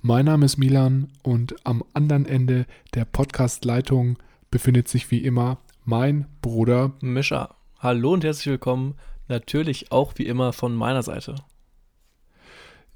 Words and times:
Mein 0.00 0.26
Name 0.26 0.46
ist 0.46 0.58
Milan 0.58 1.08
und 1.24 1.56
am 1.66 1.82
anderen 1.92 2.24
Ende 2.24 2.66
der 2.94 3.04
Podcast-Leitung 3.04 4.16
befindet 4.48 4.86
sich 4.86 5.10
wie 5.10 5.24
immer 5.24 5.58
mein 5.84 6.26
Bruder 6.40 6.92
Mischa. 7.00 7.56
Hallo 7.80 8.12
und 8.12 8.22
herzlich 8.22 8.46
willkommen. 8.46 8.94
Natürlich 9.26 9.90
auch 9.90 10.12
wie 10.14 10.26
immer 10.26 10.52
von 10.52 10.76
meiner 10.76 11.02
Seite. 11.02 11.34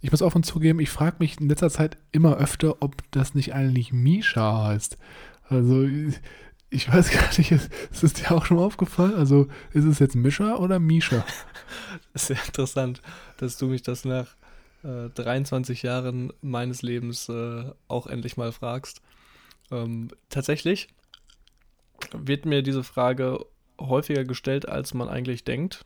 Ich 0.01 0.13
muss 0.13 0.23
offen 0.23 0.45
zugeben, 0.45 0.79
ich 0.79 0.91
frage 0.91 1.17
mich 1.19 1.41
in 1.41 1.49
letzter 1.49 1.71
Zeit 1.71 1.99
immer 2.13 2.37
öfter, 2.37 2.77
ob 2.81 2.95
das 3.11 3.35
nicht 3.35 3.53
eigentlich 3.53 3.93
Misha 3.93 4.67
heißt. 4.69 4.97
Also 5.49 5.85
ich 6.71 6.89
weiß 6.89 7.11
gar 7.11 7.37
nicht, 7.37 7.51
ist, 7.51 7.71
es 8.01 8.13
dir 8.13 8.31
auch 8.31 8.47
schon 8.47 8.61
aufgefallen? 8.61 9.17
Also 9.17 9.49
ist 9.73 9.87
es 9.87 9.99
jetzt 9.99 10.15
Mischa 10.15 10.55
oder 10.55 10.79
Misha? 10.79 11.25
Ist 12.15 12.27
sehr 12.29 12.39
interessant, 12.47 13.03
dass 13.39 13.59
du 13.59 13.67
mich 13.67 13.83
das 13.83 14.05
nach 14.05 14.37
äh, 14.83 15.09
23 15.11 15.83
Jahren 15.83 16.33
meines 16.41 16.83
Lebens 16.83 17.29
äh, 17.29 17.65
auch 17.89 18.07
endlich 18.07 18.37
mal 18.37 18.53
fragst. 18.53 19.03
Ähm, 19.71 20.09
tatsächlich 20.29 20.89
wird 22.13 22.47
mir 22.47 22.63
diese 22.63 22.85
Frage 22.85 23.45
häufiger 23.81 24.25
gestellt, 24.25 24.69
als 24.69 24.95
man 24.95 25.09
eigentlich 25.09 25.45
denkt. 25.45 25.85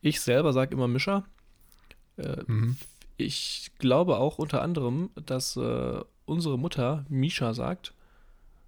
Ich 0.00 0.20
selber 0.20 0.52
sage 0.52 0.74
immer 0.74 0.88
Mischa. 0.88 1.24
Äh, 2.16 2.42
mhm. 2.46 2.76
Ich 3.16 3.72
glaube 3.78 4.18
auch 4.18 4.38
unter 4.38 4.62
anderem, 4.62 5.10
dass 5.14 5.56
äh, 5.56 6.00
unsere 6.24 6.58
Mutter 6.58 7.04
Misha 7.08 7.54
sagt 7.54 7.94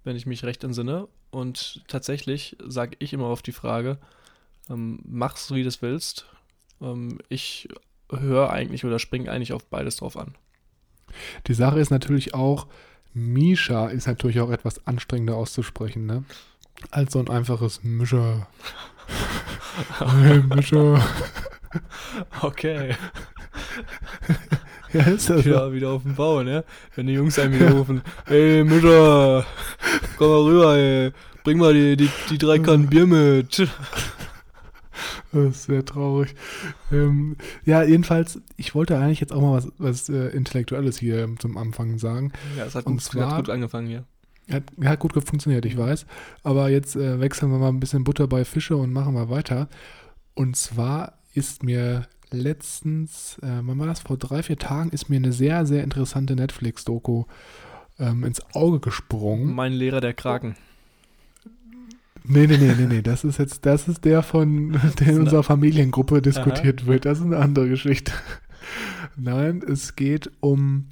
wenn 0.03 0.15
ich 0.15 0.25
mich 0.25 0.43
recht 0.43 0.63
entsinne. 0.63 1.07
Und 1.29 1.83
tatsächlich 1.87 2.57
sage 2.65 2.97
ich 2.99 3.13
immer 3.13 3.27
auf 3.27 3.41
die 3.41 3.51
Frage, 3.51 3.97
ähm, 4.69 4.99
mach's 5.05 5.51
wie 5.53 5.63
du 5.63 5.69
es 5.69 5.81
willst. 5.81 6.25
Ähm, 6.81 7.19
ich 7.29 7.69
höre 8.11 8.49
eigentlich 8.49 8.85
oder 8.85 8.99
springe 8.99 9.31
eigentlich 9.31 9.53
auf 9.53 9.65
beides 9.65 9.97
drauf 9.97 10.17
an. 10.17 10.35
Die 11.47 11.53
Sache 11.53 11.79
ist 11.79 11.91
natürlich 11.91 12.33
auch, 12.33 12.67
Misha 13.13 13.87
ist 13.87 14.07
natürlich 14.07 14.39
auch 14.39 14.51
etwas 14.51 14.85
anstrengender 14.87 15.35
auszusprechen, 15.35 16.05
ne? 16.05 16.23
Als 16.89 17.13
so 17.13 17.19
ein 17.19 17.29
einfaches 17.29 17.83
Mischer. 17.83 18.47
hey, 19.99 20.41
Mischer. 20.41 21.03
Okay. 22.41 22.95
Ja, 24.91 25.03
ist 25.03 25.29
das 25.29 25.45
wieder, 25.45 25.67
so. 25.67 25.73
wieder 25.73 25.89
auf 25.91 26.03
dem 26.03 26.15
Bau, 26.15 26.43
ne? 26.43 26.65
Wenn 26.95 27.07
die 27.07 27.13
Jungs 27.13 27.39
einen 27.39 27.53
wieder 27.53 27.71
rufen, 27.71 28.01
ey, 28.25 28.65
Mischa, 28.65 29.45
komm 30.17 30.27
mal 30.27 30.41
rüber, 30.41 30.75
ey. 30.75 31.11
Bring 31.45 31.59
mal 31.59 31.73
die, 31.73 31.95
die, 31.95 32.09
die 32.29 32.37
drei 32.37 32.59
Kannen 32.59 32.87
Bier 32.87 33.07
mit. 33.07 33.65
Das 35.31 35.55
ist 35.55 35.63
sehr 35.63 35.85
traurig. 35.85 36.35
Ähm, 36.91 37.37
ja, 37.63 37.83
jedenfalls, 37.83 38.41
ich 38.57 38.75
wollte 38.75 38.97
eigentlich 38.97 39.21
jetzt 39.21 39.31
auch 39.31 39.41
mal 39.41 39.53
was, 39.53 39.71
was 39.77 40.09
äh, 40.09 40.27
Intellektuelles 40.29 40.99
hier 40.99 41.27
zum 41.39 41.57
Anfang 41.57 41.97
sagen. 41.97 42.31
Ja, 42.57 42.65
es 42.65 42.75
hat, 42.75 42.85
gut, 42.85 43.01
zwar, 43.01 43.31
hat 43.31 43.45
gut 43.45 43.49
angefangen 43.49 43.87
hier. 43.87 44.03
Hat, 44.51 44.63
hat 44.83 44.99
gut 44.99 45.13
funktioniert, 45.13 45.65
ich 45.65 45.77
weiß. 45.77 46.05
Aber 46.43 46.69
jetzt 46.69 46.95
äh, 46.95 47.19
wechseln 47.19 47.51
wir 47.51 47.59
mal 47.59 47.69
ein 47.69 47.79
bisschen 47.79 48.03
Butter 48.03 48.27
bei 48.27 48.43
Fische 48.43 48.75
und 48.75 48.91
machen 48.91 49.13
wir 49.13 49.29
weiter. 49.29 49.69
Und 50.33 50.55
zwar 50.55 51.13
ist 51.33 51.63
mir 51.63 52.07
letztens, 52.31 53.37
äh, 53.41 53.61
wann 53.61 53.79
war 53.79 53.87
das? 53.87 54.01
Vor 54.01 54.17
drei, 54.17 54.43
vier 54.43 54.57
Tagen 54.57 54.89
ist 54.89 55.09
mir 55.09 55.17
eine 55.17 55.31
sehr, 55.31 55.65
sehr 55.65 55.83
interessante 55.83 56.35
Netflix-Doku 56.35 57.25
ähm, 57.99 58.23
ins 58.23 58.41
Auge 58.53 58.79
gesprungen. 58.79 59.53
Mein 59.53 59.73
Lehrer 59.73 60.01
der 60.01 60.13
Kraken. 60.13 60.55
Nee, 62.23 62.47
nee, 62.47 62.57
nee, 62.57 62.73
nee, 62.77 62.85
nee. 62.87 63.01
Das 63.01 63.23
ist 63.23 63.39
jetzt, 63.39 63.65
das 63.65 63.87
ist 63.87 64.05
der 64.05 64.23
von, 64.23 64.79
der 64.99 65.07
in 65.07 65.19
unserer 65.21 65.43
Familiengruppe 65.43 66.21
diskutiert 66.21 66.81
Aha. 66.81 66.87
wird. 66.87 67.05
Das 67.05 67.19
ist 67.19 67.25
eine 67.25 67.37
andere 67.37 67.69
Geschichte. 67.69 68.11
Nein, 69.15 69.63
es 69.67 69.95
geht 69.95 70.31
um. 70.39 70.87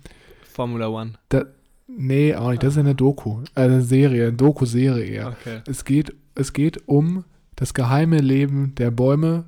Formula 0.51 0.87
One. 0.87 1.13
Da, 1.29 1.45
nee, 1.87 2.35
auch 2.35 2.49
nicht. 2.49 2.63
Das 2.63 2.73
ist 2.73 2.79
eine 2.79 2.95
Doku. 2.95 3.43
Eine 3.55 3.81
Serie, 3.81 4.27
eine 4.27 4.33
Doku-Serie 4.33 5.05
eher. 5.05 5.27
Okay. 5.29 5.61
Es 5.67 5.85
geht, 5.85 6.15
es 6.35 6.53
geht 6.53 6.87
um 6.87 7.23
das 7.55 7.73
geheime 7.73 8.19
Leben 8.19 8.73
der 8.75 8.91
Bäume 8.91 9.45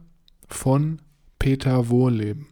von 0.48 1.00
Peter 1.40 1.90
Wohleben. 1.90 2.48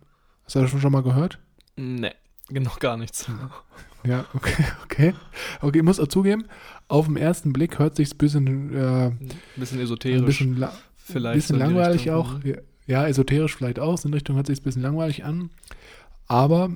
Hast 0.45 0.55
du 0.55 0.61
das 0.61 0.71
schon 0.71 0.91
mal 0.91 1.03
gehört? 1.03 1.39
Nee, 1.75 2.13
noch 2.49 2.79
gar 2.79 2.97
nichts. 2.97 3.29
Ja, 4.09 4.25
okay, 4.33 4.65
okay. 4.83 5.13
Okay, 5.61 5.77
ich 5.77 5.83
muss 5.83 5.99
auch 5.99 6.07
zugeben, 6.07 6.45
auf 6.87 7.05
den 7.05 7.15
ersten 7.15 7.53
Blick 7.53 7.77
hört 7.77 7.95
sich 7.95 8.11
ein 8.11 8.17
bisschen, 8.17 8.75
äh, 8.75 9.11
bisschen 9.55 9.79
esoterisch. 9.79 10.41
Ein 10.41 10.55
bisschen, 10.55 10.67
vielleicht 10.97 11.35
bisschen 11.35 11.59
langweilig 11.59 12.01
Richtung, 12.01 12.15
auch. 12.15 12.43
Ja, 12.43 12.55
ja, 12.87 13.07
esoterisch 13.07 13.55
vielleicht 13.55 13.79
auch. 13.79 14.03
In 14.03 14.13
Richtung 14.13 14.35
hört 14.35 14.47
sich 14.47 14.61
ein 14.61 14.63
bisschen 14.63 14.81
langweilig 14.81 15.23
an. 15.23 15.51
Aber 16.27 16.71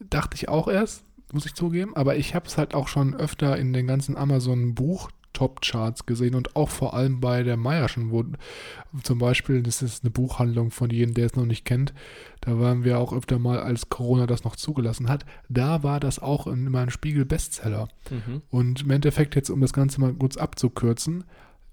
dachte 0.00 0.34
ich 0.34 0.48
auch 0.48 0.66
erst, 0.66 1.04
muss 1.30 1.44
ich 1.44 1.52
zugeben. 1.52 1.94
Aber 1.94 2.16
ich 2.16 2.34
habe 2.34 2.46
es 2.46 2.56
halt 2.56 2.72
auch 2.74 2.88
schon 2.88 3.14
öfter 3.14 3.58
in 3.58 3.74
den 3.74 3.86
ganzen 3.86 4.16
Amazon-Buch 4.16 5.10
Top-Charts 5.32 6.06
gesehen 6.06 6.34
und 6.34 6.56
auch 6.56 6.68
vor 6.68 6.94
allem 6.94 7.20
bei 7.20 7.42
der 7.42 7.56
Meierschen, 7.56 8.10
wo 8.10 8.24
zum 9.02 9.18
Beispiel, 9.18 9.62
das 9.62 9.82
ist 9.82 10.04
eine 10.04 10.10
Buchhandlung 10.10 10.70
von 10.70 10.90
jedem, 10.90 11.14
der 11.14 11.26
es 11.26 11.36
noch 11.36 11.46
nicht 11.46 11.64
kennt, 11.64 11.92
da 12.40 12.58
waren 12.58 12.84
wir 12.84 12.98
auch 12.98 13.12
öfter 13.12 13.38
mal, 13.38 13.60
als 13.60 13.88
Corona 13.88 14.26
das 14.26 14.44
noch 14.44 14.56
zugelassen 14.56 15.08
hat, 15.08 15.24
da 15.48 15.82
war 15.82 16.00
das 16.00 16.18
auch 16.18 16.46
in 16.46 16.70
meinem 16.70 16.90
Spiegel 16.90 17.24
Bestseller. 17.24 17.88
Mhm. 18.10 18.42
Und 18.50 18.82
im 18.82 18.90
Endeffekt 18.90 19.34
jetzt, 19.34 19.50
um 19.50 19.60
das 19.60 19.72
Ganze 19.72 20.00
mal 20.00 20.12
kurz 20.12 20.36
abzukürzen, 20.36 21.24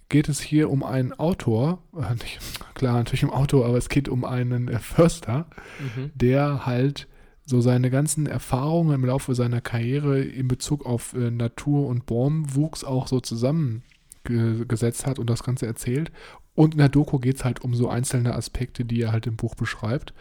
geht 0.10 0.28
es 0.28 0.40
hier 0.40 0.70
um 0.70 0.84
einen 0.84 1.14
Autor, 1.14 1.80
äh, 1.96 2.14
nicht, 2.14 2.40
klar 2.74 2.98
natürlich 2.98 3.24
um 3.24 3.32
Autor, 3.32 3.66
aber 3.66 3.78
es 3.78 3.90
geht 3.90 4.10
um 4.10 4.26
einen 4.26 4.68
äh, 4.68 4.80
Förster, 4.80 5.46
mhm. 5.80 6.12
der 6.16 6.66
halt 6.66 7.08
so 7.50 7.62
seine 7.62 7.90
ganzen 7.90 8.28
Erfahrungen 8.28 8.94
im 8.94 9.06
Laufe 9.06 9.34
seiner 9.34 9.60
Karriere 9.60 10.22
in 10.22 10.48
Bezug 10.48 10.86
auf 10.86 11.14
äh, 11.16 11.32
Natur 11.32 11.88
und 11.88 12.06
Baumwuchs 12.06 12.84
auch 12.84 13.08
so 13.08 13.20
zusammengesetzt 13.22 15.08
hat 15.08 15.18
und 15.18 15.32
das 15.32 15.42
Ganze 15.42 15.66
erzählt. 15.66 16.12
Und 16.54 16.76
in 16.76 16.78
der 16.78 16.90
Doku 16.90 17.18
geht 17.18 17.38
es 17.38 17.46
halt 17.46 17.62
um 17.62 17.74
so 17.74 17.90
einzelne 17.90 18.36
Aspekte, 18.36 18.86
die 18.86 19.02
er 19.02 19.12
halt 19.12 19.26
im 19.26 19.36
Buch 19.36 19.56
beschreibt. 19.56 20.14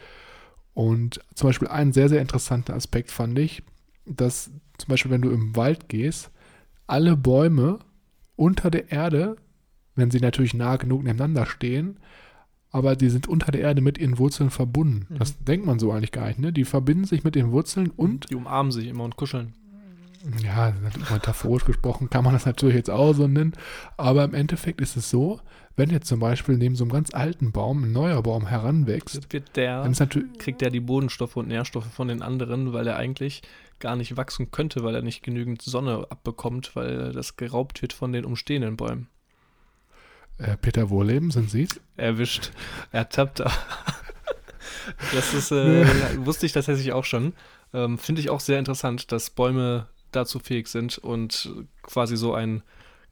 Und 0.73 1.19
zum 1.35 1.49
Beispiel 1.49 1.67
einen 1.67 1.93
sehr, 1.93 2.09
sehr 2.09 2.21
interessanten 2.21 2.71
Aspekt 2.71 3.11
fand 3.11 3.37
ich, 3.37 3.61
dass 4.07 4.49
zum 4.79 4.87
Beispiel, 4.87 5.11
wenn 5.11 5.21
du 5.21 5.29
im 5.29 5.55
Wald 5.55 5.87
gehst, 5.87 6.31
alle 6.87 7.15
Bäume 7.15 7.77
unter 8.37 8.71
der 8.71 8.91
Erde, 8.91 9.35
wenn 9.95 10.09
sie 10.09 10.19
natürlich 10.19 10.55
nah 10.55 10.77
genug 10.77 11.03
nebeneinander 11.03 11.45
stehen, 11.45 11.97
aber 12.71 12.95
die 12.95 13.09
sind 13.09 13.27
unter 13.27 13.51
der 13.51 13.61
Erde 13.61 13.81
mit 13.81 13.97
ihren 13.97 14.17
Wurzeln 14.17 14.49
verbunden. 14.49 15.07
Mhm. 15.09 15.19
Das 15.19 15.37
denkt 15.43 15.65
man 15.65 15.79
so 15.79 15.91
eigentlich 15.91 16.11
gar 16.11 16.27
nicht, 16.27 16.39
ne? 16.39 16.53
Die 16.53 16.65
verbinden 16.65 17.05
sich 17.05 17.23
mit 17.23 17.35
den 17.35 17.51
Wurzeln 17.51 17.91
und. 17.95 18.29
Die 18.29 18.35
umarmen 18.35 18.71
sich 18.71 18.87
immer 18.87 19.03
und 19.03 19.15
kuscheln. 19.15 19.53
Ja, 20.43 20.73
metaphorisch 21.11 21.63
gesprochen 21.63 22.09
kann 22.09 22.25
man 22.25 22.33
das 22.33 22.45
natürlich 22.45 22.75
jetzt 22.75 22.89
auch 22.89 23.13
so 23.13 23.27
nennen. 23.27 23.53
Aber 23.95 24.25
im 24.25 24.33
Endeffekt 24.33 24.81
ist 24.81 24.97
es 24.97 25.09
so, 25.09 25.39
wenn 25.77 25.89
jetzt 25.91 26.07
zum 26.07 26.19
Beispiel 26.19 26.57
neben 26.57 26.75
so 26.75 26.83
einem 26.83 26.91
ganz 26.91 27.13
alten 27.13 27.53
Baum 27.53 27.85
ein 27.85 27.93
neuer 27.93 28.21
Baum 28.21 28.47
heranwächst, 28.47 29.31
wird 29.31 29.55
der, 29.55 29.89
kriegt 30.37 30.59
der 30.59 30.71
die 30.71 30.81
Bodenstoffe 30.81 31.37
und 31.37 31.47
Nährstoffe 31.47 31.87
von 31.87 32.09
den 32.09 32.21
anderen, 32.21 32.73
weil 32.73 32.85
er 32.85 32.97
eigentlich 32.97 33.43
gar 33.79 33.95
nicht 33.95 34.17
wachsen 34.17 34.51
könnte, 34.51 34.83
weil 34.83 34.93
er 34.93 35.01
nicht 35.01 35.23
genügend 35.23 35.61
Sonne 35.61 36.05
abbekommt, 36.09 36.75
weil 36.75 37.13
das 37.13 37.37
geraubt 37.37 37.81
wird 37.81 37.93
von 37.93 38.11
den 38.11 38.25
umstehenden 38.25 38.75
Bäumen. 38.75 39.07
Äh, 40.39 40.57
Peter 40.57 40.89
Wohleben, 40.89 41.31
sind 41.31 41.51
Sie 41.51 41.67
Erwischt. 41.97 42.51
Ertappt. 42.91 43.39
das 45.13 45.33
ist, 45.33 45.51
äh, 45.51 45.85
wusste 46.25 46.45
ich 46.45 46.53
tatsächlich 46.53 46.93
auch 46.93 47.05
schon. 47.05 47.33
Ähm, 47.73 47.97
Finde 47.97 48.21
ich 48.21 48.29
auch 48.29 48.39
sehr 48.39 48.57
interessant, 48.57 49.11
dass 49.11 49.29
Bäume 49.29 49.87
dazu 50.11 50.39
fähig 50.39 50.67
sind 50.67 50.97
und 50.97 51.51
quasi 51.83 52.17
so 52.17 52.33
einen 52.33 52.63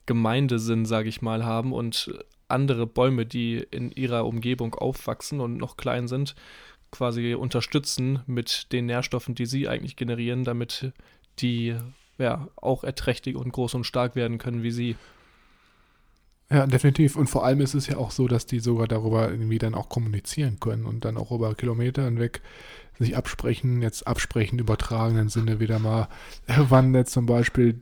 Gemeindesinn, 0.06 0.86
sage 0.86 1.08
ich 1.08 1.22
mal, 1.22 1.44
haben 1.44 1.72
und 1.72 2.12
andere 2.48 2.86
Bäume, 2.86 3.26
die 3.26 3.58
in 3.70 3.92
ihrer 3.92 4.26
Umgebung 4.26 4.74
aufwachsen 4.74 5.40
und 5.40 5.58
noch 5.58 5.76
klein 5.76 6.08
sind, 6.08 6.34
quasi 6.90 7.34
unterstützen 7.34 8.20
mit 8.26 8.72
den 8.72 8.86
Nährstoffen, 8.86 9.34
die 9.34 9.46
sie 9.46 9.68
eigentlich 9.68 9.96
generieren, 9.96 10.44
damit 10.44 10.92
die 11.40 11.76
ja 12.16 12.48
auch 12.56 12.84
erträchtig 12.84 13.36
und 13.36 13.52
groß 13.52 13.74
und 13.74 13.84
stark 13.84 14.16
werden 14.16 14.38
können 14.38 14.62
wie 14.62 14.70
sie. 14.70 14.96
Ja, 16.50 16.66
definitiv. 16.66 17.16
Und 17.16 17.28
vor 17.28 17.44
allem 17.44 17.60
ist 17.60 17.74
es 17.74 17.86
ja 17.88 17.98
auch 17.98 18.10
so, 18.10 18.26
dass 18.26 18.46
die 18.46 18.60
sogar 18.60 18.88
darüber 18.88 19.30
irgendwie 19.30 19.58
dann 19.58 19.74
auch 19.74 19.88
kommunizieren 19.88 20.58
können 20.60 20.86
und 20.86 21.04
dann 21.04 21.18
auch 21.18 21.30
über 21.30 21.54
Kilometer 21.54 22.04
hinweg 22.04 22.40
sich 22.98 23.16
absprechen, 23.16 23.82
jetzt 23.82 24.06
absprechen, 24.06 24.58
übertragenen 24.58 25.28
Sinne 25.28 25.60
wieder 25.60 25.78
mal, 25.78 26.08
wann 26.46 26.94
jetzt 26.94 27.12
zum 27.12 27.26
Beispiel 27.26 27.80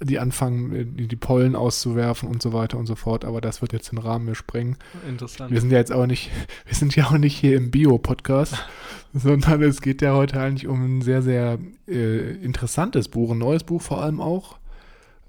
die 0.00 0.18
anfangen, 0.18 0.96
die 0.96 1.16
Pollen 1.16 1.56
auszuwerfen 1.56 2.28
und 2.28 2.40
so 2.40 2.52
weiter 2.52 2.78
und 2.78 2.86
so 2.86 2.94
fort, 2.94 3.24
aber 3.24 3.40
das 3.40 3.62
wird 3.62 3.72
jetzt 3.72 3.90
den 3.90 3.98
Rahmen 3.98 4.26
mehr 4.26 4.36
sprengen. 4.36 4.76
Interessant. 5.08 5.50
Wir 5.50 5.60
sind 5.60 5.70
ja 5.70 5.78
jetzt 5.78 5.90
aber 5.90 6.06
nicht, 6.06 6.30
wir 6.66 6.74
sind 6.74 6.94
ja 6.94 7.06
auch 7.06 7.18
nicht 7.18 7.36
hier 7.36 7.56
im 7.56 7.70
Bio-Podcast, 7.70 8.64
sondern 9.12 9.62
es 9.62 9.80
geht 9.80 10.00
ja 10.02 10.14
heute 10.14 10.40
eigentlich 10.40 10.68
um 10.68 10.98
ein 10.98 11.02
sehr, 11.02 11.22
sehr 11.22 11.58
äh, 11.88 12.32
interessantes 12.36 13.08
Buch, 13.08 13.32
ein 13.32 13.38
neues 13.38 13.64
Buch 13.64 13.82
vor 13.82 14.00
allem 14.00 14.20
auch. 14.20 14.58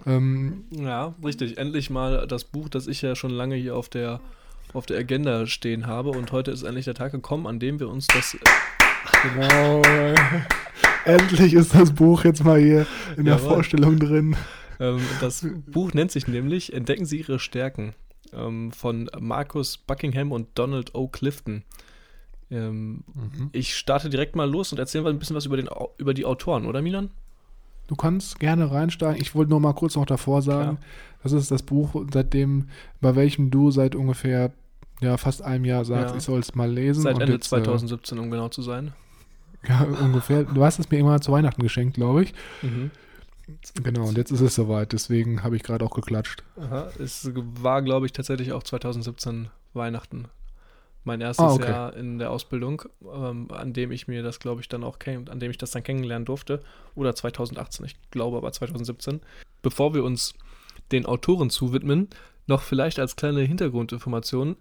Ähm, 0.06 0.66
ja, 0.72 1.14
richtig. 1.24 1.58
Endlich 1.58 1.90
mal 1.90 2.26
das 2.28 2.44
Buch, 2.44 2.70
das 2.70 2.88
ich 2.88 3.02
ja 3.02 3.16
schon 3.16 3.32
lange 3.32 3.56
hier 3.56 3.76
auf 3.76 3.90
der, 3.90 4.22
auf 4.74 4.86
der 4.86 4.98
Agenda 4.98 5.46
stehen 5.48 5.88
habe 5.88 6.10
und 6.10 6.32
heute 6.32 6.52
ist 6.52 6.64
endlich 6.64 6.86
der 6.86 6.94
Tag 6.94 7.12
gekommen, 7.12 7.48
an 7.48 7.60
dem 7.60 7.80
wir 7.80 7.90
uns 7.90 8.08
das. 8.08 8.38
Genau. 9.24 9.82
endlich 11.06 11.54
ist 11.54 11.74
das 11.74 11.94
Buch 11.94 12.24
jetzt 12.24 12.44
mal 12.44 12.60
hier 12.60 12.86
in 13.18 13.26
der 13.26 13.36
Jawohl. 13.36 13.56
Vorstellung 13.56 14.00
drin. 14.00 14.36
Ähm, 14.80 15.02
das 15.20 15.46
Buch 15.68 15.94
nennt 15.94 16.12
sich 16.12 16.28
nämlich 16.28 16.74
Entdecken 16.74 17.06
Sie 17.06 17.20
Ihre 17.20 17.40
Stärken 17.40 17.94
ähm, 18.34 18.72
von 18.72 19.10
Markus 19.20 19.78
Buckingham 19.78 20.32
und 20.32 20.48
Donald 20.56 20.96
O. 20.96 21.08
Clifton. 21.08 21.64
Ähm, 22.52 23.04
mhm. 23.14 23.50
Ich 23.52 23.76
starte 23.76 24.10
direkt 24.10 24.36
mal 24.36 24.50
los 24.50 24.72
und 24.72 24.80
erzähle 24.80 25.04
mal 25.04 25.12
ein 25.12 25.20
bisschen 25.20 25.36
was 25.36 25.46
über, 25.46 25.58
den, 25.58 25.70
über 25.98 26.14
die 26.14 26.26
Autoren, 26.26 26.66
oder 26.66 26.82
Milan? 26.82 27.12
Du 27.90 27.96
kannst 27.96 28.40
gerne 28.40 28.70
reinsteigen. 28.70 29.20
Ich 29.20 29.34
wollte 29.34 29.50
nur 29.50 29.60
mal 29.60 29.74
kurz 29.74 29.96
noch 29.96 30.06
davor 30.06 30.44
sagen, 30.44 30.78
Klar. 30.78 30.90
das 31.24 31.32
ist 31.32 31.50
das 31.50 31.64
Buch, 31.64 32.06
seitdem, 32.14 32.68
bei 33.02 33.16
welchem 33.16 33.50
du 33.50 33.72
seit 33.72 33.96
ungefähr 33.96 34.52
ja, 35.02 35.18
fast 35.18 35.42
einem 35.42 35.66
Jahr 35.66 35.84
sagst, 35.86 36.12
ja. 36.12 36.18
ich 36.18 36.24
soll 36.24 36.40
es 36.40 36.54
mal 36.54 36.72
lesen. 36.72 37.02
Seit 37.02 37.20
Ende 37.20 37.34
jetzt, 37.34 37.50
2017, 37.50 38.16
äh, 38.16 38.22
um 38.22 38.30
genau 38.30 38.50
zu 38.50 38.62
sein. 38.62 38.94
Ja, 39.68 39.88
ungefähr. 40.04 40.44
Du 40.44 40.64
hast 40.64 40.78
es 40.78 40.92
mir 40.92 41.00
immer 41.00 41.20
zu 41.20 41.32
Weihnachten 41.32 41.64
geschenkt, 41.64 41.96
glaube 41.96 42.22
ich. 42.22 42.34
Mhm. 42.62 42.92
Genau, 43.82 44.08
und 44.08 44.20
jetzt 44.20 44.30
ist 44.30 44.42
es 44.42 44.54
soweit, 44.54 44.94
deswegen 44.94 45.42
habe 45.42 45.56
ich 45.56 45.64
gerade 45.64 45.84
auch 45.84 45.96
geklatscht. 45.96 46.44
Aha, 46.62 46.92
es 47.00 47.32
war, 47.34 47.82
glaube 47.82 48.06
ich, 48.06 48.14
tatsächlich 48.14 48.52
auch 48.52 48.62
2017 48.62 49.50
Weihnachten. 49.74 50.28
Mein 51.10 51.22
erstes 51.22 51.44
ah, 51.44 51.54
okay. 51.54 51.72
Jahr 51.72 51.96
in 51.96 52.20
der 52.20 52.30
Ausbildung, 52.30 52.84
ähm, 53.02 53.48
an 53.50 53.74
dem 53.74 53.92
ich 53.92 54.08
mir 54.08 54.22
das, 54.22 54.40
glaube 54.40 54.62
ich, 54.62 54.70
dann 54.70 54.84
auch 54.84 55.00
kenn 55.00 55.28
an 55.28 55.40
dem 55.40 55.50
ich 55.50 55.58
das 55.58 55.72
dann 55.72 55.82
kennenlernen 55.82 56.24
durfte. 56.24 56.62
Oder 56.94 57.16
2018, 57.16 57.84
ich 57.88 57.96
glaube 58.12 58.38
aber 58.38 58.52
2017. 58.52 59.20
Bevor 59.64 59.96
wir 59.96 60.04
uns 60.04 60.36
den 60.92 61.08
Autoren 61.08 61.50
zuwidmen, 61.50 62.10
noch 62.46 62.62
vielleicht 62.62 63.00
als 63.00 63.16
kleine 63.16 63.42
Hintergrundinformation, 63.42 64.56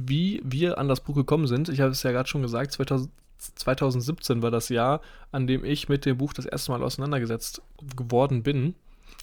wie 0.00 0.40
wir 0.44 0.78
an 0.78 0.86
das 0.86 1.00
Buch 1.00 1.16
gekommen 1.16 1.48
sind. 1.48 1.68
Ich 1.68 1.80
habe 1.80 1.90
es 1.90 2.04
ja 2.04 2.12
gerade 2.12 2.28
schon 2.28 2.42
gesagt, 2.42 2.70
2000, 2.70 3.10
2017 3.38 4.40
war 4.40 4.52
das 4.52 4.68
Jahr, 4.68 5.00
an 5.32 5.48
dem 5.48 5.64
ich 5.64 5.88
mit 5.88 6.06
dem 6.06 6.16
Buch 6.16 6.32
das 6.32 6.46
erste 6.46 6.70
Mal 6.70 6.84
auseinandergesetzt 6.84 7.60
geworden 7.96 8.44
bin. 8.44 8.76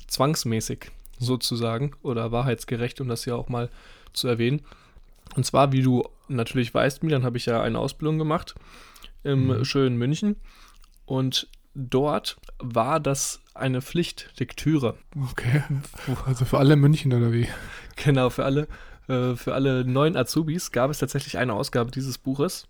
Zwangsmäßig 0.08 0.92
sozusagen 1.20 1.92
oder 2.02 2.34
wahrheitsgerecht, 2.34 3.00
um 3.00 3.08
das 3.08 3.24
ja 3.24 3.36
auch 3.36 3.48
mal 3.48 3.70
zu 4.12 4.28
erwähnen. 4.28 4.62
Und 5.36 5.46
zwar, 5.46 5.72
wie 5.72 5.82
du 5.82 6.04
natürlich 6.28 6.74
weißt, 6.74 7.04
Milan, 7.04 7.24
habe 7.24 7.38
ich 7.38 7.46
ja 7.46 7.62
eine 7.62 7.80
Ausbildung 7.80 8.18
gemacht 8.18 8.56
im 9.24 9.48
mhm. 9.48 9.66
schönen 9.66 9.98
München. 9.98 10.36
Und 11.06 11.48
dort 11.74 12.38
war 12.60 13.00
das 13.00 13.42
eine 13.54 13.82
Pflichtlektüre. 13.82 14.96
Okay. 15.32 15.64
Also 16.26 16.46
für 16.46 16.58
alle 16.58 16.76
München 16.76 17.14
oder 17.14 17.32
wie? 17.32 17.48
Genau, 17.96 18.30
für 18.30 18.46
alle, 18.46 18.68
äh, 19.08 19.36
für 19.36 19.54
alle 19.54 19.86
neuen 19.86 20.16
Azubis 20.16 20.72
gab 20.72 20.90
es 20.90 21.00
tatsächlich 21.00 21.38
eine 21.38 21.54
Ausgabe 21.54 21.92
dieses 21.92 22.18
Buches. 22.18 22.68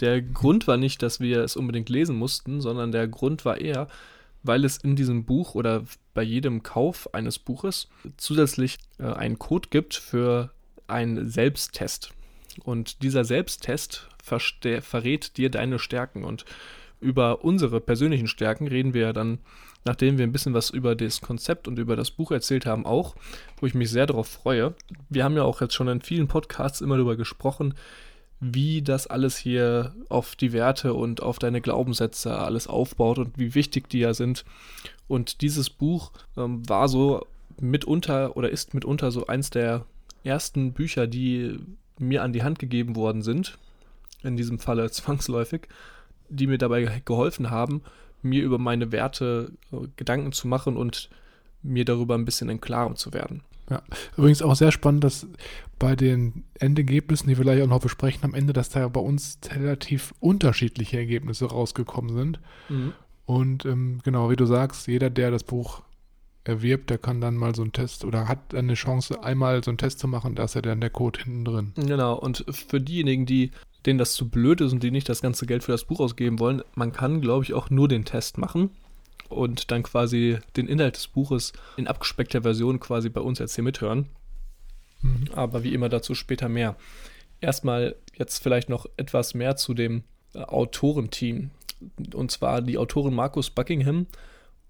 Der 0.00 0.22
Grund 0.22 0.66
war 0.66 0.76
nicht, 0.76 1.02
dass 1.02 1.20
wir 1.20 1.42
es 1.42 1.56
unbedingt 1.56 1.88
lesen 1.88 2.16
mussten, 2.16 2.60
sondern 2.60 2.92
der 2.92 3.06
Grund 3.06 3.44
war 3.44 3.58
eher, 3.60 3.88
weil 4.42 4.64
es 4.64 4.76
in 4.78 4.96
diesem 4.96 5.24
Buch 5.24 5.54
oder 5.54 5.84
bei 6.14 6.22
jedem 6.22 6.62
Kauf 6.62 7.12
eines 7.14 7.38
Buches 7.38 7.88
zusätzlich 8.16 8.78
äh, 8.98 9.04
einen 9.04 9.38
Code 9.38 9.68
gibt 9.70 9.94
für 9.94 10.50
einen 10.86 11.28
Selbsttest. 11.28 12.12
Und 12.62 13.02
dieser 13.02 13.24
Selbsttest 13.24 14.08
verrät 14.22 15.36
dir 15.36 15.50
deine 15.50 15.78
Stärken. 15.78 16.24
Und 16.24 16.44
über 17.00 17.44
unsere 17.44 17.80
persönlichen 17.80 18.28
Stärken 18.28 18.66
reden 18.68 18.94
wir 18.94 19.12
dann, 19.12 19.38
nachdem 19.84 20.16
wir 20.16 20.26
ein 20.26 20.32
bisschen 20.32 20.54
was 20.54 20.70
über 20.70 20.94
das 20.94 21.20
Konzept 21.20 21.68
und 21.68 21.78
über 21.78 21.96
das 21.96 22.10
Buch 22.10 22.30
erzählt 22.30 22.64
haben, 22.66 22.86
auch, 22.86 23.14
wo 23.58 23.66
ich 23.66 23.74
mich 23.74 23.90
sehr 23.90 24.06
darauf 24.06 24.28
freue. 24.28 24.74
Wir 25.10 25.24
haben 25.24 25.36
ja 25.36 25.42
auch 25.42 25.60
jetzt 25.60 25.74
schon 25.74 25.88
in 25.88 26.00
vielen 26.00 26.28
Podcasts 26.28 26.80
immer 26.80 26.96
darüber 26.96 27.16
gesprochen, 27.16 27.74
wie 28.40 28.82
das 28.82 29.06
alles 29.06 29.36
hier 29.36 29.94
auf 30.08 30.36
die 30.36 30.52
Werte 30.52 30.94
und 30.94 31.22
auf 31.22 31.38
deine 31.38 31.60
Glaubenssätze 31.60 32.38
alles 32.38 32.66
aufbaut 32.66 33.18
und 33.18 33.38
wie 33.38 33.54
wichtig 33.54 33.88
die 33.88 34.00
ja 34.00 34.14
sind. 34.14 34.44
Und 35.06 35.42
dieses 35.42 35.70
Buch 35.70 36.12
ähm, 36.36 36.68
war 36.68 36.88
so 36.88 37.26
mitunter 37.60 38.36
oder 38.36 38.50
ist 38.50 38.74
mitunter 38.74 39.10
so 39.10 39.26
eins 39.26 39.50
der 39.50 39.84
ersten 40.24 40.72
Bücher, 40.72 41.06
die 41.06 41.58
mir 41.98 42.22
an 42.22 42.32
die 42.32 42.42
Hand 42.42 42.58
gegeben 42.58 42.96
worden 42.96 43.22
sind, 43.22 43.58
in 44.22 44.36
diesem 44.36 44.58
Falle 44.58 44.90
zwangsläufig, 44.90 45.68
die 46.28 46.46
mir 46.46 46.58
dabei 46.58 47.02
geholfen 47.04 47.50
haben, 47.50 47.82
mir 48.22 48.42
über 48.42 48.58
meine 48.58 48.90
Werte 48.90 49.52
äh, 49.72 49.86
Gedanken 49.96 50.32
zu 50.32 50.48
machen 50.48 50.76
und 50.76 51.10
mir 51.62 51.84
darüber 51.84 52.14
ein 52.14 52.24
bisschen 52.24 52.48
im 52.48 52.60
Klaren 52.60 52.96
zu 52.96 53.12
werden. 53.12 53.42
Ja, 53.70 53.82
übrigens 54.16 54.42
auch 54.42 54.56
sehr 54.56 54.72
spannend, 54.72 55.04
dass 55.04 55.26
bei 55.78 55.96
den 55.96 56.44
Endergebnissen, 56.58 57.28
die 57.28 57.36
wir 57.38 57.44
gleich 57.44 57.62
auch 57.62 57.66
noch 57.66 57.80
besprechen 57.80 58.24
am 58.24 58.34
Ende, 58.34 58.52
dass 58.52 58.68
da 58.68 58.86
bei 58.88 59.00
uns 59.00 59.38
relativ 59.50 60.14
unterschiedliche 60.20 60.98
Ergebnisse 60.98 61.46
rausgekommen 61.46 62.14
sind. 62.14 62.40
Mhm. 62.68 62.92
Und 63.24 63.64
ähm, 63.64 64.00
genau, 64.04 64.30
wie 64.30 64.36
du 64.36 64.44
sagst, 64.44 64.86
jeder, 64.86 65.08
der 65.08 65.30
das 65.30 65.44
Buch 65.44 65.82
erwirbt, 66.44 66.90
der 66.90 66.98
kann 66.98 67.20
dann 67.20 67.36
mal 67.36 67.54
so 67.54 67.62
einen 67.62 67.72
Test 67.72 68.04
oder 68.04 68.28
hat 68.28 68.54
eine 68.54 68.74
Chance, 68.74 69.22
einmal 69.22 69.64
so 69.64 69.70
einen 69.70 69.78
Test 69.78 69.98
zu 69.98 70.08
machen, 70.08 70.34
da 70.34 70.44
ist 70.44 70.54
ja 70.54 70.62
dann 70.62 70.80
der 70.80 70.90
Code 70.90 71.20
hinten 71.24 71.44
drin. 71.44 71.72
Genau, 71.74 72.14
und 72.14 72.44
für 72.48 72.80
diejenigen, 72.80 73.26
die 73.26 73.50
denen 73.86 73.98
das 73.98 74.14
zu 74.14 74.28
blöd 74.28 74.60
ist 74.60 74.72
und 74.72 74.82
die 74.82 74.90
nicht 74.90 75.08
das 75.08 75.20
ganze 75.20 75.46
Geld 75.46 75.62
für 75.62 75.72
das 75.72 75.84
Buch 75.84 76.00
ausgeben 76.00 76.38
wollen, 76.38 76.62
man 76.74 76.92
kann, 76.92 77.20
glaube 77.20 77.44
ich, 77.44 77.52
auch 77.52 77.70
nur 77.70 77.88
den 77.88 78.04
Test 78.04 78.38
machen 78.38 78.70
und 79.28 79.70
dann 79.70 79.82
quasi 79.82 80.38
den 80.56 80.68
Inhalt 80.68 80.96
des 80.96 81.08
Buches 81.08 81.52
in 81.76 81.86
abgespeckter 81.86 82.42
Version 82.42 82.80
quasi 82.80 83.08
bei 83.08 83.20
uns 83.20 83.38
jetzt 83.38 83.54
hier 83.54 83.64
mithören. 83.64 84.06
Mhm. 85.02 85.28
Aber 85.34 85.62
wie 85.64 85.74
immer 85.74 85.88
dazu 85.88 86.14
später 86.14 86.48
mehr. 86.48 86.76
Erstmal 87.40 87.96
jetzt 88.14 88.42
vielleicht 88.42 88.68
noch 88.68 88.86
etwas 88.96 89.34
mehr 89.34 89.56
zu 89.56 89.74
dem 89.74 90.04
äh, 90.34 90.38
Autorenteam. 90.40 91.50
Und 92.14 92.30
zwar 92.30 92.62
die 92.62 92.78
Autoren 92.78 93.14
Markus 93.14 93.50
Buckingham 93.50 94.06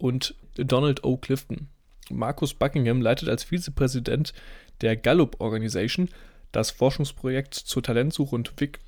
und 0.05 0.35
Donald 0.57 1.03
O. 1.03 1.17
Clifton. 1.17 1.69
Markus 2.11 2.53
Buckingham 2.53 3.01
leitet 3.01 3.31
als 3.31 3.45
Vizepräsident 3.45 4.35
der 4.83 4.99
Gallup 4.99 5.41
Organization 5.41 6.11
das 6.53 6.71
Forschungsprojekt 6.71 7.55
zur 7.55 7.83
Talentsuche 7.83 8.37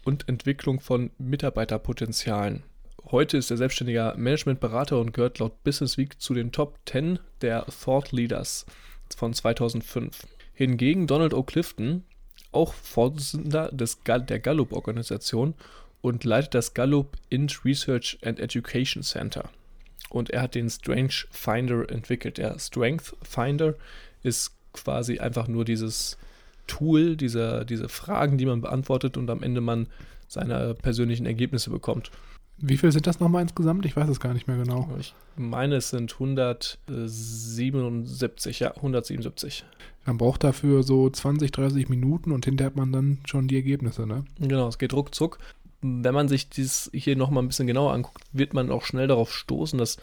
und 0.04 0.28
Entwicklung 0.28 0.78
von 0.78 1.10
Mitarbeiterpotenzialen. 1.16 2.64
Heute 3.10 3.38
ist 3.38 3.50
er 3.50 3.56
selbstständiger 3.56 4.14
Managementberater 4.18 5.00
und 5.00 5.14
gehört 5.14 5.38
laut 5.38 5.64
Business 5.64 5.96
Week 5.96 6.20
zu 6.20 6.34
den 6.34 6.52
Top 6.52 6.78
10 6.84 7.18
der 7.40 7.64
Thought 7.64 8.12
Leaders 8.12 8.66
von 9.16 9.32
2005. 9.32 10.26
Hingegen 10.52 11.06
Donald 11.06 11.32
O. 11.32 11.42
Clifton, 11.42 12.04
auch 12.52 12.74
Vorsitzender 12.74 13.72
des 13.72 14.00
der 14.04 14.38
Gallup-Organisation 14.38 15.54
und 16.02 16.24
leitet 16.24 16.52
das 16.52 16.74
Gallup 16.74 17.16
Int 17.30 17.64
Research 17.64 18.18
and 18.22 18.38
Education 18.38 19.02
Center. 19.02 19.48
Und 20.16 20.30
er 20.30 20.42
hat 20.42 20.54
den 20.54 20.70
Strength 20.70 21.26
Finder 21.30 21.90
entwickelt. 21.90 22.38
Der 22.38 22.58
Strength 22.58 23.16
Finder 23.22 23.74
ist 24.22 24.52
quasi 24.72 25.18
einfach 25.18 25.48
nur 25.48 25.64
dieses 25.64 26.16
Tool, 26.66 27.16
diese, 27.16 27.64
diese 27.64 27.88
Fragen, 27.88 28.38
die 28.38 28.46
man 28.46 28.60
beantwortet 28.60 29.16
und 29.16 29.30
am 29.30 29.42
Ende 29.42 29.60
man 29.60 29.86
seine 30.28 30.74
persönlichen 30.74 31.26
Ergebnisse 31.26 31.70
bekommt. 31.70 32.10
Wie 32.58 32.78
viel 32.78 32.90
sind 32.90 33.06
das 33.06 33.20
nochmal 33.20 33.42
insgesamt? 33.42 33.84
Ich 33.84 33.94
weiß 33.96 34.08
es 34.08 34.18
gar 34.18 34.32
nicht 34.32 34.48
mehr 34.48 34.56
genau. 34.56 34.88
Ich 34.98 35.14
meine, 35.36 35.74
es 35.76 35.90
sind 35.90 36.14
177, 36.14 38.60
ja, 38.60 38.74
177. 38.74 39.66
Man 40.06 40.16
braucht 40.16 40.42
dafür 40.42 40.82
so 40.82 41.10
20, 41.10 41.52
30 41.52 41.90
Minuten 41.90 42.32
und 42.32 42.46
hinterher 42.46 42.70
hat 42.70 42.76
man 42.76 42.92
dann 42.92 43.18
schon 43.26 43.46
die 43.48 43.56
Ergebnisse, 43.56 44.06
ne? 44.06 44.24
Genau, 44.40 44.68
es 44.68 44.78
geht 44.78 44.94
ruckzuck. 44.94 45.38
Wenn 45.82 46.14
man 46.14 46.28
sich 46.28 46.48
dies 46.48 46.90
hier 46.92 47.16
nochmal 47.16 47.42
ein 47.42 47.48
bisschen 47.48 47.66
genauer 47.66 47.92
anguckt, 47.92 48.24
wird 48.32 48.54
man 48.54 48.70
auch 48.70 48.84
schnell 48.84 49.06
darauf 49.06 49.32
stoßen, 49.32 49.78
dass 49.78 49.98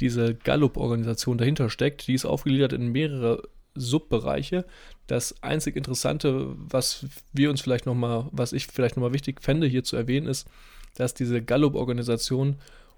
diese 0.00 0.34
Gallup-Organisation 0.34 1.38
dahinter 1.38 1.70
steckt. 1.70 2.06
Die 2.06 2.14
ist 2.14 2.24
aufgegliedert 2.24 2.72
in 2.72 2.92
mehrere 2.92 3.42
Subbereiche. 3.74 4.64
Das 5.06 5.42
einzig 5.42 5.76
Interessante, 5.76 6.54
was 6.56 7.06
wir 7.32 7.50
uns 7.50 7.60
vielleicht 7.60 7.86
nochmal, 7.86 8.28
was 8.30 8.52
ich 8.52 8.66
vielleicht 8.66 8.96
nochmal 8.96 9.12
wichtig 9.12 9.42
fände, 9.42 9.66
hier 9.66 9.84
zu 9.84 9.96
erwähnen, 9.96 10.26
ist, 10.26 10.48
dass 10.94 11.14
diese 11.14 11.42
Gallup-Organisation 11.42 12.56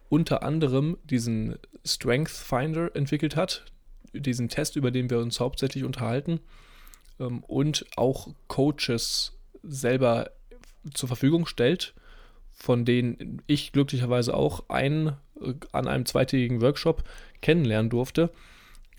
unter 0.09 0.43
anderem 0.43 0.99
diesen 1.05 1.57
Strength 1.85 2.31
Finder 2.31 2.95
entwickelt 2.95 3.37
hat, 3.37 3.65
diesen 4.13 4.49
Test, 4.49 4.77
über 4.77 4.91
den 4.91 5.09
wir 5.09 5.21
uns 5.21 5.39
hauptsächlich 5.41 5.85
unterhalten, 5.85 6.41
ähm, 7.21 7.45
und 7.45 7.87
auch 7.97 8.29
Coaches 8.49 9.39
selber 9.63 10.31
zur 10.95 11.09
Verfügung 11.09 11.47
stellt, 11.47 11.95
von 12.61 12.85
denen 12.85 13.43
ich 13.47 13.73
glücklicherweise 13.73 14.35
auch 14.35 14.69
einen 14.69 15.15
äh, 15.41 15.55
an 15.73 15.89
einem 15.89 16.05
zweitägigen 16.05 16.61
Workshop 16.61 17.03
kennenlernen 17.41 17.89
durfte. 17.89 18.31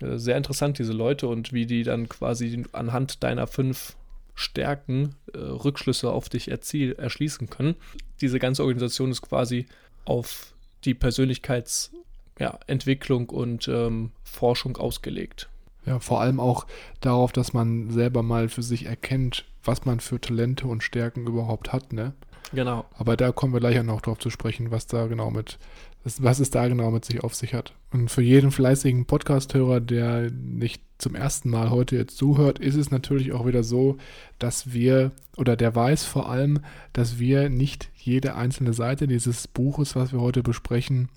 Äh, 0.00 0.18
sehr 0.18 0.36
interessant, 0.36 0.80
diese 0.80 0.92
Leute 0.92 1.28
und 1.28 1.52
wie 1.52 1.66
die 1.66 1.84
dann 1.84 2.08
quasi 2.08 2.64
anhand 2.72 3.22
deiner 3.22 3.46
fünf 3.46 3.94
Stärken 4.34 5.14
äh, 5.32 5.38
Rückschlüsse 5.38 6.10
auf 6.10 6.28
dich 6.28 6.50
erziel, 6.50 6.94
erschließen 6.94 7.50
können. 7.50 7.76
Diese 8.20 8.40
ganze 8.40 8.64
Organisation 8.64 9.12
ist 9.12 9.22
quasi 9.22 9.66
auf 10.04 10.54
die 10.84 10.94
Persönlichkeitsentwicklung 10.94 13.28
ja, 13.30 13.36
und 13.36 13.68
ähm, 13.68 14.10
Forschung 14.24 14.76
ausgelegt. 14.76 15.48
Ja, 15.86 16.00
vor 16.00 16.20
allem 16.20 16.40
auch 16.40 16.66
darauf, 17.00 17.30
dass 17.30 17.52
man 17.52 17.90
selber 17.90 18.24
mal 18.24 18.48
für 18.48 18.62
sich 18.62 18.86
erkennt, 18.86 19.44
was 19.62 19.84
man 19.84 20.00
für 20.00 20.20
Talente 20.20 20.66
und 20.66 20.82
Stärken 20.82 21.28
überhaupt 21.28 21.72
hat, 21.72 21.92
ne? 21.92 22.14
Genau. 22.52 22.84
Aber 22.96 23.16
da 23.16 23.32
kommen 23.32 23.52
wir 23.52 23.60
gleich 23.60 23.82
noch 23.82 24.00
drauf 24.00 24.18
zu 24.18 24.30
sprechen, 24.30 24.70
was 24.70 24.86
da 24.86 25.06
genau 25.06 25.30
mit, 25.30 25.58
was 26.04 26.40
es 26.40 26.50
da 26.50 26.68
genau 26.68 26.90
mit 26.90 27.04
sich 27.04 27.22
auf 27.22 27.34
sich 27.34 27.54
hat. 27.54 27.74
Und 27.92 28.10
für 28.10 28.22
jeden 28.22 28.50
fleißigen 28.50 29.06
Podcast-Hörer, 29.06 29.80
der 29.80 30.30
nicht 30.30 30.82
zum 30.98 31.14
ersten 31.14 31.50
Mal 31.50 31.70
heute 31.70 31.96
jetzt 31.96 32.16
zuhört, 32.16 32.58
ist 32.58 32.76
es 32.76 32.90
natürlich 32.90 33.32
auch 33.32 33.46
wieder 33.46 33.62
so, 33.62 33.96
dass 34.38 34.72
wir, 34.72 35.12
oder 35.36 35.56
der 35.56 35.74
weiß 35.74 36.04
vor 36.04 36.28
allem, 36.28 36.60
dass 36.92 37.18
wir 37.18 37.48
nicht 37.48 37.90
jede 37.96 38.34
einzelne 38.34 38.72
Seite 38.72 39.08
dieses 39.08 39.48
Buches, 39.48 39.96
was 39.96 40.12
wir 40.12 40.20
heute 40.20 40.42
besprechen, 40.42 41.08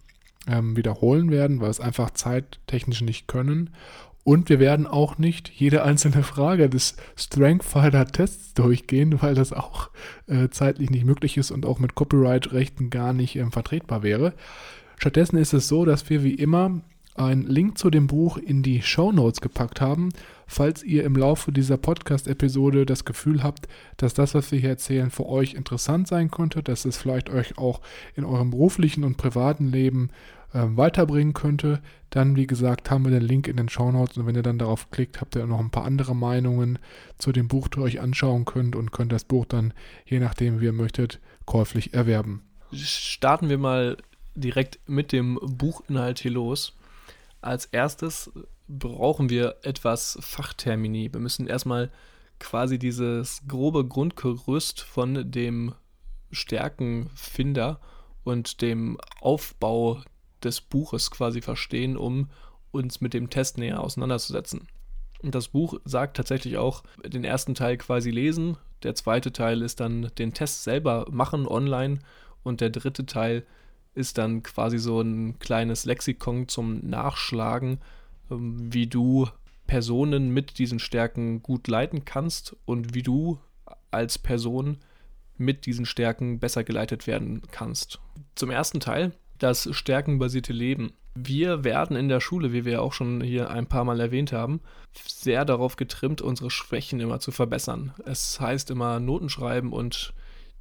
ähm, 0.47 0.75
wiederholen 0.75 1.31
werden, 1.31 1.59
weil 1.59 1.67
wir 1.67 1.71
es 1.71 1.79
einfach 1.79 2.11
zeittechnisch 2.11 3.01
nicht 3.01 3.27
können. 3.27 3.71
Und 4.25 4.49
wir 4.49 4.59
werden 4.59 4.87
auch 4.87 5.19
nicht 5.19 5.49
jede 5.49 5.83
einzelne 5.83 6.23
Frage 6.23 6.67
des 6.67 6.95
Strength 7.15 7.63
Finder 7.63 8.07
Tests 8.07 8.55
durchgehen, 8.55 9.21
weil 9.21 9.35
das 9.35 9.53
auch 9.53 9.91
äh, 10.25 10.49
zeitlich 10.49 10.89
nicht 10.89 11.05
möglich 11.05 11.37
ist 11.37 11.51
und 11.51 11.63
auch 11.63 11.77
mit 11.77 11.93
Copyright-Rechten 11.93 12.89
gar 12.89 13.13
nicht 13.13 13.35
ähm, 13.35 13.51
vertretbar 13.51 14.01
wäre. 14.01 14.33
Stattdessen 14.97 15.37
ist 15.37 15.53
es 15.53 15.67
so, 15.67 15.85
dass 15.85 16.09
wir 16.09 16.23
wie 16.23 16.33
immer 16.33 16.81
einen 17.13 17.43
Link 17.43 17.77
zu 17.77 17.91
dem 17.91 18.07
Buch 18.07 18.37
in 18.37 18.63
die 18.63 18.81
Show 18.81 19.11
Notes 19.11 19.41
gepackt 19.41 19.79
haben, 19.79 20.09
falls 20.47 20.81
ihr 20.81 21.03
im 21.03 21.15
Laufe 21.15 21.51
dieser 21.51 21.77
Podcast-Episode 21.77 22.87
das 22.87 23.05
Gefühl 23.05 23.43
habt, 23.43 23.67
dass 23.97 24.15
das, 24.15 24.33
was 24.33 24.51
wir 24.51 24.57
hier 24.57 24.69
erzählen, 24.69 25.11
für 25.11 25.27
euch 25.27 25.53
interessant 25.53 26.07
sein 26.07 26.31
könnte, 26.31 26.63
dass 26.63 26.85
es 26.85 26.97
vielleicht 26.97 27.29
euch 27.29 27.59
auch 27.59 27.79
in 28.15 28.25
eurem 28.25 28.49
beruflichen 28.49 29.03
und 29.03 29.17
privaten 29.17 29.67
Leben 29.71 30.09
äh, 30.55 30.77
weiterbringen 30.77 31.33
könnte, 31.33 31.81
dann, 32.09 32.37
wie 32.37 32.47
gesagt, 32.47 32.89
haben 32.89 33.03
wir 33.03 33.11
den 33.11 33.27
Link 33.27 33.49
in 33.49 33.57
den 33.57 33.67
Show 33.67 33.91
Notes 33.91 34.17
und 34.17 34.25
wenn 34.25 34.35
ihr 34.35 34.41
dann 34.41 34.57
darauf 34.57 34.89
klickt, 34.89 35.19
habt 35.19 35.35
ihr 35.35 35.45
noch 35.45 35.59
ein 35.59 35.69
paar 35.69 35.83
andere 35.83 36.15
Meinungen 36.15 36.79
zu 37.17 37.33
dem 37.33 37.49
Buch, 37.49 37.67
die 37.67 37.79
ihr 37.79 37.83
euch 37.83 37.99
anschauen 37.99 38.45
könnt 38.45 38.77
und 38.77 38.93
könnt 38.93 39.11
das 39.11 39.25
Buch 39.25 39.45
dann, 39.45 39.73
je 40.05 40.19
nachdem, 40.19 40.61
wie 40.61 40.65
ihr 40.65 40.71
möchtet, 40.71 41.19
käuflich 41.45 41.93
erwerben. 41.93 42.41
Starten 42.71 43.49
wir 43.49 43.57
mal 43.57 43.97
direkt 44.33 44.79
mit 44.87 45.11
dem 45.11 45.37
Buchinhalt 45.41 46.19
hier 46.19 46.31
los. 46.31 46.77
Als 47.41 47.65
erstes 47.65 48.31
brauchen 48.69 49.29
wir 49.29 49.57
etwas 49.63 50.17
Fachtermini. 50.21 51.11
Wir 51.11 51.19
müssen 51.19 51.47
erstmal 51.47 51.91
quasi 52.39 52.79
dieses 52.79 53.41
grobe 53.45 53.85
Grundgerüst 53.85 54.79
von 54.79 55.29
dem 55.29 55.73
Stärkenfinder 56.31 57.81
und 58.23 58.61
dem 58.61 58.97
Aufbau 59.19 60.01
des 60.45 60.61
Buches 60.61 61.11
quasi 61.11 61.41
verstehen, 61.41 61.97
um 61.97 62.29
uns 62.71 63.01
mit 63.01 63.13
dem 63.13 63.29
Test 63.29 63.57
näher 63.57 63.81
auseinanderzusetzen. 63.81 64.67
Das 65.21 65.47
Buch 65.47 65.79
sagt 65.85 66.17
tatsächlich 66.17 66.57
auch, 66.57 66.83
den 67.03 67.23
ersten 67.23 67.55
Teil 67.55 67.77
quasi 67.77 68.11
lesen, 68.11 68.57
der 68.83 68.95
zweite 68.95 69.33
Teil 69.33 69.61
ist 69.61 69.79
dann 69.79 70.11
den 70.17 70.33
Test 70.33 70.63
selber 70.63 71.07
machen 71.09 71.47
online 71.47 71.99
und 72.43 72.61
der 72.61 72.69
dritte 72.69 73.05
Teil 73.05 73.45
ist 73.95 74.17
dann 74.17 74.43
quasi 74.43 74.77
so 74.77 75.01
ein 75.01 75.39
kleines 75.39 75.85
Lexikon 75.85 76.47
zum 76.47 76.85
Nachschlagen, 76.87 77.79
ähm, 78.29 78.73
wie 78.73 78.87
du 78.87 79.27
Personen 79.67 80.29
mit 80.29 80.59
diesen 80.59 80.79
Stärken 80.79 81.41
gut 81.41 81.67
leiten 81.67 82.05
kannst 82.05 82.55
und 82.65 82.93
wie 82.93 83.01
du 83.01 83.39
als 83.89 84.19
Person 84.19 84.77
mit 85.37 85.65
diesen 85.65 85.85
Stärken 85.85 86.39
besser 86.39 86.63
geleitet 86.63 87.07
werden 87.07 87.41
kannst. 87.51 87.99
Zum 88.35 88.51
ersten 88.51 88.79
Teil 88.79 89.13
das 89.39 89.69
stärkenbasierte 89.71 90.53
Leben. 90.53 90.93
Wir 91.15 91.63
werden 91.63 91.95
in 91.95 92.09
der 92.09 92.19
Schule, 92.19 92.51
wie 92.51 92.65
wir 92.65 92.81
auch 92.81 92.93
schon 92.93 93.21
hier 93.21 93.49
ein 93.49 93.67
paar 93.67 93.85
Mal 93.85 93.99
erwähnt 93.99 94.33
haben, 94.33 94.59
sehr 95.07 95.45
darauf 95.45 95.77
getrimmt, 95.77 96.21
unsere 96.21 96.51
Schwächen 96.51 96.99
immer 96.99 97.19
zu 97.19 97.31
verbessern. 97.31 97.93
Es 98.05 98.39
heißt 98.39 98.69
immer 98.69 98.99
Noten 98.99 99.29
schreiben 99.29 99.71
und 99.71 100.13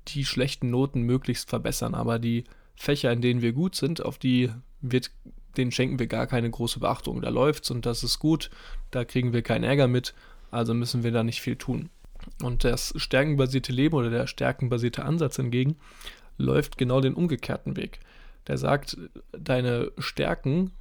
die 0.08 0.24
schlechten 0.24 0.70
Noten 0.70 1.02
möglichst 1.02 1.48
verbessern, 1.48 1.94
aber 1.94 2.18
die 2.18 2.44
Fächer, 2.76 3.12
in 3.12 3.20
denen 3.20 3.42
wir 3.42 3.52
gut 3.52 3.74
sind, 3.74 4.04
auf 4.04 4.18
die 4.18 4.50
wird, 4.80 5.10
denen 5.56 5.72
schenken 5.72 5.98
wir 5.98 6.06
gar 6.06 6.26
keine 6.26 6.50
große 6.50 6.80
Beachtung. 6.80 7.20
Da 7.20 7.30
läuft's 7.30 7.70
und 7.70 7.86
das 7.86 8.02
ist 8.02 8.18
gut, 8.18 8.50
da 8.90 9.04
kriegen 9.04 9.32
wir 9.32 9.42
keinen 9.42 9.64
Ärger 9.64 9.88
mit, 9.88 10.14
also 10.50 10.74
müssen 10.74 11.02
wir 11.02 11.10
da 11.10 11.24
nicht 11.24 11.40
viel 11.40 11.56
tun. 11.56 11.90
Und 12.42 12.64
das 12.64 12.92
stärkenbasierte 12.96 13.72
Leben 13.72 13.96
oder 13.96 14.10
der 14.10 14.26
stärkenbasierte 14.26 15.04
Ansatz 15.04 15.36
hingegen 15.36 15.76
läuft 16.36 16.78
genau 16.78 17.00
den 17.00 17.14
umgekehrten 17.14 17.76
Weg 17.76 18.00
der 18.46 18.58
sagt, 18.58 18.96
deine 19.32 19.92
Stärken 19.98 20.72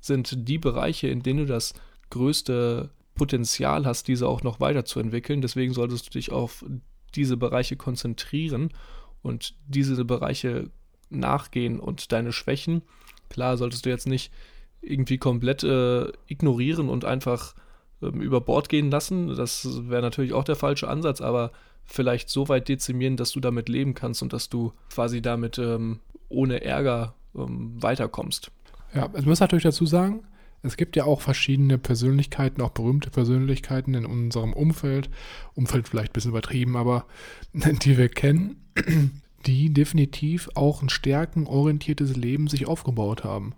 sind 0.00 0.48
die 0.48 0.58
Bereiche, 0.58 1.08
in 1.08 1.22
denen 1.22 1.40
du 1.40 1.46
das 1.46 1.74
größte 2.10 2.90
Potenzial 3.14 3.86
hast, 3.86 4.08
diese 4.08 4.28
auch 4.28 4.42
noch 4.42 4.60
weiterzuentwickeln. 4.60 5.40
Deswegen 5.40 5.72
solltest 5.72 6.06
du 6.06 6.10
dich 6.10 6.32
auf 6.32 6.64
diese 7.14 7.36
Bereiche 7.36 7.76
konzentrieren 7.76 8.70
und 9.22 9.54
diese 9.66 10.04
Bereiche 10.04 10.70
nachgehen 11.10 11.78
und 11.78 12.12
deine 12.12 12.32
Schwächen, 12.32 12.82
klar, 13.30 13.56
solltest 13.56 13.86
du 13.86 13.90
jetzt 13.90 14.06
nicht 14.06 14.32
irgendwie 14.80 15.18
komplett 15.18 15.62
äh, 15.64 16.12
ignorieren 16.26 16.88
und 16.88 17.04
einfach 17.04 17.54
ähm, 18.02 18.20
über 18.20 18.40
Bord 18.40 18.68
gehen 18.68 18.90
lassen. 18.90 19.34
Das 19.34 19.88
wäre 19.88 20.02
natürlich 20.02 20.32
auch 20.32 20.44
der 20.44 20.56
falsche 20.56 20.88
Ansatz, 20.88 21.20
aber 21.20 21.52
vielleicht 21.84 22.28
so 22.28 22.48
weit 22.48 22.68
dezimieren, 22.68 23.16
dass 23.16 23.32
du 23.32 23.40
damit 23.40 23.68
leben 23.68 23.94
kannst 23.94 24.22
und 24.22 24.32
dass 24.32 24.48
du 24.48 24.72
quasi 24.92 25.22
damit 25.22 25.58
ähm, 25.58 26.00
ohne 26.34 26.62
Ärger 26.62 27.14
ähm, 27.36 27.82
weiterkommst. 27.82 28.50
Ja, 28.94 29.10
ich 29.16 29.26
muss 29.26 29.40
natürlich 29.40 29.64
dazu 29.64 29.86
sagen, 29.86 30.24
es 30.62 30.76
gibt 30.76 30.96
ja 30.96 31.04
auch 31.04 31.20
verschiedene 31.20 31.76
Persönlichkeiten, 31.78 32.62
auch 32.62 32.70
berühmte 32.70 33.10
Persönlichkeiten 33.10 33.94
in 33.94 34.06
unserem 34.06 34.52
Umfeld, 34.52 35.10
Umfeld 35.54 35.88
vielleicht 35.88 36.10
ein 36.10 36.14
bisschen 36.14 36.30
übertrieben, 36.30 36.76
aber 36.76 37.06
die 37.52 37.98
wir 37.98 38.08
kennen, 38.08 38.56
die 39.46 39.72
definitiv 39.74 40.48
auch 40.54 40.82
ein 40.82 40.88
stärkenorientiertes 40.88 42.16
Leben 42.16 42.48
sich 42.48 42.66
aufgebaut 42.66 43.24
haben. 43.24 43.54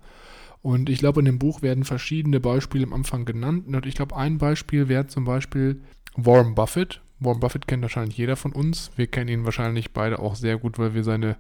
Und 0.63 0.91
ich 0.91 0.99
glaube, 0.99 1.21
in 1.21 1.27
dem 1.27 1.39
Buch 1.39 1.63
werden 1.63 1.85
verschiedene 1.85 2.41
Beispiele 2.41 2.85
am 2.85 2.93
Anfang 2.93 3.25
genannt. 3.25 3.69
Und 3.69 3.87
ich 3.87 3.95
glaube, 3.95 4.17
ein 4.17 4.39
Beispiel 4.39 4.89
wäre 4.89 5.07
zum 5.07 5.25
Beispiel 5.25 5.81
Warren 6.17 6.57
Buffett. 6.57 7.03
Warren 7.21 7.39
Buffett 7.39 7.69
kennt 7.69 7.83
wahrscheinlich 7.83 8.19
jeder 8.19 8.35
von 8.35 8.51
uns. 8.51 8.91
Wir 8.97 9.07
kennen 9.07 9.29
ihn 9.29 9.45
wahrscheinlich 9.45 9.93
beide 9.93 10.19
auch 10.19 10.35
sehr 10.35 10.59
gut, 10.59 10.77
weil 10.81 10.93
wir 10.93 11.05
seine 11.05 11.37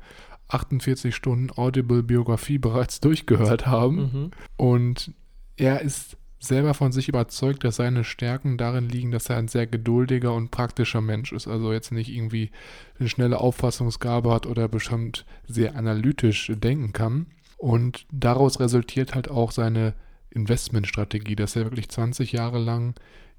48 0.48 1.14
Stunden 1.14 1.50
Audible-Biografie 1.56 2.58
bereits 2.58 3.00
durchgehört 3.00 3.66
haben. 3.66 3.96
Mhm. 3.96 4.30
Und 4.56 5.12
er 5.56 5.80
ist 5.80 6.16
selber 6.38 6.74
von 6.74 6.92
sich 6.92 7.08
überzeugt, 7.08 7.64
dass 7.64 7.76
seine 7.76 8.04
Stärken 8.04 8.56
darin 8.58 8.88
liegen, 8.88 9.10
dass 9.10 9.28
er 9.28 9.36
ein 9.36 9.48
sehr 9.48 9.66
geduldiger 9.66 10.32
und 10.34 10.50
praktischer 10.50 11.00
Mensch 11.00 11.32
ist. 11.32 11.48
Also 11.48 11.72
jetzt 11.72 11.92
nicht 11.92 12.10
irgendwie 12.10 12.50
eine 12.98 13.08
schnelle 13.08 13.40
Auffassungsgabe 13.40 14.32
hat 14.32 14.46
oder 14.46 14.68
bestimmt 14.68 15.24
sehr 15.46 15.76
analytisch 15.76 16.52
denken 16.54 16.92
kann. 16.92 17.26
Und 17.56 18.06
daraus 18.12 18.60
resultiert 18.60 19.14
halt 19.14 19.30
auch 19.30 19.50
seine 19.50 19.94
Investmentstrategie, 20.30 21.36
dass 21.36 21.56
er 21.56 21.64
wirklich 21.64 21.88
20 21.88 22.32
Jahre 22.32 22.58
lang 22.58 22.94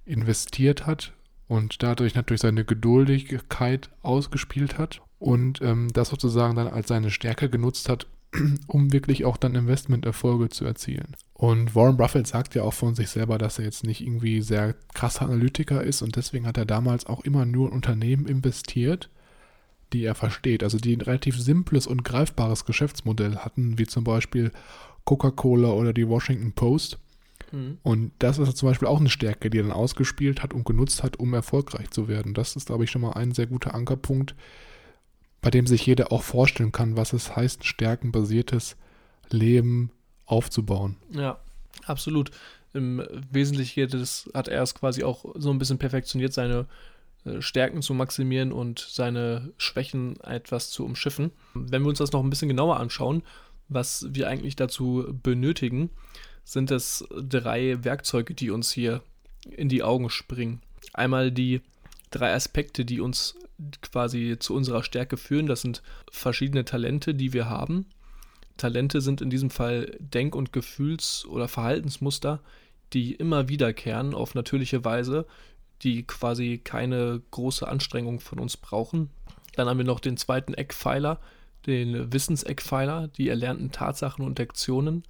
investiert 0.05 0.87
hat 0.87 1.13
und 1.47 1.83
dadurch 1.83 2.15
natürlich 2.15 2.41
seine 2.41 2.65
Geduldigkeit 2.65 3.89
ausgespielt 4.01 4.77
hat 4.77 5.01
und 5.19 5.61
ähm, 5.61 5.89
das 5.93 6.09
sozusagen 6.09 6.55
dann 6.55 6.67
als 6.67 6.87
seine 6.87 7.11
Stärke 7.11 7.49
genutzt 7.49 7.89
hat, 7.89 8.07
um 8.67 8.91
wirklich 8.93 9.25
auch 9.25 9.37
dann 9.37 9.55
Investmenterfolge 9.55 10.49
zu 10.49 10.65
erzielen. 10.65 11.15
Und 11.33 11.75
Warren 11.75 11.97
Buffett 11.97 12.27
sagt 12.27 12.55
ja 12.55 12.63
auch 12.63 12.73
von 12.73 12.95
sich 12.95 13.09
selber, 13.09 13.37
dass 13.37 13.59
er 13.59 13.65
jetzt 13.65 13.83
nicht 13.83 14.01
irgendwie 14.01 14.41
sehr 14.41 14.75
krasser 14.93 15.25
Analytiker 15.25 15.83
ist 15.83 16.01
und 16.01 16.15
deswegen 16.15 16.47
hat 16.47 16.57
er 16.57 16.65
damals 16.65 17.05
auch 17.05 17.23
immer 17.23 17.45
nur 17.45 17.67
in 17.69 17.73
Unternehmen 17.73 18.25
investiert, 18.25 19.09
die 19.93 20.03
er 20.03 20.15
versteht, 20.15 20.63
also 20.63 20.77
die 20.77 20.95
ein 20.95 21.01
relativ 21.01 21.39
simples 21.39 21.87
und 21.87 22.03
greifbares 22.03 22.65
Geschäftsmodell 22.65 23.37
hatten, 23.37 23.77
wie 23.77 23.85
zum 23.85 24.03
Beispiel 24.03 24.51
Coca-Cola 25.05 25.69
oder 25.69 25.93
die 25.93 26.07
Washington 26.07 26.51
Post. 26.51 26.99
Mhm. 27.51 27.77
Und 27.83 28.11
das 28.19 28.39
ist 28.39 28.57
zum 28.57 28.69
Beispiel 28.69 28.87
auch 28.87 28.99
eine 28.99 29.09
Stärke, 29.09 29.49
die 29.49 29.59
er 29.59 29.63
dann 29.63 29.71
ausgespielt 29.71 30.43
hat 30.43 30.53
und 30.53 30.65
genutzt 30.65 31.03
hat, 31.03 31.17
um 31.17 31.33
erfolgreich 31.33 31.89
zu 31.91 32.07
werden. 32.07 32.33
Das 32.33 32.55
ist, 32.55 32.67
glaube 32.67 32.83
ich, 32.83 32.91
schon 32.91 33.01
mal 33.01 33.13
ein 33.13 33.31
sehr 33.31 33.47
guter 33.47 33.73
Ankerpunkt, 33.73 34.35
bei 35.41 35.49
dem 35.49 35.67
sich 35.67 35.85
jeder 35.85 36.11
auch 36.11 36.23
vorstellen 36.23 36.71
kann, 36.71 36.97
was 36.97 37.13
es 37.13 37.35
heißt, 37.35 37.65
stärkenbasiertes 37.65 38.75
Leben 39.29 39.91
aufzubauen. 40.25 40.97
Ja, 41.11 41.39
absolut. 41.85 42.31
Im 42.73 43.03
Wesentlichen 43.31 43.89
das, 43.89 44.29
hat 44.33 44.47
er 44.47 44.61
es 44.61 44.75
quasi 44.75 45.03
auch 45.03 45.25
so 45.35 45.49
ein 45.51 45.57
bisschen 45.57 45.77
perfektioniert, 45.77 46.33
seine 46.33 46.67
äh, 47.25 47.41
Stärken 47.41 47.81
zu 47.81 47.93
maximieren 47.93 48.51
und 48.51 48.79
seine 48.79 49.51
Schwächen 49.57 50.19
etwas 50.21 50.69
zu 50.69 50.85
umschiffen. 50.85 51.31
Wenn 51.53 51.81
wir 51.83 51.89
uns 51.89 51.99
das 51.99 52.11
noch 52.11 52.23
ein 52.23 52.29
bisschen 52.29 52.49
genauer 52.49 52.79
anschauen, 52.79 53.23
was 53.69 54.07
wir 54.11 54.27
eigentlich 54.27 54.55
dazu 54.55 55.05
benötigen, 55.23 55.89
sind 56.43 56.71
es 56.71 57.05
drei 57.11 57.83
Werkzeuge, 57.83 58.33
die 58.33 58.51
uns 58.51 58.71
hier 58.71 59.01
in 59.49 59.69
die 59.69 59.83
Augen 59.83 60.09
springen. 60.09 60.61
Einmal 60.93 61.31
die 61.31 61.61
drei 62.11 62.33
Aspekte, 62.33 62.85
die 62.85 63.01
uns 63.01 63.35
quasi 63.81 64.37
zu 64.39 64.53
unserer 64.53 64.83
Stärke 64.83 65.17
führen. 65.17 65.47
Das 65.47 65.61
sind 65.61 65.81
verschiedene 66.11 66.65
Talente, 66.65 67.15
die 67.15 67.33
wir 67.33 67.49
haben. 67.49 67.87
Talente 68.57 69.01
sind 69.01 69.21
in 69.21 69.29
diesem 69.29 69.49
Fall 69.49 69.95
Denk- 69.99 70.35
und 70.35 70.51
Gefühls- 70.51 71.25
oder 71.25 71.47
Verhaltensmuster, 71.47 72.41
die 72.93 73.13
immer 73.13 73.49
wiederkehren 73.49 74.13
auf 74.13 74.35
natürliche 74.35 74.83
Weise, 74.83 75.25
die 75.83 76.03
quasi 76.03 76.59
keine 76.63 77.21
große 77.31 77.67
Anstrengung 77.67 78.19
von 78.19 78.39
uns 78.39 78.57
brauchen. 78.57 79.09
Dann 79.55 79.67
haben 79.67 79.77
wir 79.77 79.85
noch 79.85 79.99
den 79.99 80.17
zweiten 80.17 80.53
Eckpfeiler, 80.53 81.19
den 81.65 82.11
Wissenseckpfeiler, 82.13 83.09
die 83.09 83.29
erlernten 83.29 83.71
Tatsachen 83.71 84.25
und 84.25 84.39
Lektionen. 84.39 85.03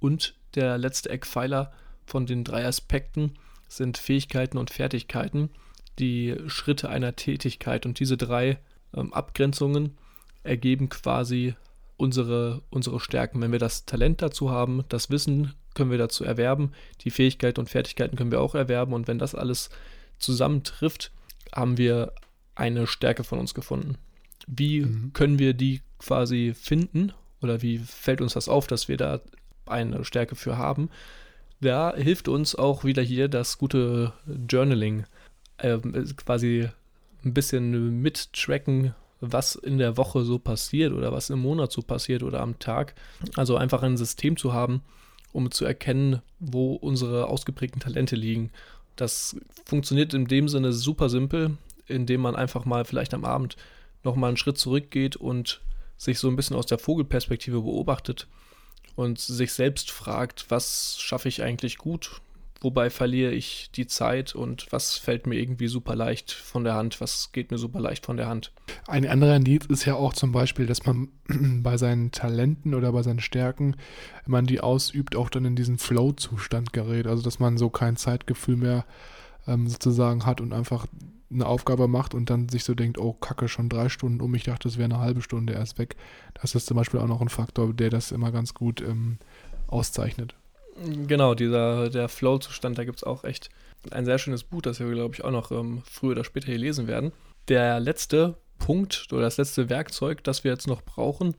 Und 0.00 0.34
der 0.54 0.78
letzte 0.78 1.10
Eckpfeiler 1.10 1.72
von 2.06 2.26
den 2.26 2.44
drei 2.44 2.64
Aspekten 2.64 3.34
sind 3.68 3.98
Fähigkeiten 3.98 4.56
und 4.56 4.70
Fertigkeiten, 4.70 5.50
die 5.98 6.36
Schritte 6.46 6.88
einer 6.88 7.16
Tätigkeit. 7.16 7.86
Und 7.86 8.00
diese 8.00 8.16
drei 8.16 8.58
ähm, 8.94 9.12
Abgrenzungen 9.12 9.96
ergeben 10.42 10.88
quasi 10.88 11.54
unsere, 11.96 12.62
unsere 12.70 13.00
Stärken. 13.00 13.40
Wenn 13.40 13.52
wir 13.52 13.58
das 13.58 13.84
Talent 13.84 14.22
dazu 14.22 14.50
haben, 14.50 14.84
das 14.88 15.10
Wissen 15.10 15.54
können 15.74 15.90
wir 15.90 15.98
dazu 15.98 16.24
erwerben, 16.24 16.72
die 17.02 17.10
Fähigkeiten 17.10 17.60
und 17.60 17.68
Fertigkeiten 17.68 18.16
können 18.16 18.32
wir 18.32 18.40
auch 18.40 18.54
erwerben. 18.54 18.92
Und 18.94 19.08
wenn 19.08 19.18
das 19.18 19.34
alles 19.34 19.70
zusammentrifft, 20.18 21.12
haben 21.54 21.78
wir 21.78 22.12
eine 22.54 22.86
Stärke 22.86 23.24
von 23.24 23.38
uns 23.38 23.54
gefunden. 23.54 23.96
Wie 24.46 24.80
mhm. 24.80 25.12
können 25.12 25.38
wir 25.38 25.54
die 25.54 25.80
quasi 25.98 26.54
finden 26.54 27.12
oder 27.42 27.62
wie 27.62 27.78
fällt 27.78 28.20
uns 28.20 28.34
das 28.34 28.48
auf, 28.48 28.66
dass 28.66 28.88
wir 28.88 28.96
da 28.96 29.20
eine 29.66 30.04
Stärke 30.04 30.34
für 30.34 30.56
haben? 30.56 30.90
Da 31.60 31.94
hilft 31.94 32.28
uns 32.28 32.54
auch 32.54 32.84
wieder 32.84 33.02
hier 33.02 33.28
das 33.28 33.58
gute 33.58 34.12
Journaling 34.48 35.04
äh, 35.58 35.78
quasi 36.16 36.68
ein 37.24 37.34
bisschen 37.34 38.00
mittracken, 38.00 38.94
was 39.20 39.56
in 39.56 39.78
der 39.78 39.96
Woche 39.96 40.24
so 40.24 40.38
passiert 40.38 40.92
oder 40.92 41.12
was 41.12 41.30
im 41.30 41.40
Monat 41.40 41.72
so 41.72 41.82
passiert 41.82 42.22
oder 42.22 42.40
am 42.40 42.58
Tag. 42.58 42.94
Also 43.36 43.56
einfach 43.56 43.82
ein 43.82 43.96
System 43.96 44.36
zu 44.36 44.52
haben, 44.52 44.82
um 45.32 45.50
zu 45.50 45.64
erkennen, 45.64 46.22
wo 46.38 46.74
unsere 46.74 47.26
ausgeprägten 47.26 47.80
Talente 47.80 48.16
liegen. 48.16 48.50
Das 48.96 49.36
funktioniert 49.64 50.14
in 50.14 50.26
dem 50.26 50.48
Sinne 50.48 50.72
super 50.72 51.08
simpel, 51.08 51.56
indem 51.86 52.20
man 52.20 52.36
einfach 52.36 52.64
mal 52.64 52.84
vielleicht 52.84 53.14
am 53.14 53.24
Abend 53.24 53.56
nochmal 54.04 54.28
einen 54.28 54.36
Schritt 54.36 54.58
zurückgeht 54.58 55.16
und 55.16 55.60
sich 55.96 56.18
so 56.18 56.28
ein 56.28 56.36
bisschen 56.36 56.56
aus 56.56 56.66
der 56.66 56.78
Vogelperspektive 56.78 57.60
beobachtet 57.60 58.28
und 58.94 59.18
sich 59.18 59.52
selbst 59.52 59.90
fragt, 59.90 60.46
was 60.48 60.96
schaffe 61.00 61.28
ich 61.28 61.42
eigentlich 61.42 61.78
gut, 61.78 62.20
wobei 62.60 62.90
verliere 62.90 63.32
ich 63.32 63.70
die 63.74 63.86
Zeit 63.86 64.34
und 64.34 64.66
was 64.70 64.96
fällt 64.96 65.26
mir 65.26 65.36
irgendwie 65.36 65.68
super 65.68 65.94
leicht 65.94 66.32
von 66.32 66.64
der 66.64 66.74
Hand, 66.74 67.00
was 67.00 67.32
geht 67.32 67.50
mir 67.50 67.58
super 67.58 67.80
leicht 67.80 68.06
von 68.06 68.16
der 68.16 68.28
Hand. 68.28 68.52
Ein 68.86 69.06
anderer 69.06 69.36
Indiz 69.36 69.66
ist 69.66 69.84
ja 69.84 69.94
auch 69.94 70.12
zum 70.12 70.32
Beispiel, 70.32 70.66
dass 70.66 70.84
man 70.84 71.08
bei 71.62 71.76
seinen 71.76 72.10
Talenten 72.10 72.74
oder 72.74 72.92
bei 72.92 73.02
seinen 73.02 73.20
Stärken, 73.20 73.76
wenn 74.24 74.32
man 74.32 74.46
die 74.46 74.60
ausübt, 74.60 75.16
auch 75.16 75.30
dann 75.30 75.44
in 75.44 75.56
diesen 75.56 75.78
Flow-Zustand 75.78 76.72
gerät. 76.72 77.06
Also 77.06 77.22
dass 77.22 77.38
man 77.38 77.58
so 77.58 77.70
kein 77.70 77.96
Zeitgefühl 77.96 78.56
mehr 78.56 78.84
ähm, 79.46 79.68
sozusagen 79.68 80.26
hat 80.26 80.40
und 80.40 80.52
einfach 80.52 80.86
eine 81.30 81.46
Aufgabe 81.46 81.88
macht 81.88 82.14
und 82.14 82.30
dann 82.30 82.48
sich 82.48 82.64
so 82.64 82.74
denkt, 82.74 82.98
oh 82.98 83.12
Kacke, 83.12 83.48
schon 83.48 83.68
drei 83.68 83.88
Stunden 83.88 84.20
um, 84.20 84.34
ich 84.34 84.44
dachte, 84.44 84.66
es 84.66 84.78
wäre 84.78 84.86
eine 84.86 84.98
halbe 84.98 85.22
Stunde 85.22 85.52
erst 85.52 85.78
weg. 85.78 85.96
Das 86.40 86.54
ist 86.54 86.66
zum 86.66 86.76
Beispiel 86.76 87.00
auch 87.00 87.06
noch 87.06 87.20
ein 87.20 87.28
Faktor, 87.28 87.72
der 87.74 87.90
das 87.90 88.12
immer 88.12 88.32
ganz 88.32 88.54
gut 88.54 88.80
ähm, 88.80 89.18
auszeichnet. 89.66 90.34
Genau, 91.06 91.34
dieser 91.34 91.90
der 91.90 92.08
Flow-Zustand, 92.08 92.78
da 92.78 92.84
gibt 92.84 92.98
es 92.98 93.04
auch 93.04 93.24
echt 93.24 93.50
ein 93.90 94.04
sehr 94.04 94.18
schönes 94.18 94.44
Buch, 94.44 94.62
das 94.62 94.80
wir, 94.80 94.90
glaube 94.90 95.14
ich, 95.14 95.24
auch 95.24 95.30
noch 95.30 95.50
ähm, 95.50 95.82
früher 95.84 96.12
oder 96.12 96.24
später 96.24 96.46
hier 96.46 96.58
lesen 96.58 96.86
werden. 96.86 97.12
Der 97.48 97.80
letzte 97.80 98.36
Punkt 98.58 99.08
oder 99.12 99.22
das 99.22 99.36
letzte 99.36 99.68
Werkzeug, 99.68 100.22
das 100.24 100.44
wir 100.44 100.50
jetzt 100.50 100.66
noch 100.66 100.82
brauchen, 100.82 101.36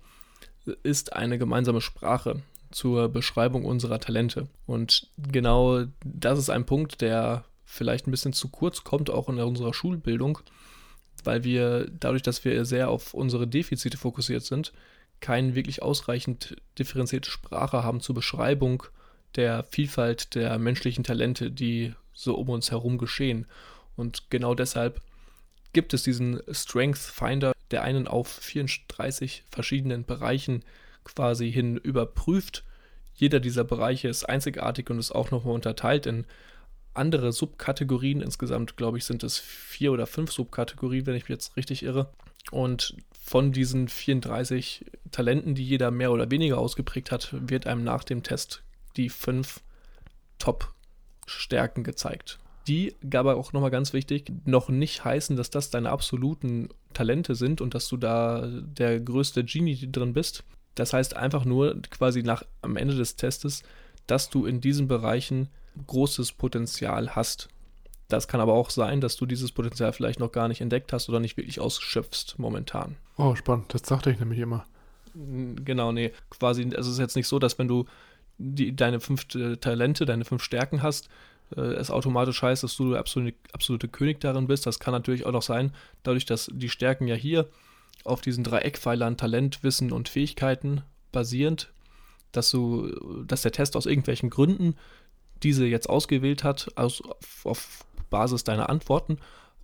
ist 0.83 1.13
eine 1.13 1.37
gemeinsame 1.37 1.81
Sprache 1.81 2.41
zur 2.71 3.09
Beschreibung 3.09 3.65
unserer 3.65 3.99
Talente. 3.99 4.47
Und 4.65 5.07
genau 5.17 5.85
das 6.03 6.39
ist 6.39 6.49
ein 6.49 6.65
Punkt, 6.65 7.01
der 7.01 7.45
vielleicht 7.65 8.07
ein 8.07 8.11
bisschen 8.11 8.33
zu 8.33 8.49
kurz 8.49 8.83
kommt, 8.83 9.09
auch 9.09 9.29
in 9.29 9.39
unserer 9.39 9.73
Schulbildung, 9.73 10.39
weil 11.23 11.43
wir 11.43 11.87
dadurch, 11.91 12.23
dass 12.23 12.43
wir 12.45 12.65
sehr 12.65 12.89
auf 12.89 13.13
unsere 13.13 13.47
Defizite 13.47 13.97
fokussiert 13.97 14.43
sind, 14.43 14.73
keine 15.19 15.55
wirklich 15.55 15.81
ausreichend 15.81 16.55
differenzierte 16.77 17.29
Sprache 17.29 17.83
haben 17.83 17.99
zur 17.99 18.15
Beschreibung 18.15 18.83
der 19.35 19.63
Vielfalt 19.63 20.35
der 20.35 20.57
menschlichen 20.57 21.03
Talente, 21.03 21.51
die 21.51 21.93
so 22.13 22.35
um 22.35 22.49
uns 22.49 22.71
herum 22.71 22.97
geschehen. 22.97 23.45
Und 23.95 24.29
genau 24.29 24.55
deshalb 24.55 25.01
gibt 25.73 25.93
es 25.93 26.03
diesen 26.03 26.41
Strength 26.51 26.97
Finder, 26.97 27.53
der 27.71 27.83
einen 27.83 28.07
auf 28.07 28.27
34 28.27 29.43
verschiedenen 29.49 30.05
Bereichen 30.05 30.63
quasi 31.03 31.51
hin 31.51 31.77
überprüft. 31.77 32.63
Jeder 33.15 33.39
dieser 33.39 33.63
Bereiche 33.63 34.07
ist 34.07 34.23
einzigartig 34.23 34.89
und 34.89 34.99
ist 34.99 35.11
auch 35.11 35.31
nochmal 35.31 35.53
unterteilt 35.53 36.05
in 36.05 36.25
andere 36.93 37.31
Subkategorien. 37.31 38.21
Insgesamt, 38.21 38.77
glaube 38.77 38.97
ich, 38.97 39.05
sind 39.05 39.23
es 39.23 39.37
vier 39.37 39.91
oder 39.91 40.07
fünf 40.07 40.31
Subkategorien, 40.31 41.05
wenn 41.05 41.15
ich 41.15 41.23
mich 41.23 41.29
jetzt 41.29 41.55
richtig 41.55 41.83
irre. 41.83 42.11
Und 42.51 42.95
von 43.21 43.51
diesen 43.51 43.87
34 43.87 44.85
Talenten, 45.11 45.55
die 45.55 45.65
jeder 45.65 45.91
mehr 45.91 46.11
oder 46.11 46.31
weniger 46.31 46.57
ausgeprägt 46.57 47.11
hat, 47.11 47.29
wird 47.31 47.67
einem 47.67 47.83
nach 47.83 48.03
dem 48.03 48.23
Test 48.23 48.63
die 48.99 49.09
fünf 49.09 49.61
Top-Stärken 50.37 51.83
gezeigt. 51.83 52.39
Die, 52.67 52.95
aber 53.13 53.37
auch 53.37 53.53
nochmal 53.53 53.71
ganz 53.71 53.93
wichtig, 53.93 54.31
noch 54.45 54.69
nicht 54.69 55.03
heißen, 55.03 55.35
dass 55.35 55.49
das 55.49 55.71
deine 55.71 55.89
absoluten 55.89 56.69
Talente 56.93 57.33
sind 57.33 57.61
und 57.61 57.73
dass 57.73 57.87
du 57.87 57.97
da 57.97 58.47
der 58.47 58.99
größte 58.99 59.43
Genie 59.43 59.91
drin 59.91 60.13
bist. 60.13 60.43
Das 60.75 60.93
heißt 60.93 61.15
einfach 61.15 61.45
nur 61.45 61.81
quasi 61.89 62.21
nach 62.21 62.43
am 62.61 62.77
Ende 62.77 62.95
des 62.95 63.15
Testes, 63.15 63.63
dass 64.05 64.29
du 64.29 64.45
in 64.45 64.61
diesen 64.61 64.87
Bereichen 64.87 65.49
großes 65.87 66.33
Potenzial 66.33 67.15
hast. 67.15 67.49
Das 68.07 68.27
kann 68.27 68.41
aber 68.41 68.53
auch 68.53 68.69
sein, 68.69 69.01
dass 69.01 69.15
du 69.15 69.25
dieses 69.25 69.51
Potenzial 69.51 69.93
vielleicht 69.93 70.19
noch 70.19 70.31
gar 70.31 70.47
nicht 70.47 70.61
entdeckt 70.61 70.93
hast 70.93 71.09
oder 71.09 71.19
nicht 71.19 71.37
wirklich 71.37 71.59
ausschöpfst 71.59 72.35
momentan. 72.37 72.97
Oh, 73.17 73.35
spannend. 73.35 73.73
Das 73.73 73.83
dachte 73.83 74.11
ich 74.11 74.19
nämlich 74.19 74.39
immer. 74.39 74.65
Genau, 75.13 75.91
nee. 75.91 76.11
Quasi, 76.29 76.63
also 76.63 76.89
es 76.89 76.95
ist 76.95 76.99
jetzt 76.99 77.15
nicht 77.15 77.27
so, 77.27 77.39
dass 77.39 77.57
wenn 77.57 77.67
du 77.67 77.85
die, 78.39 78.75
deine 78.75 78.99
fünf 78.99 79.35
äh, 79.35 79.57
Talente, 79.57 80.05
deine 80.05 80.25
fünf 80.25 80.43
Stärken 80.43 80.81
hast, 80.81 81.09
äh, 81.55 81.61
es 81.61 81.91
automatisch 81.91 82.41
heißt, 82.41 82.63
dass 82.63 82.75
du 82.75 82.91
der 82.91 82.99
absolute, 82.99 83.37
absolute 83.51 83.87
König 83.87 84.19
darin 84.21 84.47
bist. 84.47 84.65
Das 84.65 84.79
kann 84.79 84.93
natürlich 84.93 85.25
auch 85.25 85.31
noch 85.31 85.43
sein, 85.43 85.73
dadurch, 86.03 86.25
dass 86.25 86.49
die 86.51 86.69
Stärken 86.69 87.07
ja 87.07 87.15
hier 87.15 87.47
auf 88.05 88.21
diesen 88.21 88.43
drei 88.43 88.59
Eckpfeilern 88.59 89.17
Talent, 89.17 89.61
Wissen 89.61 89.91
und 89.91 90.09
Fähigkeiten 90.09 90.81
basierend, 91.11 91.69
dass 92.31 92.49
du, 92.49 93.23
dass 93.25 93.41
der 93.41 93.51
Test 93.51 93.75
aus 93.75 93.85
irgendwelchen 93.85 94.29
Gründen 94.29 94.75
diese 95.43 95.65
jetzt 95.65 95.89
ausgewählt 95.89 96.43
hat, 96.43 96.69
also 96.75 97.03
auf, 97.03 97.45
auf 97.45 97.85
Basis 98.09 98.43
deiner 98.43 98.69
Antworten. 98.69 99.17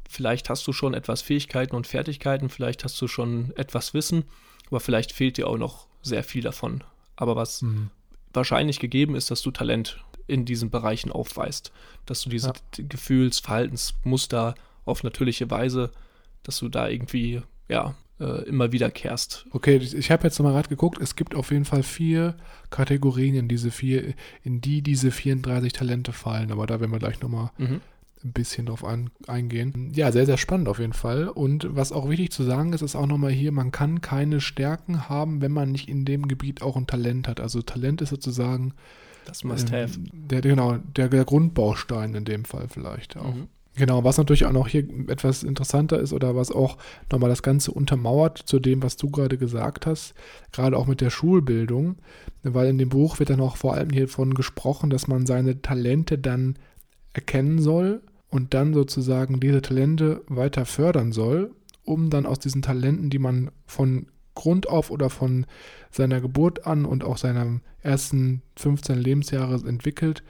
Vielleicht 0.09 0.49
hast 0.49 0.67
du 0.67 0.73
schon 0.73 0.93
etwas 0.93 1.21
Fähigkeiten 1.21 1.75
und 1.75 1.87
Fertigkeiten, 1.87 2.49
vielleicht 2.49 2.83
hast 2.83 3.01
du 3.01 3.07
schon 3.07 3.53
etwas 3.55 3.93
Wissen, 3.93 4.25
aber 4.67 4.79
vielleicht 4.79 5.11
fehlt 5.11 5.37
dir 5.37 5.47
auch 5.47 5.57
noch 5.57 5.87
sehr 6.01 6.23
viel 6.23 6.41
davon. 6.41 6.83
Aber 7.15 7.35
was 7.35 7.61
mhm 7.61 7.89
wahrscheinlich 8.35 8.79
gegeben 8.79 9.15
ist, 9.15 9.31
dass 9.31 9.41
du 9.41 9.51
Talent 9.51 10.03
in 10.27 10.45
diesen 10.45 10.69
Bereichen 10.69 11.11
aufweist. 11.11 11.71
Dass 12.05 12.21
du 12.21 12.29
diese 12.29 12.47
ja. 12.47 12.83
Gefühls-, 12.87 13.39
Verhaltensmuster 13.39 14.55
auf 14.85 15.03
natürliche 15.03 15.49
Weise, 15.49 15.91
dass 16.43 16.59
du 16.59 16.69
da 16.69 16.87
irgendwie, 16.87 17.41
ja, 17.67 17.95
äh, 18.19 18.43
immer 18.43 18.71
wiederkehrst. 18.71 19.45
Okay, 19.51 19.77
ich 19.77 20.09
habe 20.11 20.23
jetzt 20.23 20.39
mal 20.39 20.51
gerade 20.51 20.69
geguckt, 20.69 20.99
es 21.01 21.15
gibt 21.15 21.35
auf 21.35 21.51
jeden 21.51 21.65
Fall 21.65 21.83
vier 21.83 22.37
Kategorien, 22.69 23.35
in 23.35 23.47
diese 23.47 23.71
vier, 23.71 24.13
in 24.43 24.61
die 24.61 24.81
diese 24.81 25.11
34 25.11 25.73
Talente 25.73 26.13
fallen, 26.13 26.51
aber 26.51 26.65
da 26.65 26.79
werden 26.79 26.91
wir 26.91 26.99
gleich 26.99 27.21
nochmal 27.21 27.51
mhm. 27.57 27.81
Ein 28.25 28.33
bisschen 28.33 28.65
drauf 28.65 28.83
ein, 28.83 29.11
eingehen. 29.27 29.91
Ja, 29.93 30.11
sehr, 30.11 30.25
sehr 30.25 30.37
spannend 30.37 30.67
auf 30.67 30.79
jeden 30.79 30.93
Fall. 30.93 31.29
Und 31.29 31.67
was 31.69 31.91
auch 31.91 32.09
wichtig 32.09 32.31
zu 32.31 32.43
sagen 32.43 32.73
ist, 32.73 32.81
ist 32.81 32.95
auch 32.95 33.05
nochmal 33.05 33.31
hier, 33.31 33.51
man 33.51 33.71
kann 33.71 34.01
keine 34.01 34.41
Stärken 34.41 35.07
haben, 35.07 35.41
wenn 35.41 35.51
man 35.51 35.71
nicht 35.71 35.87
in 35.87 36.05
dem 36.05 36.27
Gebiet 36.27 36.61
auch 36.61 36.75
ein 36.75 36.87
Talent 36.87 37.27
hat. 37.27 37.39
Also 37.39 37.61
Talent 37.61 38.01
ist 38.01 38.09
sozusagen 38.09 38.73
das 39.25 39.43
Must-Have. 39.43 39.97
Ähm, 39.97 40.27
der, 40.27 40.41
genau, 40.41 40.77
der, 40.95 41.09
der, 41.09 41.25
Grundbaustein 41.25 42.15
in 42.15 42.25
dem 42.25 42.45
Fall 42.45 42.67
vielleicht 42.67 43.15
auch. 43.17 43.33
Mhm. 43.33 43.47
Genau, 43.77 44.05
was 44.05 44.17
natürlich 44.17 44.45
auch 44.45 44.53
noch 44.53 44.69
hier 44.69 44.87
etwas 45.09 45.43
interessanter 45.43 45.99
ist 45.99 46.13
oder 46.13 46.33
was 46.33 46.49
auch 46.49 46.77
nochmal 47.11 47.29
das 47.29 47.43
Ganze 47.43 47.71
untermauert 47.71 48.37
zu 48.37 48.59
dem, 48.59 48.81
was 48.81 48.95
du 48.95 49.09
gerade 49.09 49.37
gesagt 49.37 49.85
hast, 49.85 50.13
gerade 50.53 50.77
auch 50.77 50.87
mit 50.87 51.01
der 51.01 51.09
Schulbildung, 51.09 51.97
weil 52.43 52.69
in 52.69 52.77
dem 52.77 52.87
Buch 52.87 53.19
wird 53.19 53.31
dann 53.31 53.41
auch 53.41 53.57
vor 53.57 53.73
allem 53.73 53.89
hiervon 53.89 54.33
gesprochen, 54.33 54.89
dass 54.89 55.07
man 55.07 55.25
seine 55.25 55.61
Talente 55.61 56.17
dann 56.17 56.55
erkennen 57.11 57.59
soll 57.61 58.01
und 58.35 58.53
dann 58.53 58.73
sozusagen 58.73 59.39
diese 59.39 59.61
Talente 59.61 60.21
weiter 60.27 60.65
fördern 60.65 61.13
soll, 61.13 61.55
um 61.85 62.09
dann 62.09 62.25
aus 62.25 62.37
diesen 62.37 62.61
Talenten, 62.61 63.09
die 63.09 63.17
man 63.17 63.49
von 63.65 64.07
Grund 64.33 64.67
auf 64.67 64.91
oder 64.91 65.09
von 65.09 65.45
seiner 65.89 66.19
Geburt 66.19 66.67
an 66.67 66.83
und 66.83 67.05
auch 67.05 67.15
seinem 67.15 67.61
ersten 67.81 68.41
15 68.57 68.97
Lebensjahre 68.97 69.55
entwickelt, 69.65 70.21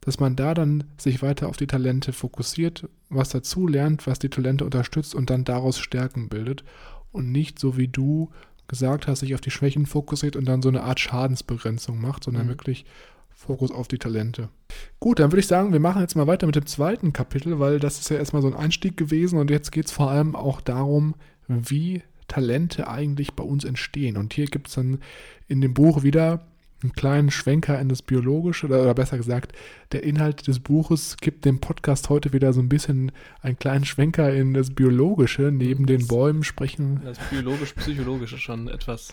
dass 0.00 0.18
man 0.18 0.36
da 0.36 0.54
dann 0.54 0.84
sich 0.96 1.20
weiter 1.20 1.50
auf 1.50 1.58
die 1.58 1.66
Talente 1.66 2.14
fokussiert, 2.14 2.88
was 3.10 3.28
dazu 3.28 3.66
lernt, 3.66 4.06
was 4.06 4.18
die 4.18 4.30
Talente 4.30 4.64
unterstützt 4.64 5.14
und 5.14 5.28
dann 5.28 5.44
daraus 5.44 5.78
Stärken 5.78 6.30
bildet 6.30 6.64
und 7.12 7.30
nicht 7.30 7.58
so 7.58 7.76
wie 7.76 7.88
du 7.88 8.30
gesagt 8.68 9.06
hast, 9.06 9.20
sich 9.20 9.34
auf 9.34 9.42
die 9.42 9.50
Schwächen 9.50 9.84
fokussiert 9.84 10.34
und 10.34 10.46
dann 10.46 10.62
so 10.62 10.70
eine 10.70 10.84
Art 10.84 10.98
Schadensbegrenzung 10.98 12.00
macht, 12.00 12.24
sondern 12.24 12.46
mhm. 12.46 12.50
wirklich 12.50 12.86
Fokus 13.40 13.70
auf 13.70 13.88
die 13.88 13.98
Talente. 13.98 14.50
Gut, 15.00 15.18
dann 15.18 15.32
würde 15.32 15.40
ich 15.40 15.46
sagen, 15.46 15.72
wir 15.72 15.80
machen 15.80 16.02
jetzt 16.02 16.14
mal 16.14 16.26
weiter 16.26 16.46
mit 16.46 16.56
dem 16.56 16.66
zweiten 16.66 17.14
Kapitel, 17.14 17.58
weil 17.58 17.78
das 17.78 17.98
ist 17.98 18.10
ja 18.10 18.18
erstmal 18.18 18.42
so 18.42 18.48
ein 18.48 18.54
Einstieg 18.54 18.98
gewesen 18.98 19.38
und 19.38 19.50
jetzt 19.50 19.72
geht 19.72 19.86
es 19.86 19.92
vor 19.92 20.10
allem 20.10 20.36
auch 20.36 20.60
darum, 20.60 21.14
wie 21.48 22.02
Talente 22.28 22.86
eigentlich 22.86 23.32
bei 23.32 23.42
uns 23.42 23.64
entstehen. 23.64 24.18
Und 24.18 24.34
hier 24.34 24.44
gibt 24.44 24.68
es 24.68 24.74
dann 24.74 24.98
in 25.48 25.62
dem 25.62 25.72
Buch 25.72 26.02
wieder 26.02 26.46
einen 26.82 26.92
kleinen 26.92 27.30
Schwenker 27.30 27.80
in 27.80 27.88
das 27.88 28.02
Biologische, 28.02 28.66
oder, 28.66 28.94
besser 28.94 29.16
gesagt, 29.16 29.52
der 29.92 30.02
Inhalt 30.02 30.46
des 30.46 30.60
Buches 30.60 31.16
gibt 31.16 31.46
dem 31.46 31.60
Podcast 31.60 32.10
heute 32.10 32.34
wieder 32.34 32.52
so 32.52 32.60
ein 32.60 32.68
bisschen 32.68 33.10
einen 33.40 33.58
kleinen 33.58 33.86
Schwenker 33.86 34.32
in 34.34 34.52
das 34.52 34.70
Biologische. 34.70 35.50
Neben 35.50 35.86
das, 35.86 35.96
den 35.96 36.06
Bäumen 36.06 36.44
sprechen. 36.44 37.00
Das 37.04 37.18
biologisch-psychologische 37.30 38.38
schon 38.38 38.68
etwas. 38.68 39.12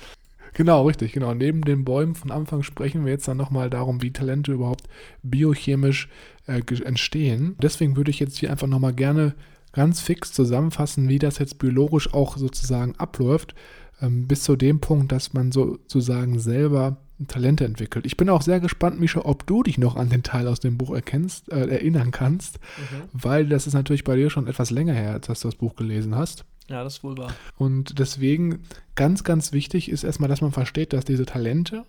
Genau, 0.54 0.86
richtig, 0.86 1.14
genau. 1.14 1.34
Neben 1.34 1.62
den 1.62 1.86
Bäumen 1.86 2.16
von 2.16 2.32
Anfang 2.32 2.64
sprechen 2.64 3.06
wir 3.06 3.12
jetzt 3.12 3.28
dann 3.28 3.38
nochmal 3.38 3.70
darum, 3.70 4.02
wie 4.02 4.12
Talente 4.12 4.52
überhaupt 4.52 4.88
biochemisch 5.24 6.10
äh, 6.48 6.62
entstehen. 6.84 7.56
Deswegen 7.62 7.96
würde 7.96 8.12
ich 8.12 8.20
jetzt 8.20 8.38
hier 8.38 8.52
einfach 8.52 8.68
nochmal 8.68 8.94
gerne 8.94 9.36
ganz 9.74 10.02
fix 10.02 10.34
zusammenfassen, 10.34 11.08
wie 11.10 11.20
das 11.20 11.38
jetzt 11.38 11.60
biologisch 11.60 12.14
auch 12.14 12.38
sozusagen 12.38 12.96
abläuft, 12.96 13.54
ähm, 14.02 14.28
bis 14.28 14.44
zu 14.44 14.56
dem 14.56 14.80
Punkt, 14.80 15.12
dass 15.12 15.34
man 15.34 15.52
sozusagen 15.52 16.40
selber 16.40 16.98
Talente 17.28 17.66
entwickelt. 17.66 18.06
Ich 18.06 18.16
bin 18.16 18.30
auch 18.30 18.44
sehr 18.44 18.60
gespannt, 18.60 19.00
Misha, 19.00 19.22
ob 19.24 19.48
du 19.48 19.64
dich 19.64 19.78
noch 19.78 19.96
an 19.96 20.10
den 20.10 20.22
Teil 20.22 20.48
aus 20.48 20.60
dem 20.60 20.78
Buch 20.78 20.94
erkennst, 20.94 21.52
äh, 21.52 21.68
erinnern 21.68 22.12
kannst, 22.12 22.60
mhm. 22.60 23.10
weil 23.14 23.48
das 23.48 23.66
ist 23.66 23.74
natürlich 23.74 24.04
bei 24.04 24.16
dir 24.16 24.30
schon 24.30 24.48
etwas 24.48 24.70
länger 24.70 24.94
her, 24.94 25.14
als 25.14 25.28
du 25.28 25.48
das 25.48 25.56
Buch 25.56 25.76
gelesen 25.76 26.16
hast. 26.16 26.46
Ja, 26.70 26.84
das 26.84 26.96
ist 26.98 27.04
wohl 27.04 27.18
wahr. 27.18 27.34
Und 27.58 28.00
deswegen 28.00 28.64
ganz, 28.96 29.24
ganz 29.24 29.54
wichtig 29.54 29.90
ist 29.90 30.04
erstmal, 30.04 30.30
dass 30.30 30.42
man 30.42 30.52
versteht, 30.52 30.94
dass 30.94 31.06
diese 31.06 31.26
Talente, 31.26 31.86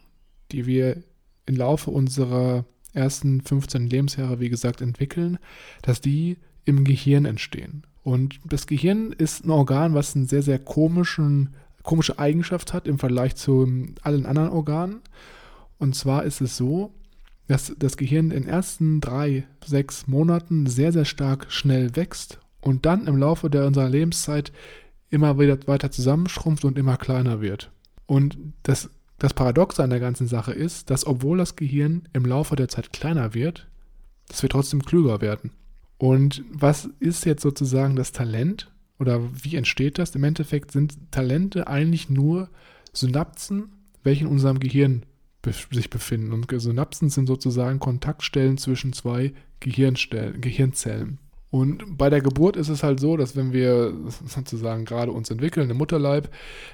die 0.53 0.67
wir 0.67 1.03
im 1.47 1.57
Laufe 1.57 1.91
unserer 1.91 2.65
ersten 2.93 3.41
15 3.41 3.89
Lebensjahre, 3.89 4.41
wie 4.41 4.49
gesagt, 4.49 4.81
entwickeln, 4.81 5.39
dass 5.83 6.01
die 6.01 6.39
im 6.65 6.85
Gehirn 6.85 7.25
entstehen. 7.25 7.83
Und 8.03 8.39
das 8.45 8.67
Gehirn 8.67 9.13
ist 9.13 9.45
ein 9.45 9.51
Organ, 9.51 9.95
was 9.95 10.15
einen 10.15 10.27
sehr, 10.27 10.43
sehr 10.43 10.59
komischen 10.59 11.55
komische 11.89 12.19
Eigenschaft 12.19 12.75
hat 12.75 12.87
im 12.87 12.99
Vergleich 12.99 13.35
zu 13.37 13.67
allen 14.03 14.27
anderen 14.27 14.51
Organen. 14.51 15.01
Und 15.79 15.95
zwar 15.95 16.25
ist 16.25 16.43
es 16.43 16.55
so, 16.55 16.93
dass 17.47 17.75
das 17.79 17.97
Gehirn 17.97 18.31
in 18.31 18.43
den 18.43 18.49
ersten 18.49 19.01
drei, 19.01 19.47
sechs 19.65 20.07
Monaten 20.07 20.67
sehr, 20.67 20.93
sehr 20.93 21.07
stark 21.07 21.47
schnell 21.49 21.97
wächst 21.97 22.41
und 22.61 22.87
dann 22.87 23.07
im 23.07 23.17
Laufe 23.17 23.51
der 23.51 23.67
unserer 23.67 23.89
Lebenszeit 23.89 24.53
immer 25.11 25.39
wieder 25.39 25.59
weiter 25.67 25.91
zusammenschrumpft 25.91 26.65
und 26.65 26.79
immer 26.79 26.97
kleiner 26.97 27.41
wird. 27.41 27.71
Und 28.07 28.39
das, 28.63 28.91
das 29.19 29.35
Paradoxe 29.35 29.83
an 29.83 29.91
der 29.91 30.01
ganzen 30.01 30.27
Sache 30.27 30.53
ist, 30.53 30.91
dass 30.91 31.07
obwohl 31.07 31.39
das 31.39 31.57
Gehirn 31.57 32.09
im 32.13 32.25
Laufe 32.25 32.57
der 32.57 32.69
Zeit 32.69 32.93
kleiner 32.93 33.35
wird, 33.35 33.69
dass 34.29 34.43
wir 34.43 34.51
trotzdem 34.51 34.85
klüger 34.85 35.21
werden. 35.21 35.53
Und 35.97 36.45
was 36.53 36.89
ist 37.01 37.25
jetzt 37.25 37.43
sozusagen 37.43 37.97
das 37.97 38.13
Talent? 38.13 38.71
oder 38.99 39.21
wie 39.43 39.57
entsteht 39.57 39.99
das? 39.99 40.15
Im 40.15 40.25
Endeffekt 40.25 40.73
sind 40.73 41.11
Talente 41.11 41.69
eigentlich 41.69 42.11
nur 42.11 42.51
Synapsen, 42.93 43.71
welche 44.03 44.25
in 44.25 44.31
unserem 44.31 44.59
Gehirn 44.61 45.05
sich 45.71 45.89
befinden. 45.89 46.33
Und 46.33 46.47
Synapsen 46.51 47.09
sind 47.09 47.27
sozusagen 47.27 47.79
Kontaktstellen 47.79 48.59
zwischen 48.59 48.93
zwei 48.93 49.33
Gehirnzellen. 49.61 51.19
Und 51.51 51.97
bei 51.97 52.11
der 52.11 52.21
Geburt 52.21 52.57
ist 52.57 52.69
es 52.69 52.83
halt 52.83 53.01
so, 53.01 53.17
dass 53.17 53.35
wenn 53.35 53.53
wir 53.53 53.95
sozusagen 54.27 54.85
gerade 54.85 55.13
uns 55.13 55.31
entwickeln 55.31 55.71
im 55.71 55.79
Mutterleib, 55.79 56.31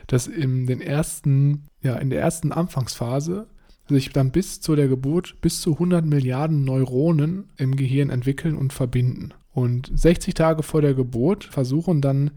dass 0.08 0.26
in 0.26 0.66
den 0.66 0.80
ersten, 0.80 1.68
ja, 1.80 1.94
in 1.96 2.10
der 2.10 2.20
ersten 2.20 2.50
Anfangsphase 2.50 3.46
sich 3.88 4.10
dann 4.10 4.30
bis 4.30 4.60
zu 4.60 4.74
der 4.74 4.88
Geburt 4.88 5.40
bis 5.40 5.60
zu 5.60 5.74
100 5.74 6.04
Milliarden 6.04 6.64
Neuronen 6.64 7.50
im 7.56 7.76
Gehirn 7.76 8.10
entwickeln 8.10 8.56
und 8.56 8.72
verbinden. 8.72 9.32
Und 9.52 9.92
60 9.94 10.34
Tage 10.34 10.62
vor 10.62 10.82
der 10.82 10.94
Geburt 10.94 11.44
versuchen 11.44 12.00
dann 12.00 12.32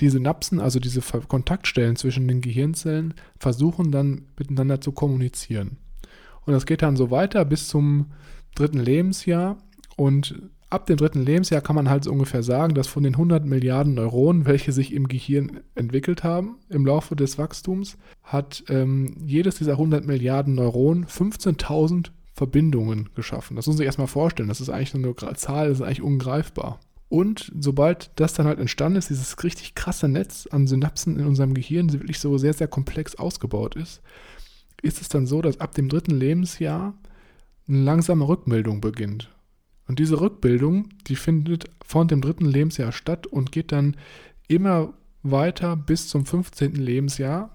die 0.00 0.10
Synapsen, 0.10 0.60
also 0.60 0.80
diese 0.80 1.00
Kontaktstellen 1.00 1.96
zwischen 1.96 2.26
den 2.28 2.40
Gehirnzellen, 2.40 3.14
versuchen 3.38 3.92
dann 3.92 4.26
miteinander 4.38 4.80
zu 4.80 4.92
kommunizieren. 4.92 5.78
Und 6.44 6.52
das 6.52 6.66
geht 6.66 6.82
dann 6.82 6.96
so 6.96 7.10
weiter 7.10 7.44
bis 7.44 7.68
zum 7.68 8.12
dritten 8.54 8.80
Lebensjahr. 8.80 9.58
Und 9.96 10.50
ab 10.72 10.86
dem 10.86 10.96
dritten 10.96 11.22
Lebensjahr 11.22 11.60
kann 11.60 11.76
man 11.76 11.90
halt 11.90 12.04
so 12.04 12.12
ungefähr 12.12 12.42
sagen, 12.42 12.74
dass 12.74 12.86
von 12.86 13.02
den 13.02 13.14
100 13.14 13.44
Milliarden 13.44 13.94
Neuronen, 13.94 14.46
welche 14.46 14.72
sich 14.72 14.92
im 14.92 15.08
Gehirn 15.08 15.60
entwickelt 15.74 16.24
haben 16.24 16.56
im 16.68 16.86
Laufe 16.86 17.14
des 17.14 17.38
Wachstums, 17.38 17.98
hat 18.22 18.64
ähm, 18.68 19.14
jedes 19.24 19.56
dieser 19.56 19.72
100 19.72 20.06
Milliarden 20.06 20.54
Neuronen 20.54 21.06
15.000 21.06 22.10
Verbindungen 22.34 23.10
geschaffen. 23.14 23.56
Das 23.56 23.66
muss 23.66 23.74
man 23.74 23.78
sich 23.78 23.86
erstmal 23.86 24.06
vorstellen. 24.06 24.48
Das 24.48 24.60
ist 24.60 24.70
eigentlich 24.70 24.94
nur 24.94 25.14
eine 25.22 25.36
Zahl, 25.36 25.68
das 25.68 25.78
ist 25.78 25.84
eigentlich 25.84 26.02
ungreifbar. 26.02 26.80
Und 27.08 27.52
sobald 27.58 28.10
das 28.16 28.32
dann 28.32 28.46
halt 28.46 28.58
entstanden 28.58 28.96
ist, 28.96 29.10
dieses 29.10 29.44
richtig 29.44 29.74
krasse 29.74 30.08
Netz 30.08 30.48
an 30.50 30.66
Synapsen 30.66 31.18
in 31.18 31.26
unserem 31.26 31.52
Gehirn, 31.52 31.92
wirklich 31.92 32.18
so 32.18 32.38
sehr, 32.38 32.54
sehr 32.54 32.68
komplex 32.68 33.16
ausgebaut 33.16 33.76
ist, 33.76 34.00
ist 34.80 35.02
es 35.02 35.10
dann 35.10 35.26
so, 35.26 35.42
dass 35.42 35.60
ab 35.60 35.74
dem 35.74 35.90
dritten 35.90 36.12
Lebensjahr 36.12 36.94
eine 37.68 37.82
langsame 37.82 38.26
Rückmeldung 38.26 38.80
beginnt. 38.80 39.28
Und 39.88 39.98
diese 39.98 40.20
Rückbildung, 40.20 40.88
die 41.06 41.16
findet 41.16 41.64
vor 41.84 42.06
dem 42.06 42.20
dritten 42.20 42.46
Lebensjahr 42.46 42.92
statt 42.92 43.26
und 43.26 43.52
geht 43.52 43.72
dann 43.72 43.96
immer 44.48 44.94
weiter 45.22 45.76
bis 45.76 46.08
zum 46.08 46.26
15. 46.26 46.74
Lebensjahr, 46.74 47.50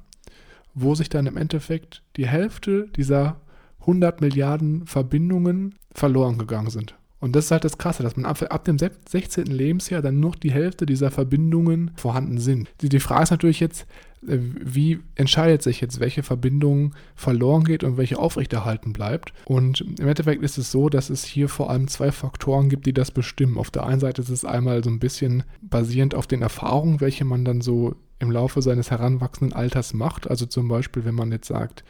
wo 0.73 0.95
sich 0.95 1.09
dann 1.09 1.27
im 1.27 1.37
Endeffekt 1.37 2.03
die 2.15 2.27
Hälfte 2.27 2.87
dieser 2.95 3.41
100 3.81 4.21
Milliarden 4.21 4.85
Verbindungen 4.85 5.75
verloren 5.93 6.37
gegangen 6.37 6.69
sind. 6.69 6.95
Und 7.19 7.35
das 7.35 7.45
ist 7.45 7.51
halt 7.51 7.63
das 7.63 7.77
Krasse, 7.77 8.03
dass 8.03 8.15
man 8.15 8.25
ab, 8.25 8.41
ab, 8.49 8.65
dem 8.65 8.77
16. 8.77 9.45
Lebensjahr 9.45 10.01
dann 10.01 10.19
nur 10.19 10.33
die 10.33 10.51
Hälfte 10.51 10.85
dieser 10.85 11.09
Verbindungen 11.09 11.91
vorhanden 11.95 12.37
sind. 12.37 12.69
Die, 12.81 12.89
die 12.89 12.99
Frage 12.99 13.23
ist 13.23 13.31
natürlich 13.31 13.59
jetzt, 13.59 13.87
wie 14.21 14.99
entscheidet 15.15 15.61
sich 15.61 15.79
jetzt, 15.79 15.99
welche 15.99 16.23
Verbindung 16.23 16.95
verloren 17.15 17.63
geht 17.63 17.83
und 17.83 17.97
welche 17.97 18.17
aufrechterhalten 18.17 18.93
bleibt. 18.93 19.33
Und 19.45 19.81
im 19.81 20.07
Endeffekt 20.07 20.43
ist 20.43 20.57
es 20.57 20.71
so, 20.71 20.89
dass 20.89 21.09
es 21.09 21.23
hier 21.23 21.49
vor 21.49 21.69
allem 21.69 21.87
zwei 21.87 22.11
Faktoren 22.11 22.69
gibt, 22.69 22.85
die 22.85 22.93
das 22.93 23.11
bestimmen. 23.11 23.57
Auf 23.57 23.71
der 23.71 23.85
einen 23.85 23.99
Seite 23.99 24.21
ist 24.21 24.29
es 24.29 24.43
einmal 24.43 24.83
so 24.83 24.89
ein 24.89 24.99
bisschen 24.99 25.43
basierend 25.61 26.15
auf 26.15 26.27
den 26.27 26.41
Erfahrungen, 26.41 26.99
welche 26.99 27.25
man 27.25 27.45
dann 27.45 27.61
so 27.61 27.95
im 28.19 28.31
Laufe 28.31 28.61
seines 28.61 28.89
heranwachsenden 28.89 29.55
Alters 29.55 29.93
macht. 29.93 30.29
Also 30.29 30.45
zum 30.45 30.67
Beispiel, 30.67 31.05
wenn 31.05 31.15
man 31.15 31.31
jetzt 31.31 31.47
sagt, 31.47 31.83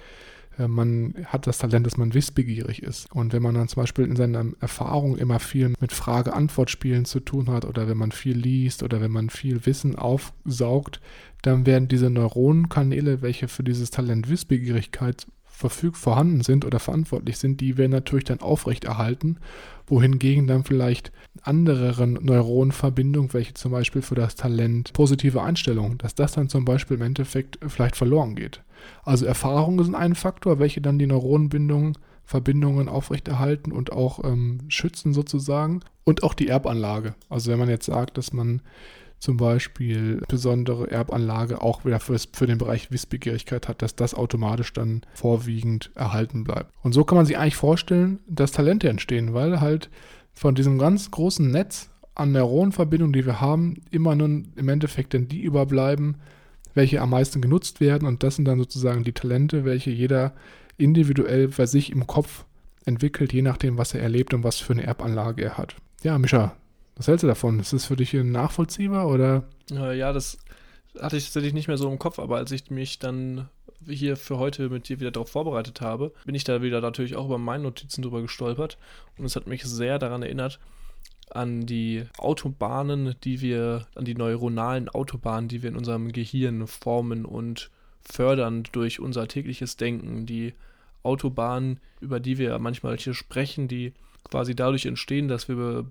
äh, 0.58 0.68
man 0.68 1.14
hat 1.26 1.48
das 1.48 1.60
Talent, 1.60 1.86
dass 1.86 1.98
man 1.98 2.14
wissbegierig 2.14 2.84
ist. 2.84 3.12
Und 3.12 3.34
wenn 3.34 3.42
man 3.42 3.56
dann 3.56 3.68
zum 3.68 3.84
Beispiel 3.84 4.06
in 4.06 4.16
seiner 4.16 4.46
Erfahrung 4.60 5.18
immer 5.18 5.40
viel 5.40 5.74
mit 5.80 5.94
Frage-Antwort-Spielen 5.94 7.06
zu 7.06 7.20
tun 7.20 7.50
hat 7.50 7.66
oder 7.66 7.88
wenn 7.88 7.98
man 7.98 8.12
viel 8.12 8.38
liest 8.38 8.84
oder 8.84 9.02
wenn 9.02 9.12
man 9.12 9.30
viel 9.30 9.66
Wissen 9.66 9.96
aufsaugt, 9.96 11.00
dann 11.42 11.66
werden 11.66 11.88
diese 11.88 12.10
Neuronenkanäle, 12.10 13.22
welche 13.22 13.48
für 13.48 13.64
dieses 13.64 13.92
Talent 13.92 14.30
Wissbegierigkeit 14.30 15.28
verfügt 15.58 15.98
vorhanden 15.98 16.42
sind 16.42 16.66
oder 16.66 16.80
verantwortlich 16.80 17.40
sind, 17.40 17.62
die 17.62 17.78
werden 17.78 17.92
natürlich 17.92 18.26
dann 18.26 18.42
aufrechterhalten, 18.42 19.38
wohingegen 19.88 20.46
dann 20.46 20.64
vielleicht 20.64 21.12
andere 21.42 22.06
Neuronenverbindungen, 22.06 23.34
welche 23.34 23.56
zum 23.56 23.72
Beispiel 23.72 24.04
für 24.04 24.14
das 24.14 24.36
Talent 24.36 24.94
positive 24.94 25.42
Einstellung, 25.42 25.98
dass 25.98 26.14
das 26.14 26.34
dann 26.34 26.48
zum 26.48 26.64
Beispiel 26.64 26.98
im 26.98 27.04
Endeffekt 27.04 27.58
vielleicht 27.68 27.96
verloren 27.96 28.36
geht. 28.36 28.62
Also 29.04 29.26
Erfahrungen 29.26 29.84
sind 29.84 29.96
ein 29.96 30.14
Faktor, 30.14 30.60
welche 30.60 30.82
dann 30.82 31.00
die 31.00 31.08
Neuronenbindungen, 31.08 31.98
Verbindungen 32.24 32.88
aufrechterhalten 32.88 33.72
und 33.72 33.92
auch 33.92 34.24
ähm, 34.24 34.60
schützen 34.68 35.14
sozusagen. 35.14 35.80
Und 36.04 36.24
auch 36.24 36.36
die 36.36 36.50
Erbanlage. 36.50 37.16
Also 37.30 37.52
wenn 37.52 37.60
man 37.60 37.70
jetzt 37.70 37.86
sagt, 37.86 38.18
dass 38.18 38.32
man 38.32 38.62
zum 39.20 39.38
Beispiel 39.38 40.22
besondere 40.28 40.92
Erbanlage 40.92 41.62
auch 41.62 41.86
wieder 41.86 42.00
für, 42.00 42.18
für 42.32 42.48
den 42.48 42.58
Bereich 42.58 42.92
Wissbegierigkeit 42.92 43.68
hat, 43.68 43.82
dass 43.82 43.96
das 43.96 44.14
automatisch 44.14 44.74
dann 44.74 45.02
vorwiegend 45.14 45.92
erhalten 45.96 46.44
bleibt. 46.44 46.72
Und 46.84 46.94
so 46.94 47.04
kann 47.04 47.18
man 47.18 47.26
sich 47.26 47.38
eigentlich 47.38 47.56
vorstellen, 47.56 48.20
dass 48.28 48.52
Talente 48.52 48.90
entstehen, 48.90 49.34
weil 49.34 49.60
halt 49.60 49.90
von 50.34 50.54
diesem 50.54 50.78
ganz 50.78 51.10
großen 51.10 51.50
Netz 51.50 51.90
an 52.14 52.32
Neuronenverbindungen, 52.32 53.14
die 53.14 53.26
wir 53.26 53.42
haben, 53.42 53.82
immer 53.92 54.16
nur 54.16 54.28
im 54.28 54.70
Endeffekt 54.70 55.14
dann 55.14 55.28
die 55.28 55.42
überbleiben, 55.42 56.18
welche 56.74 57.02
am 57.02 57.10
meisten 57.10 57.42
genutzt 57.42 57.80
werden. 57.80 58.08
Und 58.08 58.24
das 58.24 58.36
sind 58.36 58.46
dann 58.46 58.60
sozusagen 58.60 59.04
die 59.04 59.14
Talente, 59.14 59.66
welche 59.66 59.90
jeder 59.90 60.34
individuell 60.78 61.50
für 61.50 61.66
sich 61.66 61.92
im 61.92 62.06
Kopf 62.06 62.46
entwickelt, 62.86 63.34
je 63.34 63.42
nachdem, 63.42 63.78
was 63.78 63.94
er 63.94 64.02
erlebt 64.02 64.34
und 64.34 64.44
was 64.44 64.60
für 64.60 64.74
eine 64.74 64.84
Erbanlage 64.84 65.44
er 65.44 65.58
hat. 65.58 65.76
Ja, 66.04 66.18
Mischa, 66.18 66.56
was 66.98 67.08
hältst 67.08 67.24
du 67.24 67.28
davon? 67.28 67.60
Ist 67.60 67.74
das 67.74 67.86
für 67.86 67.96
dich 67.96 68.14
nachvollziehbar 68.14 69.08
oder? 69.08 69.44
Ja, 69.70 70.14
das 70.14 70.38
hatte 71.00 71.18
ich 71.18 71.26
tatsächlich 71.26 71.54
nicht 71.54 71.68
mehr 71.68 71.78
so 71.78 71.90
im 71.90 72.00
Kopf, 72.00 72.20
aber 72.20 72.38
als 72.38 72.52
ich 72.52 72.72
mich 72.72 73.00
dann 73.00 73.50
hier 73.88 74.18
für 74.18 74.38
heute 74.38 74.70
mit 74.70 74.90
dir 74.90 75.00
wieder 75.00 75.12
darauf 75.12 75.30
vorbereitet 75.30 75.82
habe, 75.82 76.12
bin 76.26 76.36
ich 76.36 76.44
da 76.44 76.62
wieder 76.62 76.82
natürlich 76.82 77.16
auch 77.16 77.26
über 77.26 77.38
meine 77.38 77.64
Notizen 77.64 78.02
drüber 78.02 78.22
gestolpert 78.22 78.78
und 79.18 79.26
es 79.26 79.36
hat 79.36 79.48
mich 79.48 79.64
sehr 79.64 80.00
daran 80.00 80.24
erinnert, 80.24 80.60
an 81.30 81.66
die 81.66 82.06
Autobahnen, 82.18 83.16
die 83.24 83.42
wir, 83.42 83.86
an 83.96 84.06
die 84.06 84.16
neuronalen 84.16 84.90
Autobahnen, 84.90 85.50
die 85.50 85.62
wir 85.62 85.70
in 85.70 85.78
unserem 85.78 86.12
Gehirn 86.12 86.68
formen 86.68 87.26
und 87.26 87.70
fördern 88.02 88.64
durch 88.72 89.00
unser 89.00 89.28
tägliches 89.28 89.76
Denken. 89.76 90.26
Die 90.26 90.54
Autobahnen, 91.04 91.80
über 92.00 92.20
die 92.20 92.38
wir 92.38 92.58
manchmal 92.60 92.98
hier 92.98 93.14
sprechen, 93.14 93.68
die 93.68 93.94
quasi 94.24 94.56
dadurch 94.56 94.86
entstehen, 94.86 95.28
dass 95.28 95.48
wir 95.50 95.86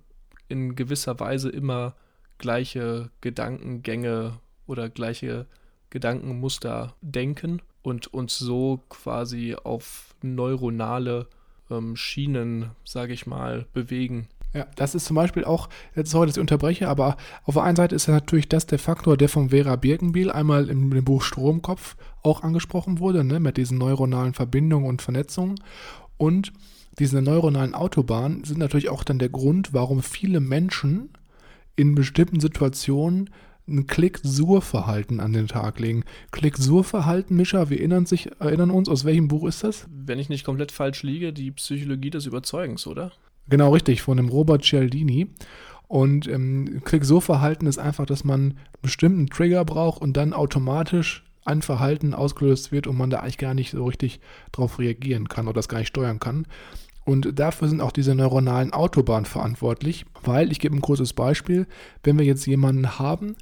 in 0.49 0.77
gewisser 0.77 1.19
Weise 1.21 1.49
immer 1.49 1.95
gleiche 2.39 3.11
Gedankengänge 3.21 4.39
oder 4.67 4.89
gleiche 4.89 5.47
Gedankenmuster 5.91 6.95
denken 7.01 7.63
und 7.83 8.13
uns 8.13 8.39
so 8.39 8.81
quasi 8.89 9.55
auf 9.55 10.15
neuronale 10.23 11.29
ähm, 11.71 11.97
Schienen, 11.97 12.71
sage 12.85 13.13
ich 13.13 13.27
mal, 13.27 13.67
bewegen. 13.73 14.29
Ja, 14.53 14.67
das 14.77 14.95
ist 14.95 15.05
zum 15.05 15.17
Beispiel 15.17 15.45
auch, 15.45 15.69
jetzt 15.95 16.11
sorry, 16.11 16.27
dass 16.27 16.37
ich 16.37 16.41
unterbreche, 16.41 16.89
aber 16.89 17.17
auf 17.45 17.55
der 17.55 17.65
einen 17.65 17.77
Seite 17.77 17.95
ist 17.95 18.09
natürlich 18.09 18.49
das 18.49 18.67
der 18.67 18.79
Faktor, 18.79 19.17
der 19.17 19.29
von 19.29 19.51
Vera 19.51 19.77
Birkenbiel 19.77 20.31
einmal 20.31 20.71
im, 20.71 20.93
im 20.93 21.05
Buch 21.05 21.23
Stromkopf 21.23 21.97
auch 22.23 22.43
angesprochen 22.43 22.99
wurde, 22.99 23.23
ne, 23.23 23.39
mit 23.39 23.57
diesen 23.57 23.79
neuronalen 23.79 24.35
Verbindungen 24.35 24.89
und 24.89 25.03
Vernetzungen. 25.03 25.61
Und 26.17 26.53
diese 26.99 27.21
neuronalen 27.21 27.75
Autobahnen 27.75 28.45
sind 28.45 28.59
natürlich 28.59 28.89
auch 28.89 29.05
dann 29.05 29.19
der 29.19 29.29
Grund, 29.29 29.73
warum 29.73 30.03
viele 30.03 30.41
Menschen 30.41 31.11
in 31.77 31.95
bestimmten 31.95 32.41
Situationen 32.41 33.31
ein 33.69 33.87
Klick-Sur-Verhalten 33.87 35.21
an 35.21 35.33
den 35.33 35.49
Tag 35.49 35.81
legen. 35.81 36.05
Klick-Sur-Verhalten, 36.31 37.37
Mischa, 37.37 37.69
wir 37.69 37.79
erinnern, 37.79 38.07
sich, 38.07 38.31
erinnern 38.39 38.71
uns, 38.71 38.89
aus 38.89 39.05
welchem 39.05 39.29
Buch 39.29 39.47
ist 39.47 39.65
das? 39.65 39.87
Wenn 39.91 40.19
ich 40.19 40.29
nicht 40.29 40.45
komplett 40.45 40.73
falsch 40.73 41.03
liege, 41.03 41.33
die 41.33 41.51
Psychologie 41.51 42.11
des 42.11 42.27
Überzeugens, 42.27 42.87
oder? 42.87 43.13
Genau, 43.49 43.73
richtig, 43.73 44.03
von 44.03 44.17
dem 44.17 44.29
Robert 44.29 44.65
Cialdini. 44.65 45.29
Und 45.89 46.29
ähm, 46.29 46.81
Klick-So-Verhalten 46.85 47.67
ist 47.67 47.79
einfach, 47.79 48.07
dass 48.07 48.25
man 48.25 48.41
einen 48.41 48.59
bestimmten 48.83 49.27
Trigger 49.27 49.65
braucht 49.65 50.01
und 50.01 50.17
dann 50.17 50.33
automatisch 50.33 51.25
ein 51.45 51.63
Verhalten 51.63 52.13
ausgelöst 52.13 52.73
wird 52.73 52.87
und 52.87 52.97
man 52.97 53.11
da 53.11 53.21
eigentlich 53.21 53.39
gar 53.39 53.55
nicht 53.55 53.71
so 53.71 53.85
richtig 53.85 54.21
drauf 54.51 54.79
reagieren 54.79 55.29
kann 55.29 55.47
oder 55.47 55.55
das 55.55 55.69
gar 55.69 55.79
nicht 55.79 55.89
steuern 55.89 56.19
kann. 56.19 56.47
Und 57.07 57.39
dafür 57.39 57.69
sind 57.69 57.81
auch 57.81 57.93
diese 57.93 58.17
neuronalen 58.17 58.73
Autobahnen 58.73 59.27
verantwortlich, 59.27 60.05
weil 60.25 60.51
ich 60.51 60.59
gebe 60.59 60.75
ein 60.75 60.81
kurzes 60.81 61.13
Beispiel, 61.13 61.69
wenn 62.03 62.19
wir 62.19 62.27
jetzt 62.27 62.47
jemanden 62.47 62.99
haben, 62.99 63.37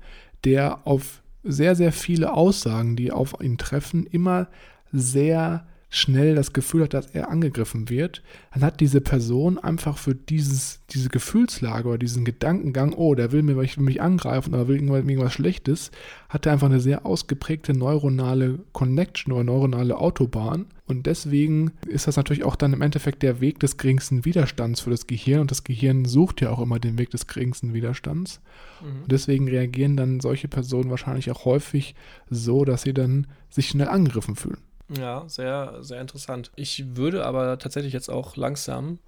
der 0.44 0.87
auf 0.87 1.22
sehr, 1.42 1.74
sehr 1.74 1.90
viele 1.90 2.35
Aussagen, 2.35 2.94
die 2.94 3.11
auf 3.11 3.35
ihn 3.40 3.57
treffen, 3.57 4.05
immer 4.05 4.48
sehr 4.92 5.66
schnell 5.94 6.35
das 6.35 6.52
Gefühl 6.52 6.83
hat, 6.83 6.94
dass 6.94 7.07
er 7.07 7.30
angegriffen 7.30 7.88
wird, 7.88 8.22
dann 8.52 8.64
hat 8.64 8.80
diese 8.80 9.00
Person 9.00 9.59
einfach 9.59 9.96
für 9.96 10.14
dieses, 10.14 10.80
diese 10.90 11.09
Gefühlslage 11.09 11.88
oder 11.88 11.98
diesen 11.98 12.24
Gedankengang, 12.24 12.92
oh, 12.92 13.14
der 13.14 13.30
will, 13.33 13.42
mir, 13.42 13.57
will 13.57 13.68
mich 13.78 14.02
angreifen 14.02 14.54
oder 14.54 14.66
will 14.66 14.76
irgendwas, 14.76 15.04
irgendwas 15.04 15.33
Schlechtes, 15.33 15.92
hat 16.28 16.46
er 16.46 16.52
einfach 16.52 16.66
eine 16.66 16.80
sehr 16.80 17.07
ausgeprägte 17.07 17.74
neuronale 17.74 18.59
Connection 18.72 19.33
oder 19.33 19.44
neuronale 19.44 19.96
Autobahn. 19.96 20.66
Und 20.87 21.07
deswegen 21.07 21.70
ist 21.87 22.09
das 22.09 22.16
natürlich 22.16 22.44
auch 22.44 22.57
dann 22.57 22.72
im 22.72 22.83
Endeffekt 22.83 23.22
der 23.22 23.40
Weg 23.40 23.61
des 23.61 23.76
geringsten 23.78 24.24
Widerstands 24.24 24.80
für 24.80 24.90
das 24.90 25.07
Gehirn. 25.07 25.40
Und 25.40 25.50
das 25.50 25.64
Gehirn 25.64 26.04
sucht 26.04 26.40
ja 26.40 26.50
auch 26.50 26.61
immer 26.61 26.78
den 26.80 26.98
Weg 26.98 27.11
des 27.11 27.26
geringsten 27.26 27.72
Widerstands. 27.72 28.40
Mhm. 28.83 29.02
Und 29.02 29.12
deswegen 29.12 29.48
reagieren 29.48 29.96
dann 29.96 30.20
solche 30.20 30.48
Personen 30.48 30.90
wahrscheinlich 30.90 31.30
auch 31.30 31.44
häufig 31.44 31.94
so, 32.28 32.64
dass 32.64 32.83
sie 32.83 32.92
dann 32.92 33.28
sich 33.48 33.68
schnell 33.68 33.88
angegriffen 33.88 34.35
fühlen. 34.35 34.59
Ja, 34.88 35.25
sehr, 35.29 35.83
sehr 35.83 36.01
interessant. 36.01 36.51
Ich 36.57 36.97
würde 36.97 37.25
aber 37.25 37.59
tatsächlich 37.59 37.92
jetzt 37.92 38.11
auch 38.11 38.37
langsam 38.37 38.99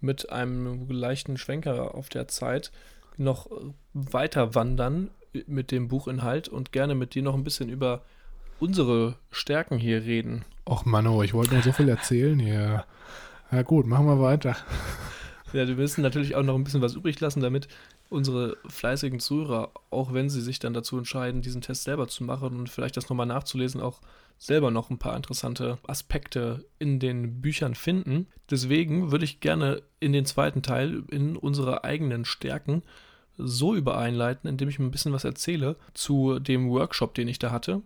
mit 0.00 0.30
einem 0.30 0.88
leichten 0.90 1.36
Schwenker 1.36 1.94
auf 1.94 2.08
der 2.08 2.28
Zeit 2.28 2.70
noch 3.16 3.48
weiter 3.92 4.54
wandern 4.54 5.10
mit 5.46 5.70
dem 5.70 5.88
Buchinhalt 5.88 6.48
und 6.48 6.72
gerne 6.72 6.94
mit 6.94 7.14
dir 7.14 7.22
noch 7.22 7.34
ein 7.34 7.44
bisschen 7.44 7.68
über 7.68 8.02
unsere 8.58 9.16
Stärken 9.30 9.78
hier 9.78 10.04
reden. 10.04 10.44
Och 10.68 10.84
Mano, 10.84 11.22
ich 11.22 11.34
wollte 11.34 11.54
noch 11.54 11.62
so 11.62 11.72
viel 11.72 11.88
erzählen 11.88 12.38
hier. 12.38 12.84
Ja 13.52 13.62
gut, 13.62 13.86
machen 13.86 14.06
wir 14.06 14.20
weiter. 14.20 14.56
Ja, 15.52 15.68
wir 15.68 15.76
müssen 15.76 16.02
natürlich 16.02 16.34
auch 16.34 16.42
noch 16.42 16.54
ein 16.54 16.64
bisschen 16.64 16.82
was 16.82 16.94
übrig 16.94 17.20
lassen, 17.20 17.40
damit 17.40 17.68
unsere 18.08 18.56
fleißigen 18.68 19.20
Zuhörer, 19.20 19.70
auch 19.90 20.12
wenn 20.12 20.28
sie 20.28 20.40
sich 20.40 20.58
dann 20.58 20.74
dazu 20.74 20.98
entscheiden, 20.98 21.42
diesen 21.42 21.60
Test 21.60 21.84
selber 21.84 22.08
zu 22.08 22.24
machen 22.24 22.58
und 22.58 22.68
vielleicht 22.68 22.96
das 22.96 23.08
nochmal 23.08 23.26
nachzulesen, 23.26 23.80
auch 23.80 24.00
selber 24.38 24.70
noch 24.70 24.90
ein 24.90 24.98
paar 24.98 25.16
interessante 25.16 25.78
Aspekte 25.86 26.64
in 26.78 26.98
den 26.98 27.40
Büchern 27.40 27.74
finden. 27.74 28.26
Deswegen 28.50 29.10
würde 29.10 29.24
ich 29.24 29.40
gerne 29.40 29.82
in 29.98 30.12
den 30.12 30.26
zweiten 30.26 30.62
Teil 30.62 31.04
in 31.10 31.36
unsere 31.36 31.84
eigenen 31.84 32.24
Stärken 32.24 32.82
so 33.38 33.74
übereinleiten, 33.74 34.48
indem 34.48 34.68
ich 34.68 34.78
ein 34.78 34.90
bisschen 34.90 35.12
was 35.12 35.24
erzähle 35.24 35.76
zu 35.94 36.38
dem 36.38 36.70
Workshop, 36.70 37.14
den 37.14 37.28
ich 37.28 37.38
da 37.38 37.50
hatte, 37.50 37.82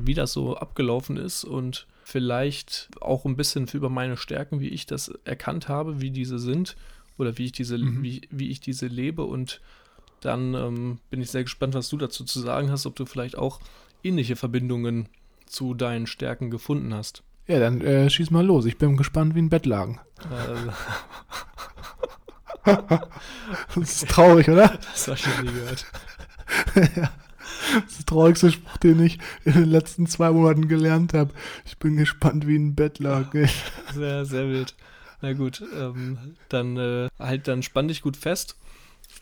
wie 0.00 0.14
das 0.14 0.32
so 0.32 0.56
abgelaufen 0.56 1.16
ist 1.16 1.44
und 1.44 1.86
vielleicht 2.04 2.90
auch 3.00 3.24
ein 3.24 3.36
bisschen 3.36 3.66
über 3.72 3.88
meine 3.88 4.16
Stärken, 4.16 4.60
wie 4.60 4.68
ich 4.68 4.86
das 4.86 5.08
erkannt 5.24 5.68
habe, 5.68 6.00
wie 6.00 6.10
diese 6.10 6.38
sind 6.38 6.76
oder 7.18 7.38
wie 7.38 7.46
ich 7.46 7.52
diese, 7.52 7.78
mhm. 7.78 8.02
wie, 8.02 8.22
wie 8.30 8.50
ich 8.50 8.60
diese 8.60 8.86
lebe 8.86 9.24
und 9.24 9.60
dann 10.20 10.54
ähm, 10.54 10.98
bin 11.10 11.20
ich 11.20 11.30
sehr 11.30 11.42
gespannt, 11.42 11.74
was 11.74 11.88
du 11.88 11.96
dazu 11.98 12.24
zu 12.24 12.40
sagen 12.40 12.70
hast, 12.70 12.86
ob 12.86 12.96
du 12.96 13.04
vielleicht 13.04 13.36
auch 13.36 13.60
ähnliche 14.02 14.36
Verbindungen 14.36 15.08
zu 15.54 15.74
deinen 15.74 16.06
Stärken 16.06 16.50
gefunden 16.50 16.94
hast. 16.94 17.22
Ja, 17.46 17.58
dann 17.58 17.80
äh, 17.80 18.08
schieß 18.08 18.30
mal 18.30 18.44
los. 18.44 18.64
Ich 18.64 18.78
bin 18.78 18.96
gespannt 18.96 19.34
wie 19.34 19.42
ein 19.42 19.50
Bettlagen. 19.50 20.00
Also. 20.30 20.72
das 23.74 24.02
ist 24.02 24.08
traurig, 24.08 24.48
oder? 24.48 24.78
Das 25.06 25.08
ich 25.08 25.26
noch 25.26 25.42
nie 25.42 25.52
gehört. 25.52 25.86
ja. 26.96 27.10
Das 27.74 27.92
ist 27.92 27.98
der 28.00 28.06
traurigste 28.06 28.52
Spruch, 28.52 28.76
den 28.78 29.02
ich 29.02 29.18
in 29.44 29.52
den 29.52 29.64
letzten 29.64 30.06
zwei 30.06 30.30
Monaten 30.30 30.68
gelernt 30.68 31.14
habe. 31.14 31.32
Ich 31.64 31.78
bin 31.78 31.96
gespannt 31.96 32.46
wie 32.46 32.56
ein 32.56 32.74
Bettlaken. 32.74 33.48
Sehr, 33.94 34.24
sehr 34.24 34.48
wild. 34.48 34.74
Na 35.22 35.32
gut, 35.32 35.62
ähm, 35.74 36.36
dann 36.48 36.76
äh, 36.76 37.08
halt, 37.18 37.48
dann 37.48 37.62
spann 37.62 37.88
dich 37.88 38.02
gut 38.02 38.16
fest. 38.16 38.56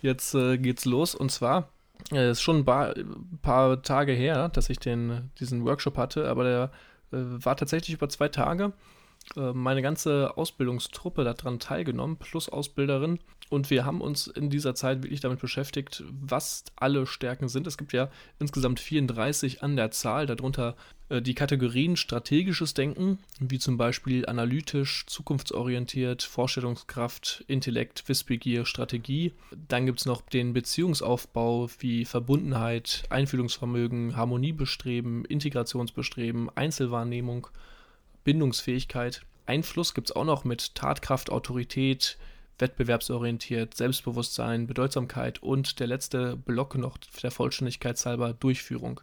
Jetzt 0.00 0.34
äh, 0.34 0.58
geht's 0.58 0.84
los 0.84 1.14
und 1.14 1.30
zwar 1.30 1.68
es 2.10 2.38
ist 2.38 2.42
schon 2.42 2.58
ein 2.58 2.64
paar, 2.64 2.94
paar, 3.42 3.82
Tage 3.82 4.12
her, 4.12 4.48
dass 4.48 4.70
ich 4.70 4.78
den, 4.78 5.30
diesen 5.38 5.64
Workshop 5.64 5.96
hatte, 5.96 6.28
aber 6.28 6.44
der 6.44 6.70
äh, 7.12 7.44
war 7.44 7.56
tatsächlich 7.56 7.94
über 7.94 8.08
zwei 8.08 8.28
Tage. 8.28 8.72
Äh, 9.36 9.52
meine 9.52 9.82
ganze 9.82 10.36
Ausbildungstruppe 10.36 11.24
daran 11.24 11.58
teilgenommen, 11.58 12.16
plus 12.16 12.48
Ausbilderin. 12.48 13.18
Und 13.52 13.68
wir 13.68 13.84
haben 13.84 14.00
uns 14.00 14.28
in 14.28 14.48
dieser 14.48 14.74
Zeit 14.74 15.02
wirklich 15.02 15.20
damit 15.20 15.38
beschäftigt, 15.38 16.04
was 16.08 16.64
alle 16.74 17.06
Stärken 17.06 17.50
sind. 17.50 17.66
Es 17.66 17.76
gibt 17.76 17.92
ja 17.92 18.08
insgesamt 18.38 18.80
34 18.80 19.62
an 19.62 19.76
der 19.76 19.90
Zahl, 19.90 20.24
darunter 20.24 20.74
äh, 21.10 21.20
die 21.20 21.34
Kategorien 21.34 21.96
strategisches 21.96 22.72
Denken, 22.72 23.18
wie 23.40 23.58
zum 23.58 23.76
Beispiel 23.76 24.24
analytisch, 24.24 25.04
zukunftsorientiert, 25.06 26.22
Vorstellungskraft, 26.22 27.44
Intellekt, 27.46 28.08
Wissbegier, 28.08 28.64
Strategie. 28.64 29.34
Dann 29.68 29.84
gibt 29.84 30.00
es 30.00 30.06
noch 30.06 30.22
den 30.22 30.54
Beziehungsaufbau 30.54 31.68
wie 31.78 32.06
Verbundenheit, 32.06 33.02
Einfühlungsvermögen, 33.10 34.16
Harmoniebestreben, 34.16 35.26
Integrationsbestreben, 35.26 36.48
Einzelwahrnehmung, 36.54 37.48
Bindungsfähigkeit. 38.24 39.26
Einfluss 39.44 39.92
gibt 39.92 40.08
es 40.08 40.16
auch 40.16 40.24
noch 40.24 40.44
mit 40.44 40.74
Tatkraft, 40.74 41.28
Autorität, 41.28 42.16
wettbewerbsorientiert, 42.58 43.74
Selbstbewusstsein, 43.76 44.66
Bedeutsamkeit 44.66 45.42
und 45.42 45.80
der 45.80 45.86
letzte 45.86 46.36
Block 46.36 46.76
noch 46.76 46.98
der 47.22 47.30
Vollständigkeit 47.30 48.04
halber 48.04 48.32
Durchführung. 48.32 49.00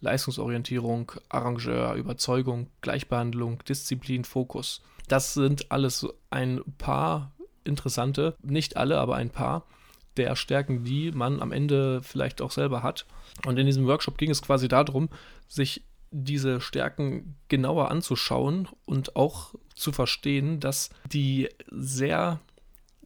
Leistungsorientierung, 0.00 1.12
Arrangeur, 1.28 1.94
Überzeugung, 1.94 2.68
Gleichbehandlung, 2.80 3.62
Disziplin, 3.68 4.24
Fokus. 4.24 4.82
Das 5.08 5.34
sind 5.34 5.70
alles 5.70 6.06
ein 6.30 6.62
paar 6.78 7.32
interessante, 7.64 8.36
nicht 8.42 8.76
alle, 8.76 8.98
aber 8.98 9.16
ein 9.16 9.30
paar 9.30 9.66
der 10.16 10.36
Stärken, 10.36 10.84
die 10.84 11.12
man 11.12 11.40
am 11.40 11.52
Ende 11.52 12.02
vielleicht 12.02 12.42
auch 12.42 12.50
selber 12.50 12.82
hat. 12.82 13.06
Und 13.46 13.58
in 13.58 13.66
diesem 13.66 13.86
Workshop 13.86 14.18
ging 14.18 14.30
es 14.30 14.42
quasi 14.42 14.68
darum, 14.68 15.08
sich 15.48 15.84
diese 16.10 16.60
Stärken 16.60 17.36
genauer 17.48 17.90
anzuschauen 17.90 18.68
und 18.84 19.14
auch 19.16 19.54
zu 19.74 19.92
verstehen, 19.92 20.58
dass 20.58 20.90
die 21.12 21.48
sehr 21.70 22.40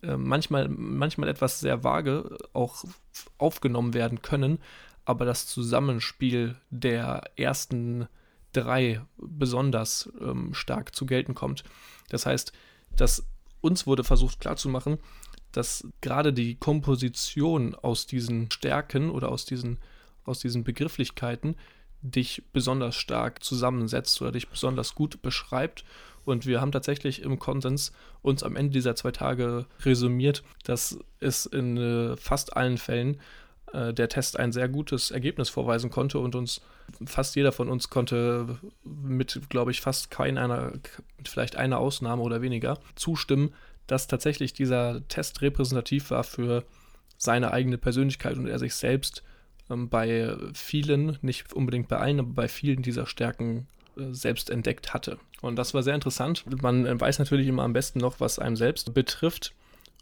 äh, 0.06 0.16
manchmal, 0.16 0.68
manchmal 0.68 1.28
etwas 1.28 1.60
sehr 1.60 1.84
vage 1.84 2.36
auch 2.52 2.84
aufgenommen 3.38 3.94
werden 3.94 4.22
können, 4.22 4.58
aber 5.04 5.24
das 5.24 5.46
Zusammenspiel 5.46 6.56
der 6.70 7.22
ersten 7.36 8.08
drei 8.52 9.00
besonders 9.16 10.10
ähm, 10.20 10.54
stark 10.54 10.94
zu 10.94 11.06
gelten 11.06 11.34
kommt. 11.34 11.64
Das 12.08 12.26
heißt, 12.26 12.52
dass 12.96 13.26
uns 13.60 13.86
wurde 13.86 14.04
versucht 14.04 14.40
klarzumachen, 14.40 14.98
dass 15.52 15.86
gerade 16.00 16.32
die 16.32 16.56
Komposition 16.56 17.74
aus 17.74 18.06
diesen 18.06 18.50
Stärken 18.50 19.10
oder 19.10 19.28
aus 19.28 19.44
diesen, 19.44 19.78
aus 20.24 20.40
diesen 20.40 20.64
Begrifflichkeiten 20.64 21.56
dich 22.04 22.42
besonders 22.52 22.96
stark 22.96 23.42
zusammensetzt 23.42 24.20
oder 24.20 24.32
dich 24.32 24.48
besonders 24.48 24.94
gut 24.94 25.22
beschreibt. 25.22 25.84
Und 26.24 26.46
wir 26.46 26.60
haben 26.60 26.72
tatsächlich 26.72 27.22
im 27.22 27.38
Konsens 27.38 27.92
uns 28.22 28.42
am 28.42 28.56
Ende 28.56 28.72
dieser 28.72 28.94
zwei 28.94 29.10
Tage 29.10 29.66
resümiert, 29.84 30.42
dass 30.64 30.98
es 31.20 31.46
in 31.46 31.76
äh, 31.76 32.16
fast 32.16 32.56
allen 32.56 32.78
Fällen 32.78 33.20
äh, 33.72 33.92
der 33.92 34.08
Test 34.08 34.38
ein 34.38 34.52
sehr 34.52 34.68
gutes 34.68 35.10
Ergebnis 35.10 35.48
vorweisen 35.48 35.90
konnte 35.90 36.18
und 36.18 36.34
uns 36.34 36.60
fast 37.06 37.36
jeder 37.36 37.52
von 37.52 37.68
uns 37.68 37.90
konnte 37.90 38.58
mit, 38.84 39.40
glaube 39.48 39.70
ich, 39.70 39.80
fast 39.80 40.10
keiner, 40.10 40.72
mit 41.16 41.28
vielleicht 41.28 41.56
einer 41.56 41.78
Ausnahme 41.78 42.22
oder 42.22 42.42
weniger 42.42 42.78
zustimmen, 42.94 43.54
dass 43.86 44.06
tatsächlich 44.06 44.52
dieser 44.52 45.06
Test 45.08 45.42
repräsentativ 45.42 46.10
war 46.10 46.24
für 46.24 46.64
seine 47.16 47.52
eigene 47.52 47.78
Persönlichkeit 47.78 48.36
und 48.36 48.46
er 48.46 48.58
sich 48.58 48.74
selbst 48.74 49.22
bei 49.68 50.36
vielen, 50.52 51.18
nicht 51.22 51.52
unbedingt 51.52 51.88
bei 51.88 51.96
allen, 51.96 52.20
aber 52.20 52.32
bei 52.32 52.48
vielen 52.48 52.82
dieser 52.82 53.06
Stärken 53.06 53.66
äh, 53.96 54.12
selbst 54.12 54.50
entdeckt 54.50 54.94
hatte. 54.94 55.18
Und 55.40 55.56
das 55.56 55.74
war 55.74 55.82
sehr 55.82 55.94
interessant. 55.94 56.44
Man 56.62 57.00
weiß 57.00 57.18
natürlich 57.18 57.48
immer 57.48 57.62
am 57.62 57.72
besten 57.72 57.98
noch, 57.98 58.20
was 58.20 58.38
einem 58.38 58.56
selbst 58.56 58.94
betrifft. 58.94 59.54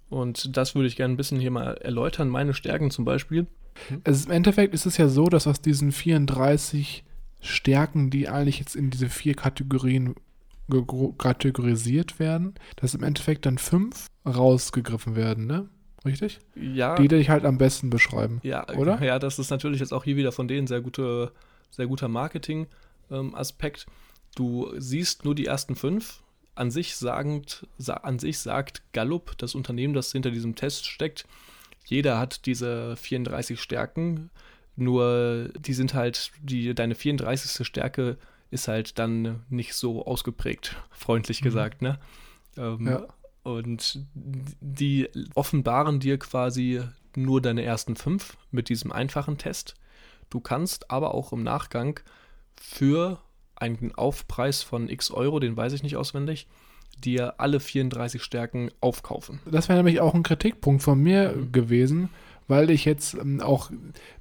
Und 0.09 0.57
das 0.57 0.75
würde 0.75 0.89
ich 0.89 0.97
gerne 0.97 1.15
ein 1.15 1.17
bisschen 1.17 1.41
hier 1.41 1.51
mal 1.51 1.75
erläutern. 1.79 2.29
Meine 2.29 2.55
Stärken 2.55 2.91
zum 2.91 3.05
Beispiel 3.05 3.47
also 4.05 4.27
Im 4.27 4.33
Endeffekt 4.33 4.75
ist 4.75 4.87
es 4.87 4.97
ja 4.97 5.09
so, 5.09 5.27
dass 5.27 5.47
aus 5.47 5.61
diesen 5.61 5.93
34 5.93 7.05
Stärken, 7.41 8.11
die 8.11 8.29
eigentlich 8.29 8.59
jetzt 8.59 8.77
in 8.77 8.91
diese 8.91 9.09
vier 9.09 9.35
Kategorien 9.35 10.15
kategorisiert 11.19 12.19
werden, 12.19 12.55
dass 12.77 12.95
im 12.95 13.03
Endeffekt 13.03 13.47
dann 13.47 13.59
fünf 13.59 14.07
rausgegriffen 14.25 15.17
werden, 15.17 15.47
ne? 15.47 15.69
Richtig? 16.05 16.41
Ja. 16.55 16.97
Die 16.97 17.09
dich 17.09 17.29
halt 17.29 17.45
am 17.45 17.59
besten 17.59 17.91
beschreiben. 17.91 18.41
Ja, 18.43 18.69
oder? 18.77 19.03
Ja, 19.03 19.19
das 19.19 19.39
ist 19.39 19.51
natürlich 19.51 19.81
jetzt 19.81 19.93
auch 19.93 20.05
hier 20.05 20.17
wieder 20.17 20.33
von 20.33 20.49
denen 20.49 20.67
sehr, 20.67 20.81
gute, 20.81 21.33
sehr 21.71 21.87
guter 21.87 22.09
Marketing-Aspekt. 22.09 23.87
Ähm, 23.89 23.95
du 24.35 24.73
siehst 24.79 25.25
nur 25.25 25.35
die 25.35 25.47
ersten 25.47 25.77
fünf. 25.77 26.21
An 26.55 26.71
sich, 26.71 26.97
sagend, 26.97 27.67
an 27.87 28.19
sich 28.19 28.39
sagt 28.39 28.83
Gallup, 28.93 29.39
das 29.39 29.55
Unternehmen, 29.55 29.95
das 29.95 30.13
hinter 30.13 30.31
diesem 30.31 30.55
Test 30.55 30.87
steckt, 30.87 31.25
jeder 31.87 32.19
hat 32.19 32.45
diese 32.45 32.95
34 32.97 33.59
Stärken, 33.59 34.31
nur 34.77 35.49
die 35.59 35.73
sind 35.73 35.95
halt, 35.95 36.31
die, 36.43 36.75
deine 36.75 36.95
34. 36.95 37.67
Stärke 37.67 38.19
ist 38.51 38.69
halt 38.69 38.99
dann 38.99 39.43
nicht 39.49 39.75
so 39.75 40.05
ausgeprägt, 40.07 40.77
freundlich 40.91 41.41
mhm. 41.41 41.45
gesagt, 41.45 41.83
ne? 41.83 41.99
Ähm, 42.57 42.87
ja. 42.87 43.07
Und 43.43 44.07
die 44.15 45.09
offenbaren 45.35 45.99
dir 45.99 46.19
quasi 46.19 46.83
nur 47.17 47.41
deine 47.41 47.63
ersten 47.63 47.97
fünf 47.97 48.37
mit 48.51 48.69
diesem 48.69 48.93
einfachen 48.93 49.39
Test. 49.39 49.75
Du 50.31 50.41
kannst 50.41 50.91
aber 50.91 51.15
auch 51.15 51.33
im 51.33 51.43
Nachgang 51.43 52.01
für 52.61 53.21
einen 53.57 53.95
Aufpreis 53.95 54.63
von 54.63 54.89
x 54.89 55.11
Euro, 55.11 55.41
den 55.41 55.57
weiß 55.57 55.73
ich 55.73 55.83
nicht 55.83 55.97
auswendig, 55.97 56.47
dir 57.03 57.41
alle 57.41 57.61
34 57.61 58.23
Stärken 58.23 58.71
aufkaufen. 58.81 59.41
Das 59.51 59.69
wäre 59.69 59.79
nämlich 59.79 60.01
auch 60.01 60.15
ein 60.15 60.23
Kritikpunkt 60.23 60.83
von 60.83 60.99
mir 60.99 61.33
mhm. 61.33 61.53
gewesen, 61.53 62.09
weil 62.49 62.71
ich 62.71 62.85
jetzt 62.85 63.15
ähm, 63.15 63.41
auch 63.41 63.71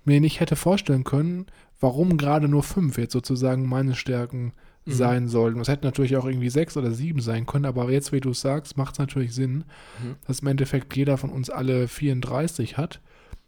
mir 0.05 0.19
nicht 0.21 0.39
hätte 0.39 0.55
vorstellen 0.55 1.03
können, 1.03 1.47
warum 1.79 2.17
gerade 2.17 2.47
nur 2.47 2.63
fünf 2.63 2.97
jetzt 2.97 3.13
sozusagen 3.13 3.67
meine 3.67 3.95
Stärken 3.95 4.53
mhm. 4.85 4.91
sein 4.91 5.27
sollten. 5.27 5.59
Es 5.59 5.67
hätte 5.67 5.85
natürlich 5.85 6.17
auch 6.17 6.25
irgendwie 6.25 6.49
sechs 6.49 6.77
oder 6.77 6.91
sieben 6.91 7.21
sein 7.21 7.45
können, 7.45 7.65
aber 7.65 7.89
jetzt, 7.91 8.11
wie 8.11 8.21
du 8.21 8.31
es 8.31 8.41
sagst, 8.41 8.77
macht 8.77 8.93
es 8.93 8.99
natürlich 8.99 9.33
Sinn, 9.33 9.63
mhm. 10.01 10.15
dass 10.27 10.39
im 10.39 10.47
Endeffekt 10.47 10.95
jeder 10.95 11.17
von 11.17 11.29
uns 11.29 11.49
alle 11.49 11.87
34 11.87 12.77
hat. 12.77 12.99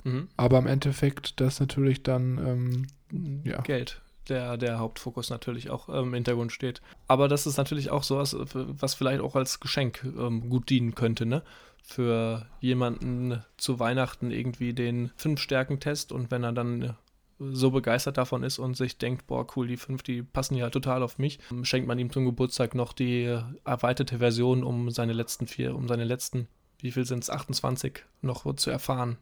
Mhm. 0.04 0.28
Aber 0.38 0.60
im 0.60 0.68
Endeffekt 0.68 1.40
das 1.40 1.60
natürlich 1.60 2.04
dann 2.04 2.88
ähm, 3.12 3.44
ja. 3.44 3.62
Geld 3.62 4.02
der, 4.30 4.58
der 4.58 4.80
Hauptfokus 4.80 5.30
natürlich 5.30 5.70
auch 5.70 5.90
ähm, 5.90 6.08
im 6.08 6.14
Hintergrund 6.14 6.52
steht. 6.52 6.82
Aber 7.08 7.28
das 7.28 7.46
ist 7.46 7.58
natürlich 7.58 7.90
auch 7.90 8.04
so 8.04 8.18
was, 8.18 8.36
was 8.54 8.94
vielleicht 8.94 9.22
auch 9.22 9.36
als 9.36 9.60
Geschenk 9.60 10.04
ähm, 10.04 10.50
gut 10.50 10.70
dienen 10.70 10.96
könnte, 10.96 11.26
ne? 11.26 11.44
Für 11.86 12.46
jemanden 12.62 13.44
zu 13.58 13.78
Weihnachten 13.78 14.32
irgendwie 14.32 14.74
den 14.74 15.12
Fünf-Stärken-Test 15.18 16.14
und 16.14 16.32
wenn 16.32 16.44
er 16.44 16.54
dann 16.54 16.96
so 17.40 17.72
begeistert 17.72 18.18
davon 18.18 18.44
ist 18.44 18.60
und 18.60 18.78
sich 18.78 18.98
denkt, 18.98 19.28
boah, 19.28 19.46
cool, 19.56 19.68
die 19.68 19.78
fünf, 19.78 20.04
die 20.04 20.22
passen 20.22 20.56
ja 20.56 20.70
total 20.70 21.04
auf 21.04 21.18
mich, 21.18 21.40
schenkt 21.64 21.88
man 21.88 22.00
ihm 22.00 22.12
zum 22.12 22.26
Geburtstag 22.26 22.76
noch 22.76 22.94
die 22.94 23.38
erweiterte 23.66 24.20
Version, 24.20 24.64
um 24.64 24.92
seine 24.92 25.14
letzten 25.14 25.48
vier, 25.48 25.76
um 25.76 25.88
seine 25.88 26.04
letzten, 26.04 26.48
wie 26.80 26.92
viel 26.92 27.06
sind 27.06 27.24
es, 27.24 27.30
28 27.30 28.04
noch 28.22 28.56
zu 28.56 28.70
erfahren. 28.70 29.18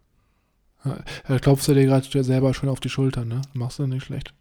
Ja, 0.84 1.40
klopfst 1.40 1.68
du 1.68 1.74
dir 1.74 1.86
gerade 1.86 2.24
selber 2.24 2.54
schon 2.54 2.70
auf 2.70 2.80
die 2.80 2.90
Schulter, 2.90 3.24
ne? 3.24 3.42
Machst 3.54 3.80
du 3.80 3.88
nicht 3.88 4.04
schlecht. 4.04 4.34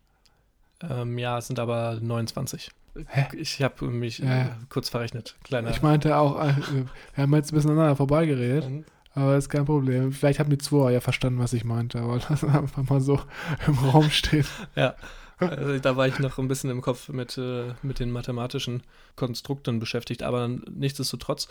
Ähm, 0.82 1.18
ja, 1.18 1.38
es 1.38 1.46
sind 1.46 1.58
aber 1.58 1.98
29. 2.00 2.70
Hä? 3.06 3.28
Ich 3.36 3.62
habe 3.62 3.86
mich 3.88 4.18
ja. 4.18 4.42
äh, 4.42 4.46
kurz 4.68 4.88
verrechnet. 4.88 5.36
Kleiner. 5.44 5.70
Ich 5.70 5.82
meinte 5.82 6.16
auch, 6.16 6.42
äh, 6.42 6.54
wir 7.14 7.22
haben 7.22 7.34
jetzt 7.34 7.52
ein 7.52 7.56
bisschen 7.56 7.70
aneinander 7.70 7.96
vorbeigeredet. 7.96 8.68
Mhm. 8.68 8.84
Aber 9.14 9.36
ist 9.36 9.48
kein 9.48 9.64
Problem. 9.64 10.12
Vielleicht 10.12 10.38
haben 10.38 10.50
die 10.50 10.58
zwei 10.58 10.92
ja 10.92 11.00
verstanden, 11.00 11.40
was 11.40 11.52
ich 11.52 11.64
meinte, 11.64 12.00
aber 12.00 12.18
das 12.28 12.44
einfach 12.44 12.88
mal 12.88 13.00
so 13.00 13.20
im 13.66 13.74
Raum 13.78 14.10
steht. 14.10 14.46
ja. 14.76 14.94
Also, 15.38 15.78
da 15.78 15.96
war 15.96 16.06
ich 16.06 16.18
noch 16.18 16.38
ein 16.38 16.48
bisschen 16.48 16.68
im 16.68 16.82
Kopf 16.82 17.08
mit, 17.08 17.38
äh, 17.38 17.72
mit 17.82 17.98
den 17.98 18.10
mathematischen 18.10 18.82
Konstrukten 19.16 19.78
beschäftigt, 19.78 20.22
aber 20.22 20.48
nichtsdestotrotz, 20.48 21.48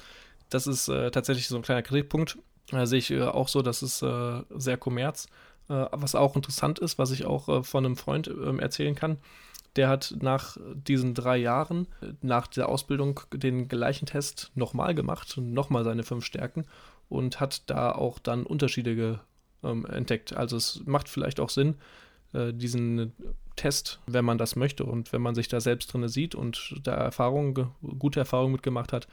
das 0.51 0.67
ist 0.67 0.89
äh, 0.89 1.09
tatsächlich 1.09 1.47
so 1.47 1.55
ein 1.55 1.63
kleiner 1.63 1.81
Kritikpunkt. 1.81 2.37
Da 2.69 2.85
sehe 2.85 2.99
ich 2.99 3.09
äh, 3.09 3.23
auch 3.23 3.47
so, 3.47 3.63
dass 3.63 3.81
es 3.81 4.03
äh, 4.03 4.43
sehr 4.55 4.77
kommerz 4.77 5.27
äh, 5.69 5.85
was 5.91 6.15
auch 6.15 6.35
interessant 6.35 6.79
ist, 6.79 6.97
was 6.97 7.11
ich 7.11 7.25
auch 7.25 7.47
äh, 7.47 7.63
von 7.63 7.85
einem 7.85 7.95
Freund 7.95 8.27
ähm, 8.27 8.59
erzählen 8.59 8.95
kann. 8.95 9.17
Der 9.75 9.87
hat 9.87 10.15
nach 10.19 10.57
diesen 10.73 11.13
drei 11.13 11.37
Jahren, 11.37 11.87
nach 12.21 12.47
der 12.47 12.67
Ausbildung, 12.69 13.19
den 13.31 13.67
gleichen 13.67 14.07
Test 14.07 14.51
nochmal 14.55 14.95
gemacht, 14.95 15.37
nochmal 15.37 15.83
seine 15.83 16.01
fünf 16.01 16.25
Stärken 16.25 16.65
und 17.09 17.39
hat 17.39 17.69
da 17.69 17.91
auch 17.91 18.19
dann 18.19 18.45
Unterschiede 18.45 19.19
ähm, 19.63 19.85
entdeckt. 19.85 20.33
Also 20.33 20.57
es 20.57 20.81
macht 20.85 21.09
vielleicht 21.09 21.39
auch 21.39 21.49
Sinn, 21.49 21.75
äh, 22.33 22.53
diesen 22.53 23.13
Test, 23.55 23.99
wenn 24.05 24.25
man 24.25 24.37
das 24.37 24.55
möchte 24.55 24.85
und 24.85 25.11
wenn 25.11 25.21
man 25.21 25.35
sich 25.35 25.47
da 25.47 25.59
selbst 25.59 25.91
drin 25.91 26.07
sieht 26.07 26.35
und 26.35 26.79
da 26.83 26.93
Erfahrungen, 26.93 27.71
gute 27.97 28.19
Erfahrungen 28.19 28.53
mitgemacht 28.53 28.93
hat, 28.93 29.07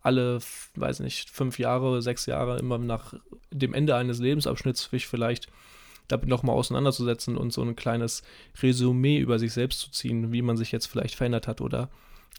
alle, 0.00 0.40
weiß 0.74 1.00
nicht, 1.00 1.30
fünf 1.30 1.58
Jahre, 1.58 2.02
sechs 2.02 2.26
Jahre 2.26 2.58
immer 2.58 2.78
nach 2.78 3.14
dem 3.52 3.72
Ende 3.72 3.94
eines 3.94 4.18
Lebensabschnitts 4.18 4.90
sich 4.90 5.06
vielleicht 5.06 5.46
damit 6.08 6.28
nochmal 6.28 6.56
auseinanderzusetzen 6.56 7.36
und 7.36 7.52
so 7.52 7.62
ein 7.62 7.76
kleines 7.76 8.22
Resümee 8.60 9.18
über 9.18 9.38
sich 9.38 9.52
selbst 9.52 9.80
zu 9.80 9.90
ziehen, 9.92 10.32
wie 10.32 10.42
man 10.42 10.56
sich 10.56 10.72
jetzt 10.72 10.86
vielleicht 10.86 11.14
verändert 11.14 11.46
hat 11.46 11.60
oder 11.60 11.88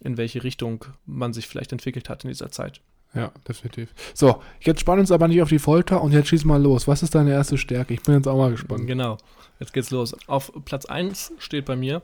in 0.02 0.18
welche 0.18 0.44
Richtung 0.44 0.86
man 1.06 1.32
sich 1.32 1.48
vielleicht 1.48 1.72
entwickelt 1.72 2.10
hat 2.10 2.26
in 2.26 2.30
dieser 2.30 2.52
Zeit. 2.52 2.82
Ja, 3.16 3.32
definitiv. 3.48 3.94
So, 4.14 4.42
jetzt 4.62 4.82
spannen 4.82 5.02
uns 5.02 5.12
aber 5.12 5.28
nicht 5.28 5.42
auf 5.42 5.50
die 5.50 5.60
Folter 5.60 6.02
und 6.02 6.12
jetzt 6.14 6.30
schieß 6.30 6.46
mal 6.46 6.62
los. 6.62 6.88
Was 6.88 7.04
ist 7.04 7.14
deine 7.14 7.32
erste 7.32 7.58
Stärke? 7.58 7.94
Ich 7.94 8.02
bin 8.02 8.16
jetzt 8.16 8.28
auch 8.28 8.38
mal 8.38 8.52
gespannt. 8.52 8.88
Genau, 8.88 9.18
jetzt 9.60 9.74
geht's 9.74 9.92
los. 9.92 10.16
Auf 10.28 10.52
Platz 10.66 10.86
1 10.86 11.34
steht 11.38 11.66
bei 11.66 11.76
mir 11.76 12.02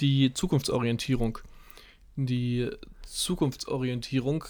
die 0.00 0.32
Zukunftsorientierung. 0.32 1.38
Die 2.16 2.70
Zukunftsorientierung 3.02 4.44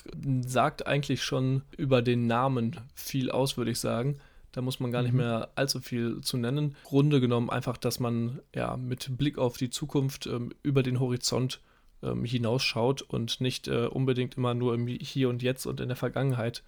sagt 0.46 0.86
eigentlich 0.86 1.22
schon 1.22 1.62
über 1.76 2.02
den 2.02 2.26
Namen 2.26 2.76
viel 2.94 3.30
aus, 3.30 3.56
würde 3.56 3.70
ich 3.70 3.80
sagen. 3.80 4.18
Da 4.52 4.60
muss 4.60 4.80
man 4.80 4.92
gar 4.92 5.02
nicht 5.02 5.12
mhm. 5.12 5.18
mehr 5.18 5.48
allzu 5.56 5.80
viel 5.80 6.20
zu 6.20 6.36
nennen. 6.36 6.76
Grunde 6.84 7.20
genommen 7.20 7.50
einfach, 7.50 7.76
dass 7.76 7.98
man 7.98 8.40
ja 8.54 8.76
mit 8.76 9.16
Blick 9.16 9.38
auf 9.38 9.56
die 9.56 9.70
Zukunft 9.70 10.26
ähm, 10.26 10.52
über 10.62 10.82
den 10.82 11.00
Horizont 11.00 11.60
ähm, 12.02 12.24
hinausschaut 12.24 13.02
und 13.02 13.40
nicht 13.40 13.68
äh, 13.68 13.86
unbedingt 13.86 14.36
immer 14.36 14.54
nur 14.54 14.74
im 14.74 14.86
Hier 14.86 15.28
und 15.28 15.42
Jetzt 15.42 15.66
und 15.66 15.80
in 15.80 15.88
der 15.88 15.96
Vergangenheit 15.96 16.62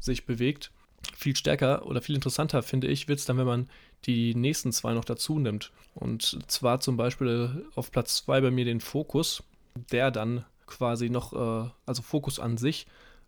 sich 0.00 0.26
bewegt. 0.26 0.70
Viel 1.14 1.36
stärker 1.36 1.86
oder 1.86 2.02
viel 2.02 2.14
interessanter 2.14 2.62
finde 2.62 2.88
ich, 2.88 3.08
wird 3.08 3.18
es 3.18 3.24
dann, 3.24 3.38
wenn 3.38 3.46
man 3.46 3.68
die 4.04 4.34
nächsten 4.34 4.72
zwei 4.72 4.94
noch 4.94 5.04
dazu 5.04 5.38
nimmt. 5.38 5.72
Und 5.94 6.38
zwar 6.50 6.80
zum 6.80 6.96
Beispiel 6.96 7.66
auf 7.74 7.90
Platz 7.90 8.16
zwei 8.16 8.40
bei 8.40 8.50
mir 8.50 8.64
den 8.64 8.80
Fokus, 8.80 9.42
der 9.74 10.10
dann 10.10 10.44
quasi 10.66 11.10
noch, 11.10 11.32
äh, 11.32 11.70
also 11.86 12.02
Fokus 12.02 12.38
an 12.40 12.56
sich, 12.56 12.86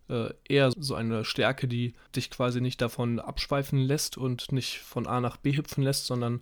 äh, 0.09 0.33
eher 0.47 0.71
so 0.75 0.95
eine 0.95 1.23
Stärke, 1.23 1.67
die 1.67 1.93
dich 2.15 2.29
quasi 2.29 2.61
nicht 2.61 2.81
davon 2.81 3.19
abschweifen 3.19 3.79
lässt 3.79 4.17
und 4.17 4.51
nicht 4.51 4.79
von 4.79 5.07
A 5.07 5.21
nach 5.21 5.37
B 5.37 5.55
hüpfen 5.55 5.83
lässt, 5.83 6.05
sondern 6.05 6.41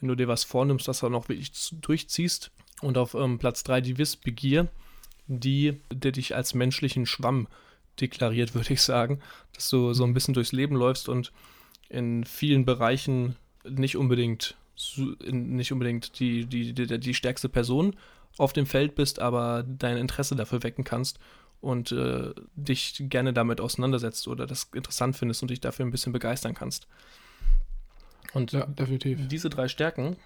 wenn 0.00 0.08
du 0.08 0.14
dir 0.16 0.28
was 0.28 0.44
vornimmst, 0.44 0.88
das 0.88 1.00
dann 1.00 1.14
auch 1.14 1.28
wirklich 1.28 1.52
durchziehst. 1.80 2.50
Und 2.80 2.98
auf 2.98 3.14
ähm, 3.14 3.38
Platz 3.38 3.62
3 3.64 3.80
die 3.80 3.98
Wissbegier, 3.98 4.68
die, 5.26 5.80
der 5.92 6.12
dich 6.12 6.34
als 6.34 6.54
menschlichen 6.54 7.06
Schwamm 7.06 7.46
deklariert, 8.00 8.54
würde 8.54 8.74
ich 8.74 8.82
sagen, 8.82 9.20
dass 9.54 9.68
du 9.70 9.92
so 9.92 10.04
ein 10.04 10.14
bisschen 10.14 10.34
durchs 10.34 10.52
Leben 10.52 10.76
läufst 10.76 11.08
und 11.08 11.32
in 11.88 12.24
vielen 12.24 12.64
Bereichen 12.64 13.36
nicht 13.68 13.96
unbedingt 13.96 14.56
nicht 15.22 15.72
unbedingt 15.72 16.18
die, 16.18 16.46
die, 16.46 16.72
die, 16.72 16.98
die 16.98 17.14
stärkste 17.14 17.48
Person 17.48 17.94
auf 18.38 18.52
dem 18.52 18.66
Feld 18.66 18.94
bist, 18.96 19.20
aber 19.20 19.64
dein 19.66 19.96
Interesse 19.96 20.34
dafür 20.34 20.62
wecken 20.62 20.84
kannst 20.84 21.18
und 21.60 21.92
äh, 21.92 22.32
dich 22.56 22.96
gerne 23.08 23.32
damit 23.32 23.60
auseinandersetzt 23.60 24.26
oder 24.28 24.46
das 24.46 24.68
interessant 24.74 25.16
findest 25.16 25.42
und 25.42 25.50
dich 25.50 25.60
dafür 25.60 25.86
ein 25.86 25.90
bisschen 25.90 26.12
begeistern 26.12 26.54
kannst. 26.54 26.86
Und 28.32 28.52
ja, 28.52 28.66
definitiv. 28.66 29.28
diese 29.28 29.48
drei 29.48 29.68
Stärken 29.68 30.16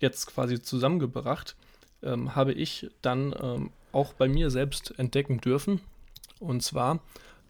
jetzt 0.00 0.26
quasi 0.26 0.62
zusammengebracht, 0.62 1.54
ähm, 2.02 2.34
habe 2.34 2.52
ich 2.52 2.90
dann 3.02 3.34
ähm, 3.40 3.70
auch 3.92 4.12
bei 4.12 4.28
mir 4.28 4.50
selbst 4.50 4.98
entdecken 4.98 5.40
dürfen. 5.40 5.80
Und 6.40 6.62
zwar 6.62 7.00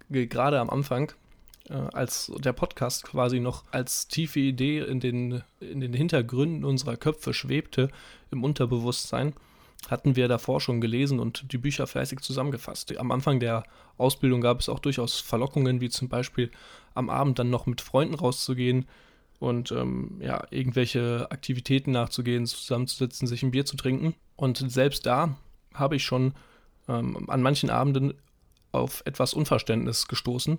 gerade 0.09 0.61
am 0.61 0.71
Anfang 0.71 1.13
äh, 1.69 1.75
als 1.75 2.33
der 2.39 2.53
Podcast 2.53 3.05
quasi 3.05 3.41
noch 3.41 3.65
als 3.71 4.09
tiefe 4.09 4.41
Idee 4.41 4.81
in 4.81 5.01
den, 5.01 5.43
in 5.61 5.81
den 5.81 5.93
Hintergründen 5.93 6.65
unserer 6.65 6.97
Köpfe 6.97 7.35
schwebte, 7.35 7.91
im 8.31 8.45
Unterbewusstsein, 8.45 9.35
hatten 9.89 10.17
wir 10.17 10.29
davor 10.29 10.61
schon 10.61 10.81
gelesen 10.81 11.21
und 11.21 11.53
die 11.53 11.59
Bücher 11.59 11.87
fleißig 11.87 12.21
zusammengefasst. 12.21 12.97
Am 12.99 13.13
Anfang 13.13 13.41
der 13.41 13.65
Ausbildung 13.97 14.41
gab 14.41 14.61
es 14.61 14.69
auch 14.69 14.81
durchaus 14.81 15.21
Verlockungen, 15.21 15.81
wie 15.81 15.89
zum 15.89 16.09
Beispiel 16.09 16.51
am 16.95 17.11
Abend 17.11 17.39
dann 17.39 17.51
noch 17.51 17.67
mit 17.67 17.81
Freunden 17.81 18.15
rauszugehen 18.15 18.87
und 19.39 19.71
ähm, 19.73 20.19
ja, 20.21 20.45
irgendwelche 20.51 21.31
Aktivitäten 21.31 21.93
nachzugehen, 21.93 22.47
zusammenzusitzen, 22.47 23.29
sich 23.29 23.43
ein 23.43 23.51
Bier 23.51 23.65
zu 23.65 23.77
trinken. 23.77 24.15
Und 24.37 24.59
selbst 24.71 25.07
da 25.07 25.37
habe 25.75 25.97
ich 25.97 26.05
schon 26.05 26.35
ähm, 26.89 27.29
an 27.29 27.43
manchen 27.43 27.71
Abenden 27.71 28.15
auf 28.73 29.03
etwas 29.07 29.35
Unverständnis 29.35 30.09
gestoßen, 30.09 30.59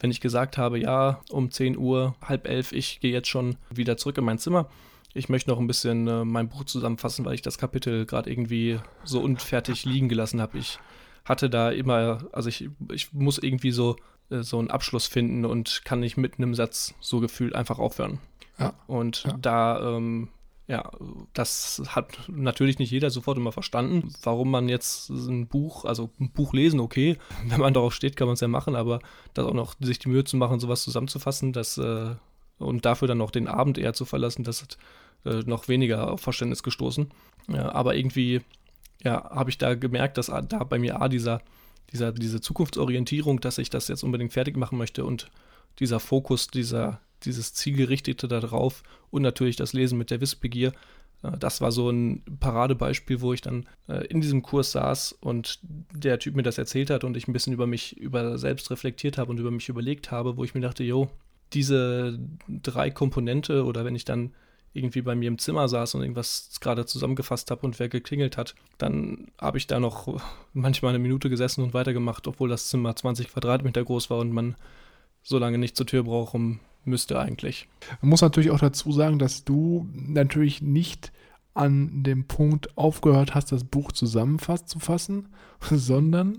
wenn 0.00 0.10
ich 0.10 0.20
gesagt 0.20 0.58
habe, 0.58 0.78
ja, 0.78 1.20
um 1.30 1.50
10 1.50 1.78
Uhr, 1.78 2.16
halb 2.20 2.46
elf, 2.48 2.72
ich 2.72 3.00
gehe 3.00 3.12
jetzt 3.12 3.28
schon 3.28 3.56
wieder 3.70 3.96
zurück 3.96 4.18
in 4.18 4.24
mein 4.24 4.38
Zimmer. 4.38 4.68
Ich 5.14 5.28
möchte 5.28 5.48
noch 5.48 5.58
ein 5.58 5.66
bisschen 5.66 6.06
äh, 6.06 6.24
mein 6.24 6.48
Buch 6.48 6.64
zusammenfassen, 6.64 7.24
weil 7.24 7.34
ich 7.34 7.42
das 7.42 7.56
Kapitel 7.56 8.04
gerade 8.04 8.30
irgendwie 8.30 8.78
so 9.04 9.20
unfertig 9.20 9.84
liegen 9.84 10.08
gelassen 10.08 10.42
habe. 10.42 10.58
Ich 10.58 10.78
hatte 11.24 11.48
da 11.48 11.70
immer, 11.70 12.26
also 12.32 12.48
ich, 12.48 12.68
ich 12.92 13.12
muss 13.12 13.38
irgendwie 13.38 13.70
so, 13.70 13.96
so 14.30 14.58
einen 14.58 14.70
Abschluss 14.70 15.06
finden 15.06 15.44
und 15.44 15.82
kann 15.84 16.00
nicht 16.00 16.16
mitten 16.16 16.42
im 16.42 16.54
Satz 16.54 16.94
so 17.00 17.20
gefühlt 17.20 17.54
einfach 17.54 17.78
aufhören. 17.78 18.18
Ja. 18.58 18.74
Und 18.86 19.24
ja. 19.24 19.36
da 19.40 19.96
ähm, 19.96 20.28
ja, 20.68 20.90
das 21.32 21.80
hat 21.88 22.18
natürlich 22.26 22.80
nicht 22.80 22.90
jeder 22.90 23.10
sofort 23.10 23.38
immer 23.38 23.52
verstanden, 23.52 24.12
warum 24.24 24.50
man 24.50 24.68
jetzt 24.68 25.10
ein 25.10 25.46
Buch, 25.46 25.84
also 25.84 26.10
ein 26.18 26.32
Buch 26.32 26.52
lesen, 26.52 26.80
okay, 26.80 27.18
wenn 27.46 27.60
man 27.60 27.74
darauf 27.74 27.94
steht, 27.94 28.16
kann 28.16 28.26
man 28.26 28.34
es 28.34 28.40
ja 28.40 28.48
machen, 28.48 28.74
aber 28.74 28.98
das 29.34 29.46
auch 29.46 29.54
noch 29.54 29.74
sich 29.78 29.98
die 29.98 30.08
Mühe 30.08 30.24
zu 30.24 30.36
machen, 30.36 30.58
sowas 30.58 30.82
zusammenzufassen, 30.82 31.52
das 31.52 31.78
äh, 31.78 32.16
und 32.58 32.84
dafür 32.84 33.06
dann 33.06 33.18
noch 33.18 33.30
den 33.30 33.48
Abend 33.48 33.78
eher 33.78 33.92
zu 33.92 34.04
verlassen, 34.04 34.42
das 34.42 34.62
hat 34.62 34.78
äh, 35.24 35.42
noch 35.46 35.68
weniger 35.68 36.10
auf 36.10 36.20
Verständnis 36.20 36.62
gestoßen. 36.62 37.10
Ja, 37.48 37.72
aber 37.72 37.94
irgendwie, 37.94 38.40
ja, 39.04 39.30
habe 39.30 39.50
ich 39.50 39.58
da 39.58 39.74
gemerkt, 39.74 40.18
dass 40.18 40.26
da 40.26 40.64
bei 40.64 40.78
mir 40.78 41.00
A, 41.00 41.08
dieser, 41.08 41.42
dieser, 41.92 42.12
diese 42.12 42.40
Zukunftsorientierung, 42.40 43.40
dass 43.40 43.58
ich 43.58 43.70
das 43.70 43.88
jetzt 43.88 44.02
unbedingt 44.02 44.32
fertig 44.32 44.56
machen 44.56 44.78
möchte 44.78 45.04
und 45.04 45.30
dieser 45.78 46.00
Fokus, 46.00 46.48
dieser 46.48 47.00
dieses 47.24 47.54
Zielgerichtete 47.54 48.28
darauf 48.28 48.82
und 49.10 49.22
natürlich 49.22 49.56
das 49.56 49.72
Lesen 49.72 49.98
mit 49.98 50.10
der 50.10 50.20
Wissbegier. 50.20 50.72
Äh, 51.22 51.38
das 51.38 51.60
war 51.60 51.72
so 51.72 51.90
ein 51.90 52.22
Paradebeispiel, 52.40 53.20
wo 53.20 53.32
ich 53.32 53.40
dann 53.40 53.66
äh, 53.88 54.06
in 54.06 54.20
diesem 54.20 54.42
Kurs 54.42 54.72
saß 54.72 55.12
und 55.20 55.58
der 55.62 56.18
Typ 56.18 56.36
mir 56.36 56.42
das 56.42 56.58
erzählt 56.58 56.90
hat 56.90 57.04
und 57.04 57.16
ich 57.16 57.28
ein 57.28 57.32
bisschen 57.32 57.52
über 57.52 57.66
mich, 57.66 57.96
über 57.96 58.38
selbst 58.38 58.70
reflektiert 58.70 59.18
habe 59.18 59.30
und 59.30 59.38
über 59.38 59.50
mich 59.50 59.68
überlegt 59.68 60.10
habe, 60.10 60.36
wo 60.36 60.44
ich 60.44 60.54
mir 60.54 60.60
dachte, 60.60 60.84
jo, 60.84 61.08
diese 61.52 62.18
drei 62.48 62.90
Komponente 62.90 63.64
oder 63.64 63.84
wenn 63.84 63.94
ich 63.94 64.04
dann 64.04 64.32
irgendwie 64.76 65.02
bei 65.02 65.14
mir 65.14 65.28
im 65.28 65.38
Zimmer 65.38 65.68
saß 65.68 65.94
und 65.94 66.02
irgendwas 66.02 66.58
gerade 66.60 66.86
zusammengefasst 66.86 67.50
habe 67.50 67.66
und 67.66 67.78
wer 67.78 67.88
geklingelt 67.88 68.36
hat, 68.36 68.54
dann 68.78 69.28
habe 69.40 69.58
ich 69.58 69.66
da 69.66 69.80
noch 69.80 70.20
manchmal 70.52 70.90
eine 70.90 70.98
Minute 70.98 71.30
gesessen 71.30 71.62
und 71.62 71.74
weitergemacht, 71.74 72.26
obwohl 72.26 72.48
das 72.48 72.68
Zimmer 72.68 72.94
20 72.94 73.28
Quadratmeter 73.28 73.84
groß 73.84 74.10
war 74.10 74.18
und 74.18 74.32
man 74.32 74.56
so 75.22 75.38
lange 75.38 75.58
nicht 75.58 75.76
zur 75.76 75.86
Tür 75.86 76.04
braucht, 76.04 76.34
um 76.34 76.60
müsste 76.86 77.18
eigentlich. 77.18 77.68
Man 78.00 78.10
muss 78.10 78.22
natürlich 78.22 78.50
auch 78.50 78.60
dazu 78.60 78.92
sagen, 78.92 79.18
dass 79.18 79.44
du 79.44 79.88
natürlich 79.92 80.62
nicht 80.62 81.12
an 81.54 82.02
dem 82.02 82.26
Punkt 82.26 82.76
aufgehört 82.76 83.34
hast, 83.34 83.50
das 83.50 83.64
Buch 83.64 83.92
zusammenfasst 83.92 84.68
zu 84.68 84.78
fassen, 84.78 85.28
sondern 85.60 86.38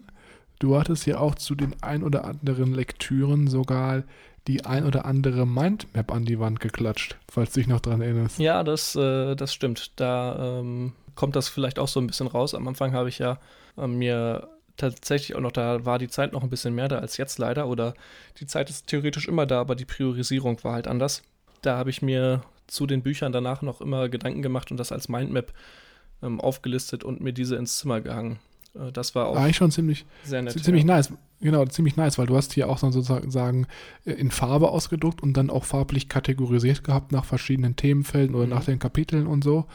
du 0.59 0.77
hattest 0.77 1.05
ja 1.05 1.19
auch 1.19 1.35
zu 1.35 1.55
den 1.55 1.75
ein 1.81 2.03
oder 2.03 2.25
anderen 2.25 2.73
Lektüren 2.73 3.47
sogar 3.47 4.03
die 4.47 4.65
ein 4.65 4.85
oder 4.85 5.05
andere 5.05 5.45
Mindmap 5.45 6.11
an 6.11 6.25
die 6.25 6.39
Wand 6.39 6.59
geklatscht, 6.59 7.17
falls 7.29 7.53
du 7.53 7.59
dich 7.59 7.67
noch 7.67 7.81
dran 7.81 8.01
erinnerst. 8.01 8.39
Ja, 8.39 8.63
das, 8.63 8.95
äh, 8.95 9.35
das 9.35 9.53
stimmt. 9.53 9.91
Da 9.99 10.59
ähm, 10.59 10.93
kommt 11.15 11.35
das 11.35 11.49
vielleicht 11.49 11.79
auch 11.79 11.87
so 11.87 11.99
ein 11.99 12.07
bisschen 12.07 12.27
raus. 12.27 12.55
Am 12.55 12.67
Anfang 12.67 12.93
habe 12.93 13.09
ich 13.09 13.19
ja 13.19 13.39
äh, 13.77 13.87
mir 13.87 14.47
tatsächlich 14.77 15.35
auch 15.35 15.41
noch, 15.41 15.51
da 15.51 15.85
war 15.85 15.99
die 15.99 16.07
Zeit 16.07 16.33
noch 16.33 16.43
ein 16.43 16.49
bisschen 16.49 16.73
mehr 16.73 16.87
da 16.87 16.99
als 16.99 17.17
jetzt 17.17 17.39
leider. 17.39 17.67
Oder 17.67 17.93
die 18.39 18.45
Zeit 18.45 18.69
ist 18.69 18.87
theoretisch 18.87 19.27
immer 19.27 19.45
da, 19.45 19.59
aber 19.59 19.75
die 19.75 19.85
Priorisierung 19.85 20.63
war 20.63 20.73
halt 20.73 20.87
anders. 20.87 21.23
Da 21.61 21.77
habe 21.77 21.89
ich 21.89 22.01
mir 22.01 22.41
zu 22.67 22.85
den 22.85 23.01
Büchern 23.01 23.31
danach 23.31 23.61
noch 23.61 23.81
immer 23.81 24.07
Gedanken 24.07 24.41
gemacht 24.41 24.71
und 24.71 24.77
das 24.77 24.91
als 24.91 25.09
Mindmap 25.09 25.51
ähm, 26.21 26.39
aufgelistet 26.39 27.03
und 27.03 27.21
mir 27.21 27.33
diese 27.33 27.55
ins 27.55 27.77
Zimmer 27.77 28.01
gehangen. 28.01 28.39
Äh, 28.75 28.91
das 28.91 29.15
war 29.15 29.27
auch 29.27 29.35
eigentlich 29.35 29.57
schon 29.57 29.71
ziemlich, 29.71 30.05
sehr 30.23 30.41
nett, 30.41 30.63
ziemlich 30.63 30.85
ja. 30.85 30.95
nice. 30.95 31.11
Genau, 31.39 31.63
ziemlich 31.65 31.95
nice, 31.97 32.17
weil 32.17 32.25
du 32.25 32.35
hast 32.35 32.53
hier 32.53 32.67
auch 32.67 32.79
sozusagen 32.79 33.67
äh, 34.05 34.13
in 34.13 34.31
Farbe 34.31 34.69
ausgedruckt 34.69 35.21
und 35.21 35.33
dann 35.33 35.49
auch 35.49 35.65
farblich 35.65 36.09
kategorisiert 36.09 36.83
gehabt 36.83 37.11
nach 37.11 37.25
verschiedenen 37.25 37.75
Themenfelden 37.75 38.35
oder 38.35 38.45
mhm. 38.45 38.53
nach 38.53 38.65
den 38.65 38.79
Kapiteln 38.79 39.27
und 39.27 39.43
so. 39.43 39.65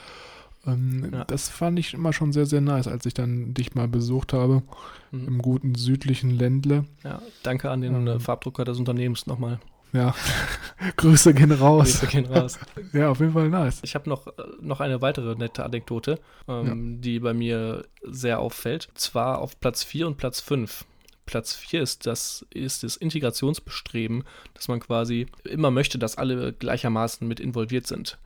Ähm, 0.67 1.09
ja. 1.13 1.25
Das 1.25 1.49
fand 1.49 1.79
ich 1.79 1.95
immer 1.95 2.13
schon 2.13 2.33
sehr, 2.33 2.47
sehr 2.47 2.61
nice, 2.61 2.89
als 2.89 3.07
ich 3.07 3.15
dann 3.15 3.55
dich 3.55 3.75
mal 3.75 3.89
besucht 3.89 4.33
habe 4.33 4.63
mhm. 5.11 5.29
im 5.29 5.39
guten 5.39 5.75
südlichen 5.75 6.31
Ländle. 6.31 6.85
Ja, 7.05 7.23
danke 7.43 7.71
an 7.71 7.81
den 7.81 8.07
ähm, 8.07 8.21
Farbdrucker 8.21 8.65
des 8.65 8.79
Unternehmens 8.79 9.27
nochmal. 9.27 9.61
Ja, 9.93 10.15
Grüße 10.97 11.35
gehen 11.35 11.53
raus. 11.53 12.01
Grüße 12.01 12.07
gehen 12.07 12.27
raus. 12.27 12.59
ja, 12.93 13.11
auf 13.11 13.21
jeden 13.21 13.33
Fall 13.33 13.49
nice. 13.51 13.81
Ich 13.85 13.95
habe 13.95 14.09
noch, 14.09 14.27
äh, 14.27 14.33
noch 14.61 14.81
eine 14.81 15.03
weitere 15.03 15.35
nette 15.37 15.65
Anekdote, 15.65 16.19
ähm, 16.49 16.67
ja. 16.67 17.01
die 17.01 17.21
bei 17.21 17.35
mir 17.35 17.85
sehr 18.03 18.41
auffällt. 18.41 18.89
Zwar 18.95 19.39
auf 19.39 19.61
Platz 19.61 19.85
4 19.85 20.07
und 20.07 20.17
Platz 20.17 20.41
5. 20.41 20.87
Platz 21.33 21.55
4 21.55 21.81
ist 21.81 22.07
das, 22.07 22.45
ist 22.51 22.83
das 22.83 22.99
Integrationsbestreben, 22.99 24.25
dass 24.53 24.69
man 24.69 24.81
quasi 24.81 25.29
immer 25.45 25.71
möchte, 25.71 25.99
dass 25.99 26.19
alle 26.19 26.53
gleichermaßen 26.53 27.27
mit 27.27 27.41
involviert 27.41 27.87
sind 27.87 28.19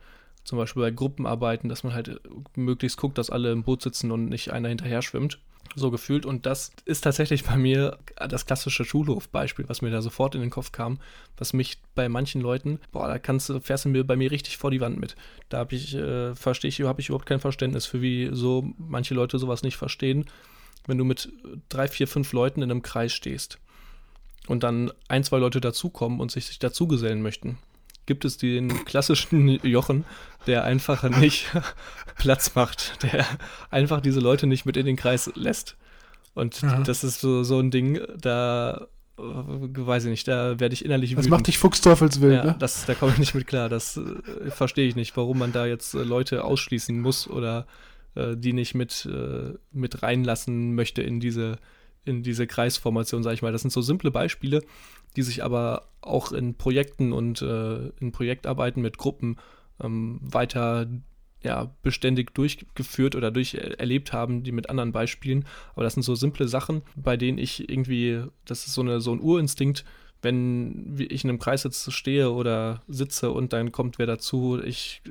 zum 0.43 0.57
Beispiel 0.57 0.81
bei 0.81 0.91
Gruppenarbeiten, 0.91 1.69
dass 1.69 1.83
man 1.83 1.93
halt 1.93 2.21
möglichst 2.55 2.97
guckt, 2.97 3.17
dass 3.17 3.29
alle 3.29 3.51
im 3.51 3.63
Boot 3.63 3.81
sitzen 3.81 4.11
und 4.11 4.29
nicht 4.29 4.51
einer 4.51 4.69
hinterher 4.69 5.01
schwimmt. 5.01 5.39
So 5.75 5.91
gefühlt. 5.91 6.25
Und 6.25 6.45
das 6.45 6.71
ist 6.85 7.01
tatsächlich 7.01 7.43
bei 7.43 7.57
mir 7.57 7.97
das 8.29 8.45
klassische 8.45 8.85
Schulhofbeispiel, 8.85 9.67
was 9.67 9.81
mir 9.81 9.91
da 9.91 10.01
sofort 10.01 10.35
in 10.35 10.41
den 10.41 10.49
Kopf 10.49 10.71
kam, 10.71 10.99
was 11.37 11.51
mich 11.51 11.77
bei 11.95 12.07
manchen 12.07 12.41
Leuten, 12.41 12.79
boah, 12.93 13.07
da 13.07 13.19
kannst 13.19 13.49
du, 13.49 13.59
fährst 13.59 13.83
du 13.83 13.89
mir 13.89 14.05
bei 14.05 14.15
mir 14.15 14.31
richtig 14.31 14.57
vor 14.57 14.71
die 14.71 14.79
Wand 14.79 14.97
mit. 14.97 15.17
Da 15.49 15.57
habe 15.57 15.75
ich, 15.75 15.93
äh, 15.93 16.33
verstehe 16.35 16.69
ich, 16.69 16.79
habe 16.81 17.01
ich 17.01 17.09
überhaupt 17.09 17.25
kein 17.25 17.41
Verständnis 17.41 17.85
für, 17.85 18.01
wie 18.01 18.29
so 18.31 18.69
manche 18.77 19.13
Leute 19.13 19.39
sowas 19.39 19.63
nicht 19.63 19.75
verstehen. 19.75 20.25
Wenn 20.87 20.97
du 20.97 21.03
mit 21.03 21.31
drei, 21.69 21.87
vier, 21.87 22.07
fünf 22.07 22.33
Leuten 22.33 22.61
in 22.61 22.71
einem 22.71 22.81
Kreis 22.81 23.13
stehst 23.13 23.59
und 24.47 24.63
dann 24.63 24.91
ein, 25.07 25.23
zwei 25.23 25.37
Leute 25.37 25.61
dazukommen 25.61 26.19
und 26.19 26.31
sich, 26.31 26.47
sich 26.47 26.59
dazugesellen 26.59 27.21
möchten 27.21 27.57
gibt 28.07 28.25
es 28.25 28.37
den 28.37 28.85
klassischen 28.85 29.47
Jochen, 29.63 30.05
der 30.47 30.63
einfach 30.63 31.03
nicht 31.03 31.51
Platz 32.17 32.55
macht, 32.55 33.03
der 33.03 33.25
einfach 33.69 34.01
diese 34.01 34.19
Leute 34.19 34.47
nicht 34.47 34.65
mit 34.65 34.77
in 34.77 34.87
den 34.87 34.95
Kreis 34.95 35.29
lässt. 35.35 35.75
Und 36.33 36.61
ja. 36.61 36.81
das 36.81 37.03
ist 37.03 37.19
so, 37.19 37.43
so 37.43 37.59
ein 37.59 37.69
Ding, 37.69 37.99
da 38.19 38.87
äh, 39.17 39.21
weiß 39.21 40.05
ich 40.05 40.09
nicht, 40.09 40.27
da 40.27 40.59
werde 40.59 40.73
ich 40.73 40.85
innerlich 40.85 41.11
wütend. 41.11 41.25
Das 41.25 41.29
macht 41.29 41.47
dich 41.47 41.57
Fuchsteufelswild, 41.57 42.33
ja, 42.33 42.43
ne? 42.45 42.55
Das, 42.57 42.85
da 42.85 42.95
komme 42.95 43.11
ich 43.11 43.19
nicht 43.19 43.35
mit 43.35 43.45
klar. 43.45 43.69
Das 43.69 43.97
äh, 43.97 44.49
verstehe 44.51 44.87
ich 44.87 44.95
nicht, 44.95 45.17
warum 45.17 45.39
man 45.39 45.51
da 45.51 45.65
jetzt 45.65 45.93
äh, 45.93 46.03
Leute 46.03 46.43
ausschließen 46.43 46.99
muss 46.99 47.27
oder 47.27 47.67
äh, 48.17 48.35
die 48.35 48.53
nicht 48.53 48.73
mit, 48.73 49.05
äh, 49.05 49.53
mit 49.71 50.01
reinlassen 50.01 50.75
möchte 50.75 51.03
in 51.03 51.19
diese, 51.19 51.57
in 52.03 52.23
diese 52.23 52.47
Kreisformation, 52.47 53.23
sage 53.23 53.35
ich 53.35 53.41
mal. 53.41 53.51
Das 53.51 53.61
sind 53.61 53.71
so 53.71 53.81
simple 53.81 54.11
Beispiele, 54.11 54.63
die 55.15 55.21
sich 55.21 55.43
aber 55.43 55.89
auch 56.01 56.31
in 56.31 56.55
Projekten 56.55 57.13
und 57.13 57.41
äh, 57.41 57.89
in 57.99 58.11
Projektarbeiten 58.11 58.81
mit 58.81 58.97
Gruppen 58.97 59.37
ähm, 59.81 60.19
weiter 60.21 60.87
ja, 61.43 61.71
beständig 61.83 62.33
durchgeführt 62.33 63.15
oder 63.15 63.29
durch 63.29 63.53
erlebt 63.53 64.11
haben, 64.11 64.43
die 64.43 64.51
mit 64.51 64.69
anderen 64.69 64.91
Beispielen. 64.91 65.45
Aber 65.75 65.83
das 65.83 65.93
sind 65.93 66.03
so 66.03 66.15
simple 66.15 66.47
Sachen, 66.47 66.81
bei 66.95 67.15
denen 67.17 67.37
ich 67.37 67.69
irgendwie, 67.69 68.23
das 68.45 68.65
ist 68.65 68.73
so, 68.73 68.81
eine, 68.81 68.99
so 68.99 69.11
ein 69.11 69.21
Urinstinkt, 69.21 69.85
wenn 70.21 70.95
ich 70.97 71.23
in 71.23 71.29
einem 71.29 71.39
Kreis 71.39 71.63
jetzt 71.63 71.91
stehe 71.93 72.31
oder 72.31 72.81
sitze 72.87 73.31
und 73.31 73.53
dann 73.53 73.71
kommt 73.71 73.99
wer 73.99 74.07
dazu, 74.07 74.59
ich 74.63 75.03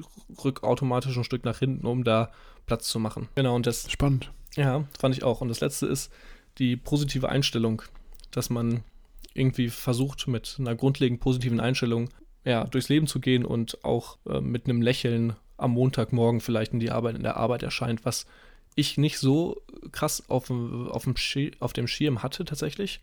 rück 0.44 0.64
automatisch 0.64 1.16
ein 1.16 1.24
Stück 1.24 1.44
nach 1.44 1.60
hinten, 1.60 1.86
um 1.86 2.02
da 2.02 2.32
Platz 2.66 2.88
zu 2.88 2.98
machen. 2.98 3.28
Genau, 3.34 3.54
und 3.54 3.66
das. 3.66 3.90
Spannend. 3.90 4.30
Ja, 4.56 4.84
fand 4.98 5.16
ich 5.16 5.22
auch. 5.22 5.40
Und 5.40 5.48
das 5.48 5.60
letzte 5.60 5.86
ist 5.86 6.12
die 6.58 6.76
positive 6.76 7.28
Einstellung, 7.28 7.82
dass 8.30 8.50
man 8.50 8.82
irgendwie 9.34 9.68
versucht, 9.68 10.28
mit 10.28 10.56
einer 10.58 10.74
grundlegend 10.74 11.20
positiven 11.20 11.60
Einstellung 11.60 12.08
ja, 12.44 12.64
durchs 12.64 12.88
Leben 12.88 13.06
zu 13.06 13.20
gehen 13.20 13.44
und 13.44 13.84
auch 13.84 14.18
äh, 14.26 14.40
mit 14.40 14.64
einem 14.64 14.80
Lächeln 14.80 15.34
am 15.58 15.72
Montagmorgen 15.72 16.40
vielleicht 16.40 16.72
in 16.72 16.80
die 16.80 16.90
Arbeit, 16.90 17.16
in 17.16 17.22
der 17.22 17.36
Arbeit 17.36 17.62
erscheint, 17.62 18.04
was 18.04 18.26
ich 18.74 18.98
nicht 18.98 19.18
so 19.18 19.62
krass 19.90 20.24
auf, 20.28 20.50
auf, 20.50 21.04
dem, 21.04 21.52
auf 21.60 21.72
dem 21.72 21.86
Schirm 21.86 22.22
hatte 22.22 22.44
tatsächlich, 22.44 23.00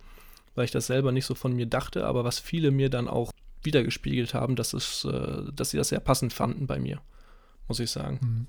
weil 0.55 0.65
ich 0.65 0.71
das 0.71 0.87
selber 0.87 1.11
nicht 1.11 1.25
so 1.25 1.35
von 1.35 1.53
mir 1.53 1.65
dachte, 1.65 2.05
aber 2.05 2.23
was 2.23 2.39
viele 2.39 2.71
mir 2.71 2.89
dann 2.89 3.07
auch 3.07 3.31
wiedergespiegelt 3.63 4.33
haben, 4.33 4.55
dass, 4.55 4.73
es, 4.73 5.05
äh, 5.05 5.51
dass 5.53 5.71
sie 5.71 5.77
das 5.77 5.89
sehr 5.89 5.99
passend 5.99 6.31
fanden 6.31 6.67
bei 6.67 6.79
mir, 6.79 7.01
muss 7.67 7.79
ich 7.79 7.91
sagen. 7.91 8.19
Mhm. 8.21 8.47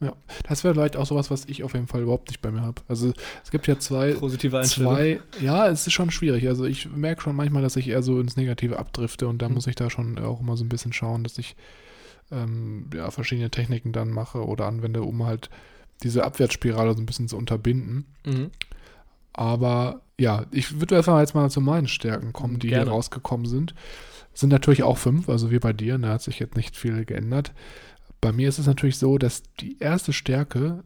Ja, 0.00 0.12
das 0.46 0.62
wäre 0.62 0.74
vielleicht 0.74 0.96
auch 0.96 1.06
sowas, 1.06 1.30
was 1.30 1.46
ich 1.46 1.64
auf 1.64 1.72
jeden 1.72 1.86
Fall 1.86 2.02
überhaupt 2.02 2.28
nicht 2.28 2.42
bei 2.42 2.50
mir 2.50 2.60
habe. 2.60 2.82
Also 2.86 3.14
es 3.42 3.50
gibt 3.50 3.66
ja 3.66 3.78
zwei, 3.78 4.12
Positive 4.12 4.60
zwei, 4.62 5.20
ja, 5.40 5.68
es 5.68 5.86
ist 5.86 5.94
schon 5.94 6.10
schwierig. 6.10 6.46
Also 6.48 6.64
ich 6.66 6.90
merke 6.90 7.22
schon 7.22 7.34
manchmal, 7.34 7.62
dass 7.62 7.76
ich 7.76 7.88
eher 7.88 8.02
so 8.02 8.20
ins 8.20 8.36
Negative 8.36 8.78
abdrifte 8.78 9.26
und 9.26 9.40
da 9.40 9.48
mhm. 9.48 9.54
muss 9.54 9.66
ich 9.66 9.74
da 9.74 9.88
schon 9.88 10.18
auch 10.18 10.40
immer 10.40 10.56
so 10.58 10.64
ein 10.64 10.68
bisschen 10.68 10.92
schauen, 10.92 11.24
dass 11.24 11.38
ich 11.38 11.56
ähm, 12.30 12.90
ja, 12.94 13.10
verschiedene 13.10 13.50
Techniken 13.50 13.92
dann 13.92 14.10
mache 14.10 14.44
oder 14.44 14.66
anwende, 14.66 15.02
um 15.02 15.24
halt 15.24 15.48
diese 16.02 16.24
Abwärtsspirale 16.24 16.92
so 16.92 17.00
ein 17.00 17.06
bisschen 17.06 17.28
zu 17.28 17.38
unterbinden. 17.38 18.04
Mhm. 18.26 18.50
Aber 19.32 20.02
ja, 20.18 20.44
ich 20.50 20.80
würde 20.80 20.96
einfach 20.96 21.20
jetzt 21.20 21.34
mal 21.34 21.50
zu 21.50 21.60
meinen 21.60 21.88
Stärken 21.88 22.32
kommen, 22.32 22.58
die 22.58 22.68
Gerne. 22.68 22.84
hier 22.84 22.92
rausgekommen 22.92 23.46
sind. 23.46 23.74
Sind 24.34 24.50
natürlich 24.50 24.82
auch 24.82 24.98
fünf, 24.98 25.30
also 25.30 25.50
wie 25.50 25.58
bei 25.58 25.72
dir, 25.72 25.96
da 25.96 26.08
hat 26.10 26.22
sich 26.22 26.38
jetzt 26.38 26.56
nicht 26.56 26.76
viel 26.76 27.06
geändert. 27.06 27.52
Bei 28.20 28.32
mir 28.32 28.48
ist 28.48 28.58
es 28.58 28.66
natürlich 28.66 28.98
so, 28.98 29.18
dass 29.18 29.42
die 29.60 29.78
erste 29.78 30.12
Stärke, 30.12 30.84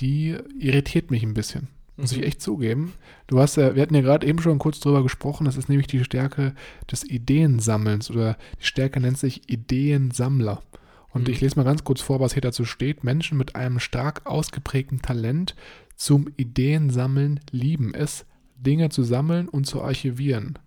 die 0.00 0.36
irritiert 0.58 1.10
mich 1.10 1.22
ein 1.22 1.34
bisschen. 1.34 1.68
Muss 1.96 2.12
mhm. 2.12 2.20
ich 2.20 2.26
echt 2.26 2.42
zugeben. 2.42 2.94
Du 3.26 3.38
hast 3.38 3.56
ja, 3.56 3.74
wir 3.74 3.82
hatten 3.82 3.94
ja 3.94 4.00
gerade 4.00 4.26
eben 4.26 4.40
schon 4.40 4.58
kurz 4.58 4.80
drüber 4.80 5.02
gesprochen, 5.02 5.44
das 5.44 5.56
ist 5.56 5.68
nämlich 5.68 5.86
die 5.86 6.02
Stärke 6.02 6.54
des 6.90 7.04
Ideensammelns 7.04 8.10
oder 8.10 8.36
die 8.60 8.66
Stärke 8.66 9.00
nennt 9.00 9.18
sich 9.18 9.48
Ideensammler. 9.48 10.62
Und 11.10 11.28
mhm. 11.28 11.32
ich 11.32 11.40
lese 11.40 11.56
mal 11.56 11.64
ganz 11.64 11.84
kurz 11.84 12.00
vor, 12.00 12.18
was 12.18 12.32
hier 12.32 12.42
dazu 12.42 12.64
steht. 12.64 13.04
Menschen 13.04 13.38
mit 13.38 13.54
einem 13.54 13.78
stark 13.78 14.26
ausgeprägten 14.26 15.00
Talent 15.00 15.54
zum 15.96 16.28
Ideensammeln 16.36 17.40
lieben 17.52 17.94
es, 17.94 18.26
Dinge 18.56 18.88
zu 18.88 19.04
sammeln 19.04 19.48
und 19.48 19.64
zu 19.64 19.82
archivieren. 19.82 20.58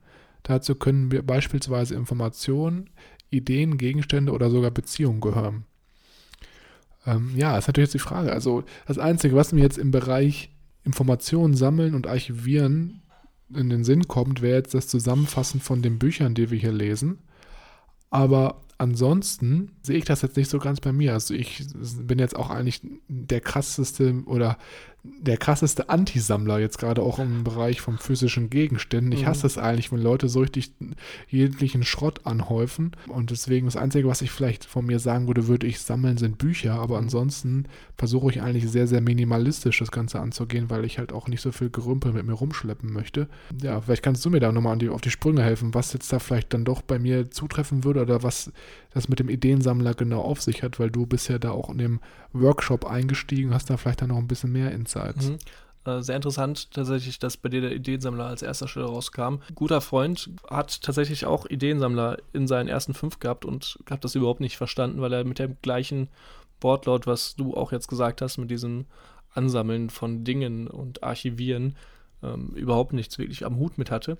Dazu 0.43 0.75
können 0.75 1.11
wir 1.11 1.23
beispielsweise 1.23 1.95
Informationen, 1.95 2.89
Ideen, 3.29 3.77
Gegenstände 3.77 4.31
oder 4.31 4.49
sogar 4.49 4.71
Beziehungen 4.71 5.19
gehören. 5.19 5.65
Ähm, 7.07 7.31
ja, 7.35 7.57
ist 7.57 7.67
natürlich 7.67 7.87
jetzt 7.87 7.93
die 7.93 8.07
Frage. 8.07 8.33
Also 8.33 8.63
das 8.85 8.99
Einzige, 8.99 9.35
was 9.35 9.53
mir 9.53 9.61
jetzt 9.61 9.77
im 9.77 9.91
Bereich 9.91 10.51
Informationen 10.83 11.55
sammeln 11.55 11.95
und 11.95 12.05
archivieren 12.05 13.01
in 13.53 13.69
den 13.69 13.85
Sinn 13.85 14.07
kommt, 14.07 14.41
wäre 14.41 14.57
jetzt 14.57 14.73
das 14.73 14.89
Zusammenfassen 14.89 15.61
von 15.61 15.81
den 15.81 15.99
Büchern, 15.99 16.35
die 16.35 16.51
wir 16.51 16.59
hier 16.59 16.73
lesen. 16.73 17.19
Aber 18.09 18.61
ansonsten 18.77 19.71
sehe 19.81 19.97
ich 19.97 20.05
das 20.05 20.21
jetzt 20.21 20.35
nicht 20.35 20.49
so 20.49 20.59
ganz 20.59 20.81
bei 20.81 20.91
mir. 20.91 21.13
Also 21.13 21.33
ich 21.33 21.65
bin 22.01 22.19
jetzt 22.19 22.35
auch 22.35 22.49
eigentlich 22.49 22.81
der 23.07 23.39
krasseste 23.39 24.23
oder 24.25 24.57
der 25.19 25.37
krasseste 25.37 25.89
Antisammler 25.89 26.59
jetzt 26.59 26.77
gerade 26.77 27.01
auch 27.01 27.19
im 27.19 27.43
Bereich 27.43 27.81
von 27.81 27.97
physischen 27.97 28.49
Gegenständen. 28.49 29.11
Ich 29.11 29.25
hasse 29.25 29.45
mhm. 29.45 29.47
es 29.47 29.57
eigentlich, 29.57 29.91
wenn 29.91 30.01
Leute 30.01 30.29
so 30.29 30.39
richtig 30.39 30.71
jeglichen 31.29 31.83
Schrott 31.83 32.21
anhäufen. 32.25 32.91
Und 33.07 33.31
deswegen 33.31 33.67
das 33.67 33.75
Einzige, 33.75 34.07
was 34.07 34.21
ich 34.21 34.31
vielleicht 34.31 34.65
von 34.65 34.85
mir 34.85 34.99
sagen 34.99 35.27
würde, 35.27 35.47
würde 35.47 35.67
ich 35.67 35.79
sammeln, 35.79 36.17
sind 36.17 36.37
Bücher. 36.37 36.73
Aber 36.75 36.97
ansonsten 36.97 37.65
versuche 37.97 38.29
ich 38.31 38.41
eigentlich 38.41 38.69
sehr, 38.69 38.87
sehr 38.87 39.01
minimalistisch 39.01 39.79
das 39.79 39.91
Ganze 39.91 40.19
anzugehen, 40.19 40.69
weil 40.69 40.85
ich 40.85 40.99
halt 40.99 41.11
auch 41.11 41.27
nicht 41.27 41.41
so 41.41 41.51
viel 41.51 41.69
Gerümpel 41.69 42.13
mit 42.13 42.25
mir 42.25 42.33
rumschleppen 42.33 42.91
möchte. 42.91 43.27
Ja, 43.61 43.81
vielleicht 43.81 44.03
kannst 44.03 44.23
du 44.25 44.29
mir 44.29 44.39
da 44.39 44.51
nochmal 44.51 44.77
auf 44.89 45.01
die 45.01 45.11
Sprünge 45.11 45.43
helfen, 45.43 45.73
was 45.73 45.93
jetzt 45.93 46.11
da 46.13 46.19
vielleicht 46.19 46.53
dann 46.53 46.65
doch 46.65 46.81
bei 46.81 46.99
mir 46.99 47.31
zutreffen 47.31 47.83
würde 47.83 48.01
oder 48.01 48.23
was 48.23 48.51
das 48.97 49.09
mit 49.09 49.19
dem 49.19 49.29
Ideensammler 49.29 49.93
genau 49.93 50.21
auf 50.21 50.41
sich 50.41 50.63
hat, 50.63 50.79
weil 50.79 50.89
du 50.89 51.05
bist 51.05 51.29
ja 51.29 51.39
da 51.39 51.51
auch 51.51 51.69
in 51.69 51.77
dem 51.77 51.99
Workshop 52.33 52.85
eingestiegen, 52.85 53.53
hast 53.53 53.69
da 53.69 53.77
vielleicht 53.77 54.01
dann 54.01 54.09
noch 54.09 54.17
ein 54.17 54.27
bisschen 54.27 54.51
mehr 54.51 54.71
Insights. 54.71 55.29
Mhm. 55.29 55.37
Äh, 55.85 56.01
sehr 56.01 56.15
interessant 56.15 56.71
tatsächlich, 56.71 57.19
dass 57.19 57.37
bei 57.37 57.49
dir 57.49 57.61
der 57.61 57.71
Ideensammler 57.71 58.25
als 58.25 58.41
erster 58.41 58.67
Stelle 58.67 58.87
rauskam. 58.87 59.37
Guter 59.55 59.81
Freund 59.81 60.29
hat 60.49 60.81
tatsächlich 60.81 61.25
auch 61.25 61.45
Ideensammler 61.45 62.17
in 62.33 62.47
seinen 62.47 62.67
ersten 62.67 62.93
fünf 62.93 63.19
gehabt 63.19 63.45
und 63.45 63.79
hat 63.89 64.03
das 64.03 64.15
überhaupt 64.15 64.41
nicht 64.41 64.57
verstanden, 64.57 64.99
weil 64.99 65.13
er 65.13 65.23
mit 65.23 65.39
dem 65.39 65.55
gleichen 65.61 66.09
Wortlaut, 66.59 67.07
was 67.07 67.35
du 67.35 67.55
auch 67.55 67.71
jetzt 67.71 67.87
gesagt 67.87 68.21
hast, 68.21 68.37
mit 68.37 68.51
diesem 68.51 68.85
Ansammeln 69.33 69.89
von 69.89 70.23
Dingen 70.23 70.67
und 70.67 71.03
Archivieren, 71.03 71.75
ähm, 72.23 72.49
überhaupt 72.55 72.93
nichts 72.93 73.17
wirklich 73.17 73.45
am 73.45 73.57
Hut 73.57 73.77
mit 73.77 73.91
hatte. 73.91 74.17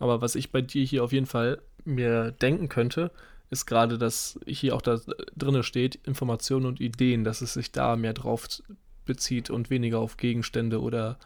Aber 0.00 0.20
was 0.20 0.34
ich 0.34 0.52
bei 0.52 0.60
dir 0.60 0.84
hier 0.84 1.04
auf 1.04 1.12
jeden 1.12 1.26
Fall 1.26 1.60
mir 1.84 2.32
denken 2.32 2.68
könnte, 2.68 3.10
ist 3.50 3.66
gerade, 3.66 3.98
dass 3.98 4.38
hier 4.46 4.74
auch 4.74 4.82
da 4.82 5.00
drinne 5.36 5.62
steht, 5.62 5.96
Informationen 6.04 6.66
und 6.66 6.80
Ideen, 6.80 7.24
dass 7.24 7.40
es 7.40 7.54
sich 7.54 7.72
da 7.72 7.96
mehr 7.96 8.12
drauf 8.12 8.62
bezieht 9.04 9.50
und 9.50 9.70
weniger 9.70 10.00
auf 10.00 10.16
Gegenstände 10.16 10.80
oder 10.80 11.18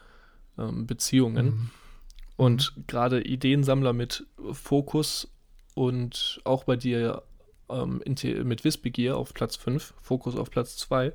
ähm, 0.57 0.87
Beziehungen. 0.87 1.45
Mhm. 1.45 1.69
Und 2.35 2.73
gerade 2.87 3.21
Ideensammler 3.21 3.93
mit 3.93 4.25
Fokus 4.51 5.27
und 5.75 6.41
auch 6.45 6.63
bei 6.63 6.75
dir 6.75 7.23
ähm, 7.69 8.01
mit 8.43 8.63
Wissbegier 8.63 9.17
auf 9.17 9.33
Platz 9.33 9.55
5, 9.55 9.93
Fokus 10.01 10.35
auf 10.35 10.49
Platz 10.49 10.77
2, 10.77 11.13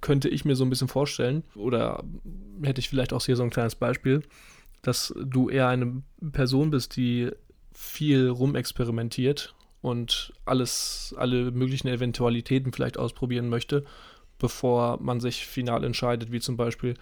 könnte 0.00 0.28
ich 0.28 0.44
mir 0.44 0.54
so 0.54 0.64
ein 0.64 0.70
bisschen 0.70 0.88
vorstellen, 0.88 1.42
oder 1.54 2.04
hätte 2.62 2.78
ich 2.78 2.88
vielleicht 2.88 3.12
auch 3.12 3.24
hier 3.24 3.36
so 3.36 3.42
ein 3.42 3.50
kleines 3.50 3.74
Beispiel, 3.74 4.22
dass 4.82 5.14
du 5.16 5.48
eher 5.48 5.68
eine 5.68 6.02
Person 6.32 6.70
bist, 6.70 6.96
die 6.96 7.30
viel 7.72 8.28
rumexperimentiert 8.28 9.54
und 9.84 10.32
alles, 10.46 11.14
alle 11.18 11.50
möglichen 11.50 11.88
Eventualitäten 11.88 12.72
vielleicht 12.72 12.98
ausprobieren 12.98 13.50
möchte, 13.50 13.84
bevor 14.38 14.98
man 14.98 15.20
sich 15.20 15.46
final 15.46 15.84
entscheidet, 15.84 16.32
wie 16.32 16.40
zum 16.40 16.56
Beispiel 16.56 16.94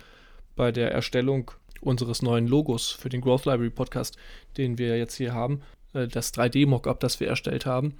bei 0.56 0.72
der 0.72 0.90
Erstellung 0.90 1.52
unseres 1.80 2.22
neuen 2.22 2.48
Logos 2.48 2.90
für 2.90 3.08
den 3.08 3.20
Growth 3.20 3.44
Library 3.44 3.70
Podcast, 3.70 4.16
den 4.56 4.78
wir 4.78 4.98
jetzt 4.98 5.14
hier 5.14 5.32
haben, 5.32 5.62
äh, 5.92 6.08
das 6.08 6.34
3D-Mockup, 6.34 6.98
das 6.98 7.20
wir 7.20 7.28
erstellt 7.28 7.66
haben, 7.66 7.94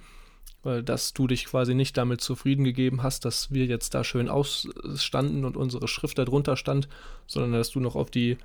äh, 0.65 0.83
dass 0.83 1.13
du 1.13 1.27
dich 1.27 1.45
quasi 1.45 1.75
nicht 1.75 1.95
damit 1.95 2.19
zufrieden 2.19 2.65
gegeben 2.65 3.03
hast, 3.03 3.23
dass 3.23 3.53
wir 3.53 3.65
jetzt 3.65 3.93
da 3.93 4.03
schön 4.03 4.27
ausstanden 4.27 5.45
und 5.45 5.55
unsere 5.55 5.87
Schrift 5.87 6.17
darunter 6.17 6.57
stand, 6.57 6.89
sondern 7.25 7.53
dass 7.53 7.71
du 7.71 7.79
noch 7.79 7.95
auf 7.95 8.11
die 8.11 8.37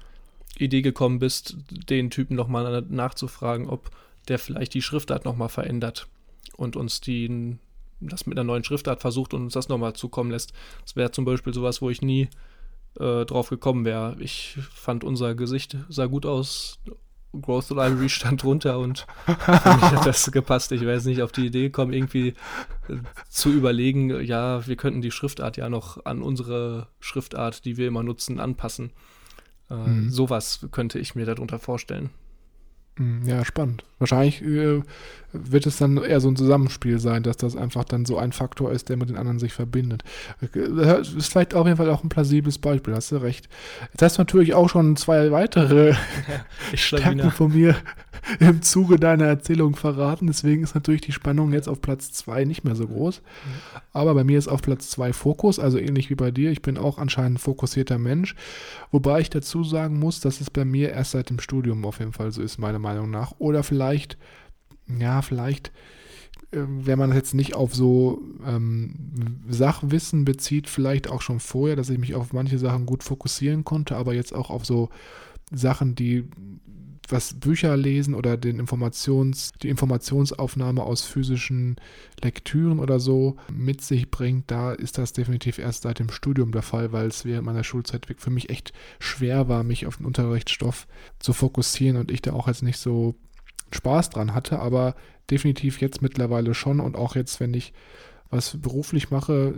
Idee 0.57 0.83
gekommen 0.83 1.19
bist, 1.19 1.57
den 1.69 2.11
Typen 2.11 2.37
nochmal 2.37 2.85
nachzufragen, 2.89 3.69
ob 3.69 3.91
der 4.29 4.39
vielleicht 4.39 4.75
die 4.75 4.83
Schriftart 4.83 5.25
nochmal 5.25 5.49
verändert 5.49 6.07
und 6.57 6.77
uns 6.77 7.01
die, 7.01 7.59
das 8.01 8.27
mit 8.27 8.39
einer 8.39 8.47
neuen 8.47 8.65
Schriftart 8.65 9.01
versucht 9.01 9.35
und 9.35 9.43
uns 9.43 9.55
das 9.55 9.69
nochmal 9.69 9.95
zukommen 9.95 10.31
lässt. 10.31 10.53
Das 10.83 10.97
wäre 10.97 11.11
zum 11.11 11.25
Beispiel 11.25 11.55
sowas, 11.55 11.83
wo 11.83 11.91
ich 11.91 12.03
nie 12.03 12.29
äh, 12.99 13.25
drauf 13.25 13.49
gekommen 13.49 13.85
wäre. 13.85 14.17
Ich 14.19 14.59
fand 14.73 15.05
unser 15.05 15.35
Gesicht 15.35 15.77
sah 15.89 16.07
gut 16.07 16.27
aus. 16.27 16.79
Growth 17.41 17.69
Library 17.71 18.09
stand 18.09 18.43
drunter 18.43 18.79
und 18.79 19.07
hat 19.27 20.07
das 20.07 20.31
gepasst. 20.33 20.73
Ich 20.73 20.81
wäre 20.81 20.95
jetzt 20.95 21.05
nicht 21.05 21.23
auf 21.23 21.33
die 21.33 21.47
Idee 21.47 21.65
gekommen, 21.65 21.93
irgendwie 21.93 22.29
äh, 22.89 22.97
zu 23.29 23.53
überlegen, 23.53 24.25
ja, 24.25 24.67
wir 24.67 24.77
könnten 24.77 25.03
die 25.03 25.11
Schriftart 25.11 25.57
ja 25.57 25.69
noch 25.69 26.05
an 26.07 26.23
unsere 26.23 26.89
Schriftart, 27.01 27.65
die 27.65 27.77
wir 27.77 27.89
immer 27.89 28.03
nutzen, 28.03 28.41
anpassen. 28.41 28.93
Äh, 29.71 29.75
mhm. 29.75 30.11
Sowas 30.11 30.67
könnte 30.71 30.99
ich 30.99 31.15
mir 31.15 31.27
darunter 31.27 31.59
vorstellen. 31.59 32.11
Hm, 32.99 33.23
ja, 33.27 33.45
spannend. 33.45 33.85
Wahrscheinlich 34.01 34.43
äh, 34.43 34.83
wird 35.33 35.67
es 35.67 35.77
dann 35.77 35.99
eher 35.99 36.21
so 36.21 36.29
ein 36.29 36.37
Zusammenspiel 36.37 36.99
sein, 36.99 37.23
dass 37.23 37.37
das 37.37 37.57
einfach 37.57 37.85
dann 37.85 38.05
so 38.05 38.19
ein 38.19 38.33
Faktor 38.33 38.73
ist, 38.73 38.89
der 38.89 38.97
mit 38.97 39.09
den 39.09 39.17
anderen 39.17 39.39
sich 39.39 39.53
verbindet. 39.53 40.03
Das 40.53 41.13
ist 41.13 41.31
vielleicht 41.31 41.55
auf 41.55 41.67
jeden 41.67 41.77
Fall 41.77 41.91
auch 41.91 42.03
ein 42.03 42.09
plausibles 42.09 42.59
Beispiel, 42.59 42.95
hast 42.95 43.13
du 43.13 43.17
recht. 43.19 43.49
Jetzt 43.93 44.03
hast 44.03 44.19
du 44.19 44.23
natürlich 44.23 44.55
auch 44.55 44.69
schon 44.69 44.97
zwei 44.97 45.31
weitere 45.31 45.95
Stärken 46.75 47.31
von 47.31 47.53
mir 47.53 47.77
im 48.41 48.63
Zuge 48.63 48.99
deiner 48.99 49.27
Erzählung 49.27 49.77
verraten. 49.77 50.27
Deswegen 50.27 50.63
ist 50.63 50.75
natürlich 50.75 51.01
die 51.01 51.13
Spannung 51.13 51.53
jetzt 51.53 51.69
auf 51.69 51.81
Platz 51.81 52.13
zwei 52.13 52.45
nicht 52.45 52.65
mehr 52.65 52.75
so 52.75 52.87
groß. 52.87 53.21
Mhm. 53.21 53.81
Aber 53.93 54.15
bei 54.15 54.25
mir 54.25 54.39
ist 54.39 54.49
auf 54.49 54.63
Platz 54.63 54.91
zwei 54.91 55.13
Fokus, 55.13 55.59
also 55.59 55.79
ähnlich 55.79 56.11
wie 56.11 56.15
bei 56.15 56.31
dir. 56.31 56.51
Ich 56.51 56.63
bin 56.63 56.79
auch 56.79 56.99
anscheinend 56.99 57.37
ein 57.37 57.39
fokussierter 57.39 57.99
Mensch. 57.99 58.35
Wobei 58.91 59.21
ich 59.21 59.31
dazu 59.31 59.65
sagen 59.65 59.99
muss, 59.99 60.21
dass 60.21 60.41
es 60.41 60.51
bei 60.51 60.65
mir 60.65 60.91
erst 60.91 61.13
seit 61.13 61.31
dem 61.31 61.41
Studium 61.41 61.85
auf 61.85 61.99
jeden 61.99 62.13
Fall 62.13 62.33
so 62.33 62.43
ist, 62.43 62.59
meiner 62.59 62.79
Meinung 62.79 63.11
nach. 63.11 63.35
Oder 63.39 63.63
vielleicht, 63.63 64.19
ja, 64.87 65.23
vielleicht 65.23 65.73
äh, 66.51 66.61
wenn 66.67 66.99
man 66.99 67.11
es 67.11 67.17
jetzt 67.17 67.35
nicht 67.35 67.55
auf 67.55 67.75
so 67.75 68.23
ähm, 68.47 69.41
Sachwissen 69.49 70.25
bezieht, 70.25 70.69
vielleicht 70.69 71.09
auch 71.09 71.23
schon 71.23 71.41
vorher, 71.41 71.77
dass 71.77 71.91
ich 71.91 71.99
mich 71.99 72.15
auf 72.15 72.33
manche 72.33 72.59
Sachen 72.59 72.87
gut 72.87 73.03
fokussieren 73.03 73.65
konnte, 73.65 73.97
aber 73.97 74.15
jetzt 74.15 74.35
auch 74.35 74.51
auf 74.51 74.65
so 74.65 74.89
Sachen, 75.51 75.95
die 75.95 76.25
was 77.11 77.35
Bücher 77.35 77.77
lesen 77.77 78.15
oder 78.15 78.37
den 78.37 78.59
Informations, 78.59 79.53
die 79.63 79.69
Informationsaufnahme 79.69 80.83
aus 80.83 81.03
physischen 81.03 81.77
Lektüren 82.23 82.79
oder 82.79 83.01
so 83.01 83.37
mit 83.53 83.81
sich 83.81 84.11
bringt, 84.11 84.51
da 84.51 84.73
ist 84.73 84.99
das 84.99 85.13
definitiv 85.13 85.59
erst 85.59 85.83
seit 85.83 85.99
dem 85.99 86.11
Studium 86.11 86.53
der 86.53 86.63
Fall, 86.63 86.93
weil 86.93 87.07
es 87.07 87.25
während 87.25 87.47
meiner 87.47 87.65
Schulzeit 87.65 88.07
für 88.19 88.31
mich 88.31 88.51
echt 88.51 88.73
schwer 88.99 89.49
war, 89.49 89.65
mich 89.65 89.87
auf 89.87 89.97
den 89.97 90.07
Unterrichtsstoff 90.07 90.87
zu 91.19 91.33
fokussieren 91.33 91.97
und 91.97 92.11
ich 92.11 92.23
da 92.23 92.33
auch 92.33 92.49
jetzt 92.49 92.63
nicht 92.63 92.79
so 92.79 93.15
Spaß 93.73 94.11
dran 94.11 94.35
hatte, 94.35 94.59
aber 94.59 94.95
definitiv 95.31 95.81
jetzt 95.81 96.03
mittlerweile 96.03 96.55
schon 96.55 96.81
und 96.81 96.97
auch 96.97 97.17
jetzt, 97.17 97.41
wenn 97.41 97.55
ich 97.55 97.73
was 98.31 98.57
beruflich 98.59 99.11
mache, 99.11 99.55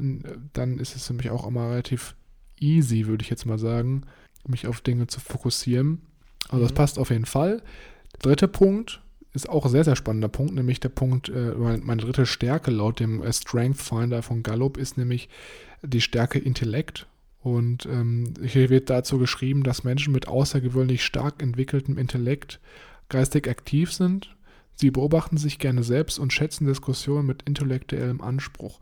dann 0.53 0.79
ist 0.79 0.97
es 0.97 1.07
für 1.07 1.15
mich 1.15 1.31
auch 1.31 1.47
immer 1.47 1.71
relativ 1.71 2.15
easy, 2.61 3.07
würde 3.07 3.23
ich 3.23 3.31
jetzt 3.31 3.47
mal 3.47 3.59
sagen, 3.59 4.03
mich 4.47 4.67
auf 4.67 4.81
Dinge 4.81 5.07
zu 5.07 5.21
fokussieren. 5.21 6.03
Also 6.49 6.63
das 6.63 6.73
mhm. 6.73 6.77
passt 6.77 6.99
auf 6.99 7.11
jeden 7.11 7.27
Fall. 7.27 7.63
Der 8.15 8.21
dritte 8.21 8.49
Punkt 8.49 9.01
ist 9.33 9.49
auch 9.49 9.65
ein 9.65 9.71
sehr, 9.71 9.85
sehr 9.85 9.97
spannender 9.97 10.29
Punkt, 10.29 10.55
nämlich 10.55 10.81
der 10.81 10.89
Punkt, 10.89 11.29
äh, 11.29 11.53
meine 11.55 12.03
dritte 12.03 12.27
Stärke 12.27 12.71
laut 12.71 12.99
dem 13.01 13.23
äh, 13.23 13.33
Strength 13.33 13.81
Finder 13.81 14.23
von 14.23 14.43
Gallup 14.43 14.77
ist 14.77 14.99
nämlich 14.99 15.29
die 15.83 16.01
Stärke 16.01 16.39
Intellekt. 16.39 17.07
Und 17.43 17.87
ähm, 17.87 18.35
hier 18.43 18.69
wird 18.69 18.91
dazu 18.91 19.19
geschrieben, 19.19 19.63
dass 19.63 19.85
Menschen 19.85 20.13
mit 20.13 20.29
außergewöhnlich 20.29 21.05
stark 21.05 21.43
entwickeltem 21.43 21.97
Intellekt 21.97 22.61
geistig 23.09 23.49
aktiv 23.49 23.93
sind. 23.93 24.37
Sie 24.75 24.91
beobachten 24.91 25.39
sich 25.39 25.59
gerne 25.59 25.83
selbst 25.83 26.19
und 26.19 26.33
schätzen 26.33 26.67
Diskussionen 26.67 27.27
mit 27.27 27.43
intellektuellem 27.43 28.21
Anspruch. 28.21 28.81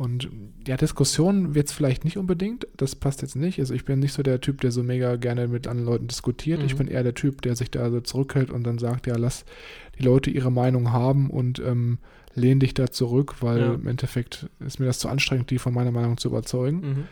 Und 0.00 0.30
ja, 0.66 0.78
Diskussion 0.78 1.54
wird 1.54 1.66
es 1.66 1.74
vielleicht 1.74 2.06
nicht 2.06 2.16
unbedingt, 2.16 2.66
das 2.74 2.96
passt 2.96 3.20
jetzt 3.20 3.36
nicht. 3.36 3.58
Also 3.58 3.74
ich 3.74 3.84
bin 3.84 3.98
nicht 3.98 4.14
so 4.14 4.22
der 4.22 4.40
Typ, 4.40 4.62
der 4.62 4.70
so 4.70 4.82
mega 4.82 5.16
gerne 5.16 5.46
mit 5.46 5.66
anderen 5.66 5.86
Leuten 5.86 6.08
diskutiert. 6.08 6.60
Mhm. 6.60 6.64
Ich 6.64 6.76
bin 6.76 6.88
eher 6.88 7.02
der 7.02 7.12
Typ, 7.12 7.42
der 7.42 7.54
sich 7.54 7.70
da 7.70 7.90
so 7.90 8.00
zurückhält 8.00 8.50
und 8.50 8.64
dann 8.64 8.78
sagt, 8.78 9.06
ja, 9.06 9.16
lass 9.18 9.44
die 9.98 10.02
Leute 10.02 10.30
ihre 10.30 10.50
Meinung 10.50 10.90
haben 10.90 11.28
und 11.28 11.58
ähm, 11.58 11.98
lehn 12.34 12.60
dich 12.60 12.72
da 12.72 12.90
zurück, 12.90 13.42
weil 13.42 13.60
ja. 13.60 13.74
im 13.74 13.86
Endeffekt 13.86 14.48
ist 14.60 14.80
mir 14.80 14.86
das 14.86 15.00
zu 15.00 15.10
anstrengend, 15.10 15.50
die 15.50 15.58
von 15.58 15.74
meiner 15.74 15.92
Meinung 15.92 16.16
zu 16.16 16.28
überzeugen. 16.28 16.80
Mhm. 16.80 17.04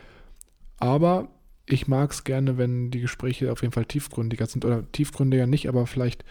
Aber 0.78 1.28
ich 1.66 1.88
mag 1.88 2.10
es 2.12 2.24
gerne, 2.24 2.56
wenn 2.56 2.90
die 2.90 3.00
Gespräche 3.00 3.52
auf 3.52 3.60
jeden 3.60 3.74
Fall 3.74 3.84
tiefgründiger 3.84 4.46
sind 4.46 4.64
oder 4.64 4.90
tiefgründiger 4.92 5.46
nicht, 5.46 5.68
aber 5.68 5.86
vielleicht 5.86 6.24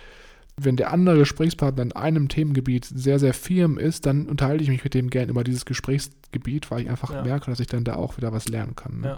wenn 0.59 0.75
der 0.75 0.91
andere 0.91 1.19
Gesprächspartner 1.19 1.83
in 1.83 1.91
einem 1.91 2.29
Themengebiet 2.29 2.85
sehr, 2.85 3.19
sehr 3.19 3.33
firm 3.33 3.77
ist, 3.77 4.07
dann 4.07 4.27
unterhalte 4.27 4.63
ich 4.63 4.69
mich 4.69 4.83
mit 4.83 4.95
dem 4.95 5.09
gerne 5.09 5.31
über 5.31 5.43
dieses 5.43 5.65
Gesprächsgebiet, 5.65 6.71
weil 6.71 6.81
ich 6.81 6.89
einfach 6.89 7.13
ja. 7.13 7.23
merke, 7.23 7.51
dass 7.51 7.59
ich 7.59 7.67
dann 7.67 7.83
da 7.83 7.95
auch 7.95 8.17
wieder 8.17 8.33
was 8.33 8.47
lernen 8.47 8.75
kann. 8.75 9.01
Ne? 9.01 9.07
Ja, 9.07 9.17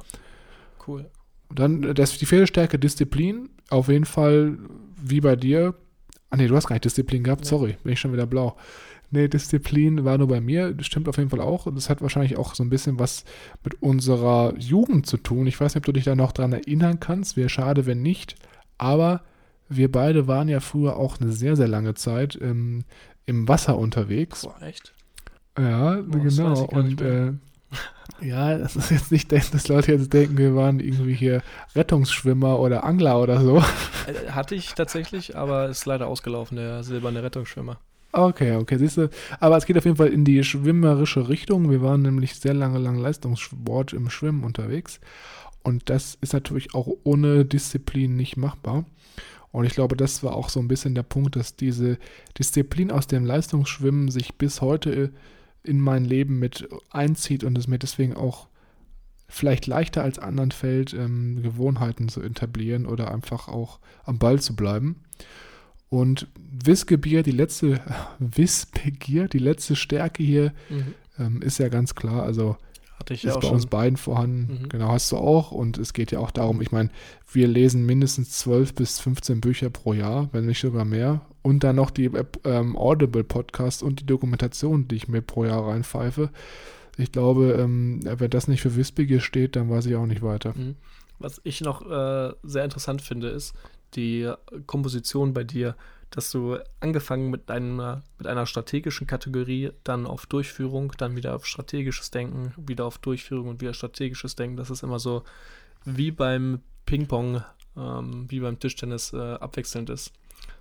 cool. 0.88 1.10
Und 1.48 1.60
dann 1.60 1.84
äh, 1.84 1.94
das, 1.94 2.18
die 2.18 2.26
Pferdestärke 2.26 2.78
Disziplin, 2.78 3.50
auf 3.70 3.88
jeden 3.88 4.06
Fall 4.06 4.58
wie 5.02 5.22
bei 5.22 5.38
dir. 5.38 5.76
Ah 6.30 6.36
nee, 6.36 6.48
du 6.48 6.56
hast 6.56 6.68
gar 6.68 6.76
nicht 6.76 6.86
Disziplin 6.86 7.24
gehabt, 7.24 7.46
ja. 7.46 7.50
sorry, 7.50 7.78
bin 7.84 7.94
ich 7.94 8.00
schon 8.02 8.12
wieder 8.12 8.28
blau. 8.28 8.58
Nee, 9.12 9.28
Disziplin 9.28 10.06
war 10.06 10.18
nur 10.18 10.28
bei 10.28 10.42
mir, 10.42 10.74
das 10.74 10.86
stimmt 10.86 11.08
auf 11.08 11.18
jeden 11.18 11.30
Fall 11.30 11.42
auch. 11.42 11.74
Das 11.74 11.90
hat 11.90 12.02
wahrscheinlich 12.02 12.38
auch 12.38 12.54
so 12.54 12.64
ein 12.64 12.70
bisschen 12.70 13.00
was 13.00 13.24
mit 13.64 13.82
unserer 13.82 14.54
Jugend 14.60 15.08
zu 15.08 15.18
tun. 15.18 15.48
Ich 15.48 15.60
weiß 15.60 15.74
nicht, 15.74 15.82
ob 15.82 15.86
du 15.86 15.94
dich 15.94 16.04
da 16.04 16.16
noch 16.16 16.32
dran 16.32 16.54
erinnern 16.54 17.00
kannst. 17.00 17.36
Wäre 17.36 17.50
schade, 17.50 17.88
wenn 17.88 18.04
nicht. 18.04 18.36
Aber 18.78 19.24
wir 19.70 19.92
beide 19.92 20.28
waren 20.28 20.50
ja 20.50 20.60
früher 20.60 20.98
auch 20.98 21.20
eine 21.20 21.32
sehr, 21.32 21.56
sehr 21.56 21.68
lange 21.68 21.94
Zeit 21.94 22.38
ähm, 22.42 22.84
im 23.26 23.48
Wasser 23.48 23.78
unterwegs. 23.78 24.42
Boah, 24.42 24.62
echt? 24.62 24.94
Ja, 25.58 26.02
Boah, 26.02 26.20
genau. 26.20 26.64
Und 26.66 27.02
äh, 27.02 27.34
ja, 28.22 28.58
das 28.58 28.76
ist 28.76 28.92
jetzt 28.92 29.12
nicht, 29.12 29.32
dass 29.32 29.68
Leute 29.68 29.94
jetzt 29.94 30.12
denken, 30.12 30.38
wir 30.38 30.56
waren 30.56 30.80
irgendwie 30.80 31.14
hier 31.14 31.42
Rettungsschwimmer 31.76 32.60
oder 32.60 32.84
Angler 32.84 33.22
oder 33.22 33.42
so. 33.42 33.58
Äh, 34.08 34.32
hatte 34.32 34.56
ich 34.56 34.74
tatsächlich, 34.74 35.38
aber 35.38 35.70
ist 35.70 35.86
leider 35.86 36.08
ausgelaufen, 36.08 36.58
der 36.58 36.84
silberne 36.84 37.24
Rettungsschwimmer. 37.24 37.78
Okay, 38.12 38.56
okay, 38.56 38.78
siehst 38.78 38.98
du. 38.98 39.10
Aber 39.40 39.58
es 39.58 39.68
geht 39.68 39.78
auf 39.78 39.86
jeden 39.86 39.98
Fall 39.98 40.08
in 40.08 40.26
die 40.26 40.44
schwimmerische 40.44 41.30
Richtung. 41.30 41.70
Wir 41.70 41.84
waren 41.84 42.02
nämlich 42.02 42.36
sehr 42.36 42.56
lange 42.56 42.80
lang 42.80 42.98
Leistungssport 42.98 43.94
im 43.94 44.10
Schwimmen 44.10 44.44
unterwegs. 44.44 45.00
Und 45.62 45.90
das 45.90 46.18
ist 46.20 46.34
natürlich 46.34 46.74
auch 46.74 46.88
ohne 47.04 47.46
Disziplin 47.46 48.16
nicht 48.16 48.36
machbar. 48.36 48.86
Und 49.52 49.66
ich 49.66 49.74
glaube, 49.74 49.96
das 49.96 50.24
war 50.24 50.36
auch 50.36 50.50
so 50.50 50.60
ein 50.60 50.68
bisschen 50.68 50.96
der 50.96 51.04
Punkt, 51.04 51.36
dass 51.36 51.56
diese 51.56 51.98
Disziplin 52.38 52.92
aus 52.92 53.08
dem 53.08 53.26
Leistungsschwimmen 53.26 54.10
sich 54.12 54.36
bis 54.36 54.62
heute 54.62 55.12
in 55.64 55.80
mein 55.80 56.06
Leben 56.06 56.40
mit 56.40 56.70
einzieht 56.92 57.44
und 57.44 57.58
es 57.58 57.68
mir 57.68 57.80
deswegen 57.80 58.16
auch 58.16 58.48
vielleicht 59.28 59.68
leichter 59.68 60.04
als 60.04 60.20
anderen 60.20 60.52
fällt, 60.52 60.94
ähm, 60.94 61.42
Gewohnheiten 61.42 62.10
zu 62.10 62.22
etablieren 62.22 62.86
oder 62.86 63.12
einfach 63.12 63.48
auch 63.48 63.80
am 64.04 64.18
Ball 64.18 64.40
zu 64.40 64.56
bleiben. 64.56 65.04
Und 65.90 66.28
Wissgebier, 66.36 67.24
die 67.24 67.32
letzte, 67.32 67.82
Wissbegier, 68.20 69.28
die 69.28 69.40
letzte 69.40 69.76
Stärke 69.76 70.24
hier, 70.24 70.54
mhm. 70.70 70.94
ähm, 71.18 71.42
ist 71.42 71.60
ja 71.60 71.70
ganz 71.70 71.96
klar. 71.96 72.24
Also 72.24 72.58
hatte 73.00 73.14
ich 73.14 73.24
ist 73.24 73.34
ja 73.34 73.40
bei 73.40 73.48
schon. 73.48 73.56
uns 73.56 73.66
beiden 73.66 73.98
vorhanden. 73.98 74.64
Mhm. 74.64 74.70
Genau, 74.70 74.90
hast 74.90 75.12
du 75.12 75.18
auch. 75.18 75.52
Und 75.52 75.78
es 75.78 75.94
geht 75.94 76.12
ja 76.12 76.20
auch 76.20 76.32
darum, 76.32 76.62
ich 76.62 76.72
meine, 76.72 76.90
wir 77.32 77.48
lesen 77.48 77.86
mindestens 77.86 78.32
12 78.32 78.76
bis 78.76 79.00
15 79.00 79.42
Bücher 79.42 79.70
pro 79.70 79.94
Jahr, 79.94 80.30
wenn 80.32 80.46
nicht 80.46 80.60
sogar 80.60 80.86
mehr. 80.86 81.22
Und 81.42 81.64
dann 81.64 81.78
noch 81.78 81.90
die 81.90 82.12
ähm, 82.44 82.76
Audible-Podcasts 82.76 83.82
und 83.82 84.02
die 84.02 84.06
Dokumentation, 84.06 84.88
die 84.88 84.96
ich 84.96 85.08
mir 85.08 85.22
pro 85.22 85.46
Jahr 85.46 85.68
reinpfeife. 85.68 86.30
Ich 86.98 87.12
glaube, 87.14 87.54
ähm, 87.54 88.02
wenn 88.04 88.30
das 88.30 88.50
nicht 88.50 88.62
für 88.62 88.76
Wissbegier 88.76 89.22
steht, 89.22 89.56
dann 89.56 89.70
weiß 89.70 89.86
ich 89.86 89.96
auch 89.96 90.06
nicht 90.06 90.22
weiter. 90.22 90.54
Mhm. 90.56 90.76
Was 91.18 91.40
ich 91.44 91.62
noch 91.62 91.90
äh, 91.90 92.34
sehr 92.44 92.66
interessant 92.66 93.02
finde, 93.02 93.30
ist 93.30 93.54
die 93.96 94.32
Komposition 94.68 95.34
bei 95.34 95.44
dir 95.44 95.76
dass 96.12 96.32
du 96.32 96.58
angefangen 96.80 97.30
mit 97.30 97.52
einer, 97.52 98.02
mit 98.18 98.28
einer 98.28 98.46
strategischen 98.46 99.08
Kategorie, 99.08 99.72
dann 99.84 100.08
auf 100.08 100.26
Durchführung, 100.26 100.94
dann 100.98 101.16
wieder 101.16 101.36
auf 101.36 101.46
strategisches 101.46 102.12
Denken, 102.12 102.54
wieder 102.58 102.86
auf 102.86 102.98
Durchführung 102.98 103.50
und 103.50 103.62
wieder 103.62 103.74
strategisches 103.74 104.36
Denken. 104.36 104.58
Das 104.58 104.70
ist 104.70 104.84
immer 104.84 105.00
so 105.00 105.24
wie 105.86 106.12
beim 106.12 106.62
Ping-Pong, 106.86 107.44
ähm, 107.78 108.26
wie 108.30 108.40
beim 108.40 108.60
Tischtennis 108.60 109.14
äh, 109.14 109.18
abwechselnd 109.18 109.90
ist. 109.90 110.12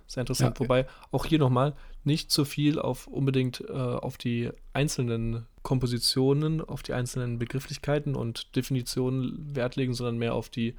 Sehr 0.07 0.21
interessant. 0.21 0.57
Ja, 0.57 0.65
Wobei 0.65 0.87
auch 1.11 1.25
hier 1.25 1.39
nochmal 1.39 1.75
nicht 2.03 2.31
zu 2.31 2.45
viel 2.45 2.79
auf 2.79 3.07
unbedingt 3.07 3.61
äh, 3.61 3.73
auf 3.73 4.17
die 4.17 4.49
einzelnen 4.73 5.45
Kompositionen, 5.61 6.61
auf 6.61 6.81
die 6.83 6.93
einzelnen 6.93 7.37
Begrifflichkeiten 7.37 8.15
und 8.15 8.55
Definitionen 8.55 9.55
Wert 9.55 9.75
legen, 9.75 9.93
sondern 9.93 10.17
mehr 10.17 10.33
auf 10.33 10.49
die 10.49 10.75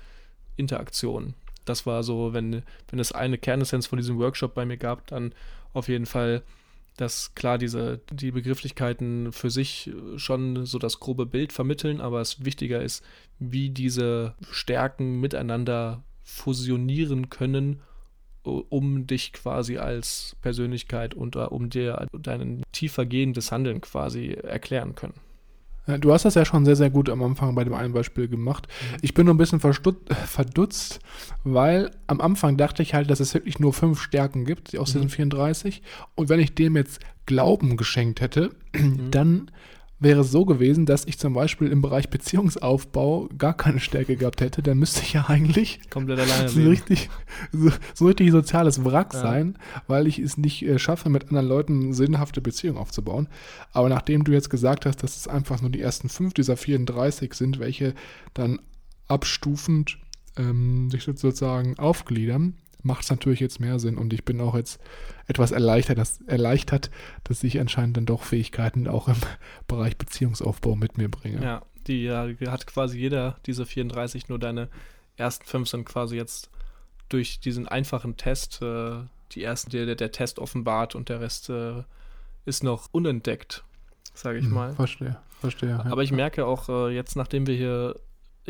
Interaktion 0.56 1.34
das 1.64 1.86
war 1.86 2.02
so, 2.02 2.32
wenn, 2.32 2.62
wenn 2.88 2.98
es 2.98 3.12
eine 3.12 3.38
Kernessenz 3.38 3.86
von 3.86 3.98
diesem 3.98 4.18
Workshop 4.18 4.54
bei 4.54 4.64
mir 4.64 4.76
gab, 4.76 5.06
dann 5.06 5.34
auf 5.72 5.88
jeden 5.88 6.06
Fall, 6.06 6.42
dass 6.96 7.34
klar 7.34 7.58
diese, 7.58 8.00
die 8.10 8.30
Begrifflichkeiten 8.30 9.32
für 9.32 9.50
sich 9.50 9.90
schon 10.16 10.66
so 10.66 10.78
das 10.78 11.00
grobe 11.00 11.26
Bild 11.26 11.52
vermitteln, 11.52 12.00
aber 12.00 12.20
es 12.20 12.44
wichtiger 12.44 12.82
ist, 12.82 13.04
wie 13.38 13.70
diese 13.70 14.34
Stärken 14.50 15.20
miteinander 15.20 16.02
fusionieren 16.22 17.30
können, 17.30 17.80
um 18.42 19.06
dich 19.06 19.32
quasi 19.32 19.78
als 19.78 20.36
Persönlichkeit 20.40 21.14
und 21.14 21.36
um 21.36 21.70
dir 21.70 22.06
dein 22.12 22.62
tiefer 22.72 23.04
gehendes 23.04 23.52
Handeln 23.52 23.80
quasi 23.80 24.32
erklären 24.32 24.94
können. 24.94 25.14
Du 25.98 26.12
hast 26.12 26.24
das 26.24 26.34
ja 26.34 26.44
schon 26.44 26.64
sehr, 26.64 26.76
sehr 26.76 26.90
gut 26.90 27.08
am 27.08 27.22
Anfang 27.22 27.54
bei 27.54 27.64
dem 27.64 27.74
einen 27.74 27.92
Beispiel 27.92 28.28
gemacht. 28.28 28.66
Mhm. 28.68 28.96
Ich 29.02 29.14
bin 29.14 29.26
nur 29.26 29.34
ein 29.34 29.38
bisschen 29.38 29.60
verdutzt, 29.60 31.00
weil 31.44 31.90
am 32.06 32.20
Anfang 32.20 32.56
dachte 32.56 32.82
ich 32.82 32.94
halt, 32.94 33.10
dass 33.10 33.20
es 33.20 33.34
wirklich 33.34 33.58
nur 33.58 33.72
fünf 33.72 34.00
Stärken 34.00 34.44
gibt 34.44 34.76
aus 34.76 34.94
mhm. 34.94 35.02
diesen 35.02 35.10
34. 35.10 35.82
Und 36.14 36.28
wenn 36.28 36.40
ich 36.40 36.54
dem 36.54 36.76
jetzt 36.76 37.00
Glauben 37.26 37.76
geschenkt 37.76 38.20
hätte, 38.20 38.50
mhm. 38.74 39.10
dann 39.10 39.50
wäre 40.00 40.22
es 40.22 40.30
so 40.30 40.46
gewesen, 40.46 40.86
dass 40.86 41.04
ich 41.04 41.18
zum 41.18 41.34
Beispiel 41.34 41.68
im 41.68 41.82
Bereich 41.82 42.08
Beziehungsaufbau 42.08 43.28
gar 43.36 43.54
keine 43.54 43.80
Stärke 43.80 44.16
gehabt 44.16 44.40
hätte, 44.40 44.62
dann 44.62 44.78
müsste 44.78 45.02
ich 45.02 45.12
ja 45.12 45.26
eigentlich 45.28 45.78
komplett 45.90 46.18
alleine 46.18 46.48
so 46.48 46.62
richtig, 46.62 47.10
so, 47.52 47.70
so 47.94 48.06
richtig 48.06 48.30
soziales 48.30 48.82
Wrack 48.84 49.12
ja. 49.12 49.20
sein, 49.20 49.58
weil 49.86 50.06
ich 50.06 50.18
es 50.18 50.38
nicht 50.38 50.62
äh, 50.62 50.78
schaffe, 50.78 51.10
mit 51.10 51.28
anderen 51.28 51.46
Leuten 51.46 51.92
sinnhafte 51.92 52.40
Beziehungen 52.40 52.78
aufzubauen. 52.78 53.28
Aber 53.72 53.90
nachdem 53.90 54.24
du 54.24 54.32
jetzt 54.32 54.48
gesagt 54.48 54.86
hast, 54.86 55.02
dass 55.02 55.16
es 55.16 55.28
einfach 55.28 55.60
nur 55.60 55.70
die 55.70 55.82
ersten 55.82 56.08
fünf 56.08 56.32
dieser 56.32 56.56
34 56.56 57.34
sind, 57.34 57.58
welche 57.58 57.94
dann 58.32 58.58
abstufend 59.06 59.98
ähm, 60.36 60.90
sich 60.90 61.04
sozusagen 61.04 61.78
aufgliedern, 61.78 62.54
macht 62.82 63.04
es 63.04 63.10
natürlich 63.10 63.40
jetzt 63.40 63.60
mehr 63.60 63.78
Sinn 63.78 63.98
und 63.98 64.12
ich 64.12 64.24
bin 64.24 64.40
auch 64.40 64.54
jetzt 64.54 64.80
etwas 65.26 65.50
erleichtert, 65.50 65.98
dass, 65.98 66.20
erleichtert, 66.22 66.90
dass 67.24 67.42
ich 67.42 67.60
anscheinend 67.60 67.96
dann 67.96 68.06
doch 68.06 68.22
Fähigkeiten 68.22 68.88
auch 68.88 69.08
im 69.08 69.16
Bereich 69.66 69.96
Beziehungsaufbau 69.96 70.76
mit 70.76 70.98
mir 70.98 71.08
bringe. 71.08 71.42
Ja, 71.42 71.62
die 71.86 72.04
ja, 72.04 72.28
hat 72.46 72.66
quasi 72.66 72.98
jeder 72.98 73.38
diese 73.46 73.66
34, 73.66 74.28
nur 74.28 74.38
deine 74.38 74.68
ersten 75.16 75.44
fünf 75.46 75.68
sind 75.68 75.84
quasi 75.84 76.16
jetzt 76.16 76.50
durch 77.08 77.40
diesen 77.40 77.68
einfachen 77.68 78.16
Test, 78.16 78.62
äh, 78.62 79.02
die 79.32 79.42
ersten, 79.44 79.70
der, 79.70 79.94
der 79.94 80.12
Test 80.12 80.38
offenbart 80.38 80.94
und 80.94 81.08
der 81.08 81.20
Rest 81.20 81.50
äh, 81.50 81.82
ist 82.44 82.64
noch 82.64 82.88
unentdeckt, 82.92 83.64
sage 84.14 84.38
ich 84.38 84.46
hm, 84.46 84.54
mal. 84.54 84.74
Verstehe, 84.74 85.18
verstehe. 85.40 85.70
Ja. 85.70 85.86
Aber 85.86 86.02
ich 86.02 86.12
merke 86.12 86.46
auch 86.46 86.68
äh, 86.68 86.94
jetzt, 86.94 87.16
nachdem 87.16 87.46
wir 87.46 87.54
hier 87.54 87.96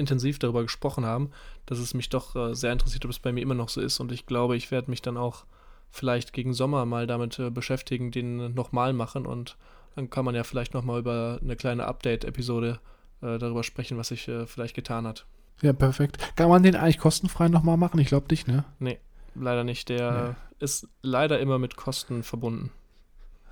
intensiv 0.00 0.38
darüber 0.38 0.62
gesprochen 0.62 1.04
haben, 1.04 1.30
dass 1.66 1.78
es 1.78 1.94
mich 1.94 2.08
doch 2.08 2.34
äh, 2.34 2.54
sehr 2.54 2.72
interessiert, 2.72 3.04
ob 3.04 3.10
es 3.10 3.18
bei 3.18 3.32
mir 3.32 3.42
immer 3.42 3.54
noch 3.54 3.68
so 3.68 3.80
ist. 3.80 4.00
Und 4.00 4.10
ich 4.10 4.26
glaube, 4.26 4.56
ich 4.56 4.70
werde 4.70 4.90
mich 4.90 5.02
dann 5.02 5.16
auch 5.16 5.44
vielleicht 5.90 6.32
gegen 6.32 6.54
Sommer 6.54 6.86
mal 6.86 7.06
damit 7.06 7.38
äh, 7.38 7.50
beschäftigen, 7.50 8.10
den 8.10 8.54
nochmal 8.54 8.92
machen. 8.92 9.26
Und 9.26 9.56
dann 9.94 10.10
kann 10.10 10.24
man 10.24 10.34
ja 10.34 10.44
vielleicht 10.44 10.74
nochmal 10.74 11.00
über 11.00 11.38
eine 11.42 11.56
kleine 11.56 11.86
Update-Episode 11.86 12.80
äh, 13.22 13.38
darüber 13.38 13.62
sprechen, 13.62 13.98
was 13.98 14.08
sich 14.08 14.26
äh, 14.28 14.46
vielleicht 14.46 14.74
getan 14.74 15.06
hat. 15.06 15.26
Ja, 15.62 15.72
perfekt. 15.72 16.18
Kann 16.36 16.48
man 16.48 16.62
den 16.62 16.74
eigentlich 16.74 16.98
kostenfrei 16.98 17.48
nochmal 17.48 17.76
machen? 17.76 18.00
Ich 18.00 18.08
glaube 18.08 18.26
nicht, 18.30 18.48
ne? 18.48 18.64
Nee, 18.78 18.98
leider 19.34 19.64
nicht. 19.64 19.88
Der 19.90 20.36
nee. 20.58 20.64
ist 20.64 20.88
leider 21.02 21.38
immer 21.38 21.58
mit 21.58 21.76
Kosten 21.76 22.22
verbunden. 22.22 22.70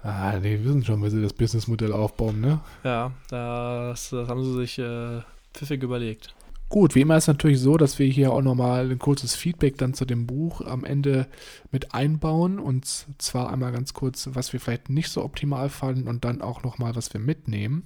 Ah, 0.02 0.38
nee, 0.40 0.58
wir 0.58 0.64
wissen 0.64 0.84
schon, 0.84 1.02
wie 1.02 1.10
sie 1.10 1.20
das 1.20 1.32
Businessmodell 1.32 1.92
aufbauen, 1.92 2.40
ne? 2.40 2.60
Ja, 2.84 3.12
das, 3.28 4.10
das 4.10 4.28
haben 4.28 4.44
sie 4.44 4.54
sich 4.54 4.78
äh, 4.78 5.22
pfiffig 5.52 5.82
überlegt. 5.82 6.34
Gut, 6.68 6.94
wie 6.94 7.00
immer 7.00 7.16
ist 7.16 7.28
natürlich 7.28 7.60
so, 7.60 7.78
dass 7.78 7.98
wir 7.98 8.06
hier 8.06 8.30
auch 8.32 8.42
nochmal 8.42 8.90
ein 8.90 8.98
kurzes 8.98 9.34
Feedback 9.34 9.78
dann 9.78 9.94
zu 9.94 10.04
dem 10.04 10.26
Buch 10.26 10.60
am 10.60 10.84
Ende 10.84 11.26
mit 11.70 11.94
einbauen. 11.94 12.58
Und 12.58 13.06
zwar 13.16 13.50
einmal 13.50 13.72
ganz 13.72 13.94
kurz, 13.94 14.28
was 14.32 14.52
wir 14.52 14.60
vielleicht 14.60 14.90
nicht 14.90 15.08
so 15.08 15.24
optimal 15.24 15.70
fanden 15.70 16.08
und 16.08 16.24
dann 16.26 16.42
auch 16.42 16.62
nochmal, 16.62 16.94
was 16.94 17.12
wir 17.14 17.20
mitnehmen. 17.20 17.84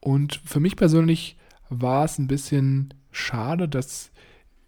Und 0.00 0.42
für 0.44 0.60
mich 0.60 0.76
persönlich 0.76 1.38
war 1.70 2.04
es 2.04 2.18
ein 2.18 2.28
bisschen 2.28 2.92
schade, 3.10 3.68
dass 3.68 4.10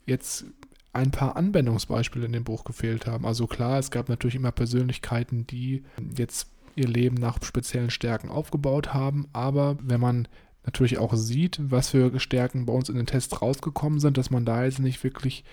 jetzt 0.07 0.47
ein 0.95 1.11
paar 1.11 1.37
Anwendungsbeispiele 1.37 2.25
in 2.25 2.33
dem 2.33 2.45
Buch 2.45 2.65
gefehlt 2.65 3.07
haben. 3.07 3.27
Also 3.27 3.47
klar, 3.47 3.79
es 3.79 3.91
gab 3.91 4.09
natürlich 4.09 4.37
immer 4.37 4.53
Persönlichkeiten, 4.53 5.47
die 5.47 5.85
jetzt 6.17 6.49
ihr 6.75 6.89
Leben 6.89 7.17
nach 7.17 7.43
speziellen 7.43 7.91
Stärken 7.91 8.31
aufgebaut 8.31 8.95
haben, 8.95 9.29
aber 9.33 9.77
wenn 9.83 10.01
man 10.01 10.29
natürlich 10.67 10.99
auch 10.99 11.15
sieht, 11.15 11.59
was 11.63 11.91
für 11.91 12.19
Stärken 12.21 12.67
bei 12.67 12.73
uns 12.73 12.89
in 12.89 12.97
den 12.97 13.07
Tests 13.07 13.41
rausgekommen 13.41 14.01
sind, 14.01 14.19
dass 14.19 14.31
man 14.31 14.45
da 14.45 14.65
jetzt 14.65 14.81
nicht 14.81 15.03
wirklich 15.03 15.45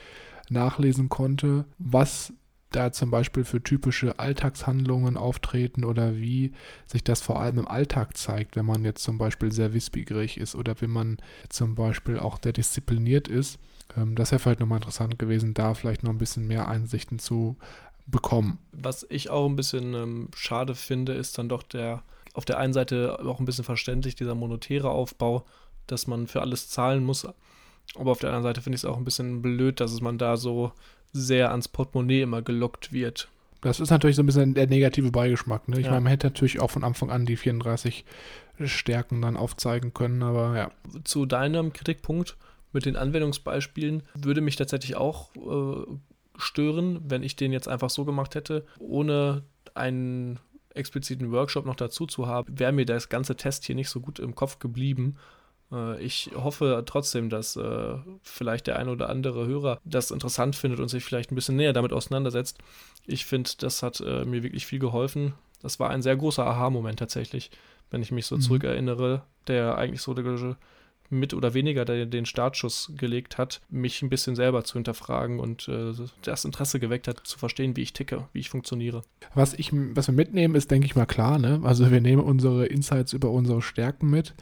nachlesen 0.50 1.08
konnte, 1.08 1.66
was 1.78 2.34
da 2.72 2.92
zum 2.92 3.12
Beispiel 3.12 3.44
für 3.44 3.62
typische 3.62 4.20
Alltagshandlungen 4.20 5.16
auftreten 5.16 5.84
oder 5.84 6.16
wie 6.18 6.54
sich 6.88 7.04
das 7.04 7.22
vor 7.22 7.40
allem 7.40 7.60
im 7.60 7.68
Alltag 7.68 8.18
zeigt, 8.18 8.56
wenn 8.56 8.66
man 8.66 8.84
jetzt 8.84 9.04
zum 9.04 9.18
Beispiel 9.18 9.52
sehr 9.52 9.74
wissbegierig 9.74 10.38
ist 10.38 10.56
oder 10.56 10.76
wenn 10.82 10.90
man 10.90 11.18
zum 11.50 11.76
Beispiel 11.76 12.18
auch 12.20 12.40
sehr 12.42 12.54
diszipliniert 12.54 13.28
ist. 13.28 13.60
Ähm, 13.96 14.16
das 14.16 14.32
wäre 14.32 14.40
vielleicht 14.40 14.60
nochmal 14.60 14.80
interessant 14.80 15.20
gewesen, 15.20 15.54
da 15.54 15.76
vielleicht 15.76 16.04
noch 16.04 16.10
ein 16.12 16.18
bisschen 16.18 16.48
mehr 16.48 16.68
Einsichten 16.68 17.20
zu 17.20 17.58
bekommen. 18.06 18.58
Was 18.72 19.06
ich 19.10 19.30
auch 19.30 19.48
ein 19.48 19.56
bisschen 19.56 19.94
ähm, 19.94 20.28
schade 20.36 20.76
finde, 20.76 21.14
ist 21.14 21.38
dann 21.38 21.50
doch 21.50 21.64
der 21.64 22.04
auf 22.34 22.46
der 22.46 22.58
einen 22.58 22.74
Seite 22.74 23.20
auch 23.26 23.40
ein 23.40 23.46
bisschen 23.46 23.64
verständlich, 23.64 24.16
dieser 24.16 24.36
monetäre 24.36 24.90
Aufbau, 24.90 25.46
dass 25.88 26.08
man 26.08 26.28
für 26.28 26.42
alles 26.42 26.70
zahlen 26.70 27.04
muss. 27.04 27.28
Aber 27.96 28.12
auf 28.12 28.20
der 28.20 28.30
anderen 28.30 28.44
Seite 28.44 28.62
finde 28.62 28.76
ich 28.76 28.82
es 28.82 28.86
auch 28.86 28.98
ein 28.98 29.06
bisschen 29.06 29.42
blöd, 29.42 29.80
dass 29.80 30.02
man 30.02 30.18
da 30.18 30.38
so 30.38 30.72
sehr 31.12 31.52
ans 31.52 31.68
Portemonnaie 31.68 32.22
immer 32.22 32.42
gelockt 32.42 32.92
wird. 32.92 33.30
Das 33.62 33.80
ist 33.80 33.92
natürlich 33.92 34.16
so 34.18 34.24
ein 34.24 34.26
bisschen 34.26 34.56
der 34.56 34.68
negative 34.68 35.12
Beigeschmack. 35.12 35.70
Ne? 35.70 35.80
Ich 35.80 35.86
ja. 35.86 35.92
meine, 35.92 36.02
man 36.02 36.12
hätte 36.12 36.28
natürlich 36.28 36.60
auch 36.60 36.72
von 36.72 36.84
Anfang 36.84 37.12
an 37.12 37.26
die 37.26 37.38
34 37.38 38.04
Stärken 38.66 39.22
dann 39.22 39.38
aufzeigen 39.38 39.94
können, 39.94 40.22
aber 40.22 40.58
ja. 40.58 40.72
Zu 41.04 41.26
deinem 41.26 41.72
Kritikpunkt 41.72 42.36
mit 42.74 42.86
den 42.86 42.98
Anwendungsbeispielen 42.98 44.04
würde 44.16 44.42
mich 44.42 44.56
tatsächlich 44.56 44.96
auch 44.96 45.30
äh, 45.36 45.86
stören, 46.38 47.00
wenn 47.08 47.24
ich 47.24 47.36
den 47.36 47.54
jetzt 47.54 47.68
einfach 47.68 47.90
so 47.90 48.04
gemacht 48.04 48.36
hätte, 48.36 48.66
ohne 48.80 49.44
einen 49.76 50.40
expliziten 50.74 51.32
Workshop 51.32 51.66
noch 51.66 51.76
dazu 51.76 52.06
zu 52.06 52.28
haben, 52.28 52.60
wäre 52.60 52.72
mir 52.72 52.86
das 52.86 53.10
ganze 53.10 53.36
Test 53.36 53.66
hier 53.66 53.76
nicht 53.76 53.90
so 53.90 54.00
gut 54.00 54.20
im 54.20 54.36
Kopf 54.36 54.60
geblieben. 54.60 55.18
Äh, 55.72 56.02
ich 56.02 56.32
hoffe 56.36 56.84
trotzdem, 56.86 57.30
dass 57.30 57.56
äh, 57.56 57.96
vielleicht 58.22 58.68
der 58.68 58.80
eine 58.80 58.92
oder 58.92 59.10
andere 59.10 59.48
Hörer 59.48 59.80
das 59.84 60.12
interessant 60.12 60.56
findet 60.56 60.80
und 60.80 60.90
sich 60.90 61.04
vielleicht 61.04 61.32
ein 61.32 61.36
bisschen 61.36 61.56
näher 61.56 61.74
damit 61.74 61.94
auseinandersetzt. 61.94 62.60
Ich 63.06 63.26
finde, 63.26 63.52
das 63.60 63.84
hat 63.84 64.00
äh, 64.02 64.26
mir 64.26 64.44
wirklich 64.44 64.66
viel 64.66 64.80
geholfen. 64.80 65.34
Das 65.62 65.80
war 65.80 65.90
ein 65.90 66.02
sehr 66.02 66.16
großer 66.16 66.46
Aha-Moment 66.46 67.00
tatsächlich, 67.00 67.52
wenn 67.90 68.02
ich 68.02 68.12
mich 68.12 68.26
so 68.26 68.36
mhm. 68.36 68.42
zurückerinnere, 68.42 69.24
der 69.48 69.78
eigentlich 69.78 70.02
so 70.02 70.14
der 70.14 70.24
mit 71.20 71.34
oder 71.34 71.54
weniger 71.54 71.86
den 71.86 72.26
Startschuss 72.26 72.92
gelegt 72.98 73.38
hat, 73.38 73.62
mich 73.70 74.02
ein 74.02 74.10
bisschen 74.10 74.36
selber 74.36 74.64
zu 74.64 74.74
hinterfragen 74.74 75.40
und 75.40 75.68
äh, 75.68 75.94
das 76.22 76.46
Interesse 76.46 76.80
geweckt 76.80 77.08
hat, 77.08 77.22
zu 77.26 77.38
verstehen, 77.38 77.76
wie 77.76 77.82
ich 77.82 77.94
ticke, 77.94 78.28
wie 78.34 78.40
ich 78.40 78.50
funktioniere. 78.50 79.04
Was, 79.34 79.54
ich, 79.54 79.72
was 79.72 80.08
wir 80.08 80.14
mitnehmen, 80.14 80.56
ist, 80.56 80.72
denke 80.72 80.86
ich 80.86 80.96
mal, 80.96 81.06
klar. 81.06 81.40
Ne? 81.40 81.62
Also 81.64 81.92
wir 81.92 82.02
nehmen 82.02 82.24
unsere 82.24 82.66
Insights 82.66 83.14
über 83.14 83.30
unsere 83.30 83.62
Stärken 83.62 84.10
mit. 84.10 84.34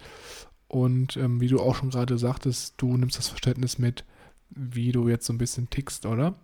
Und 0.67 1.17
ähm, 1.17 1.41
wie 1.41 1.47
du 1.47 1.59
auch 1.59 1.75
schon 1.75 1.89
gerade 1.89 2.17
sagtest, 2.17 2.75
du 2.77 2.95
nimmst 2.95 3.17
das 3.17 3.27
Verständnis 3.27 3.77
mit, 3.77 4.05
wie 4.49 4.91
du 4.91 5.09
jetzt 5.09 5.25
so 5.25 5.33
ein 5.33 5.37
bisschen 5.37 5.69
tickst, 5.69 6.05
oder? 6.05 6.35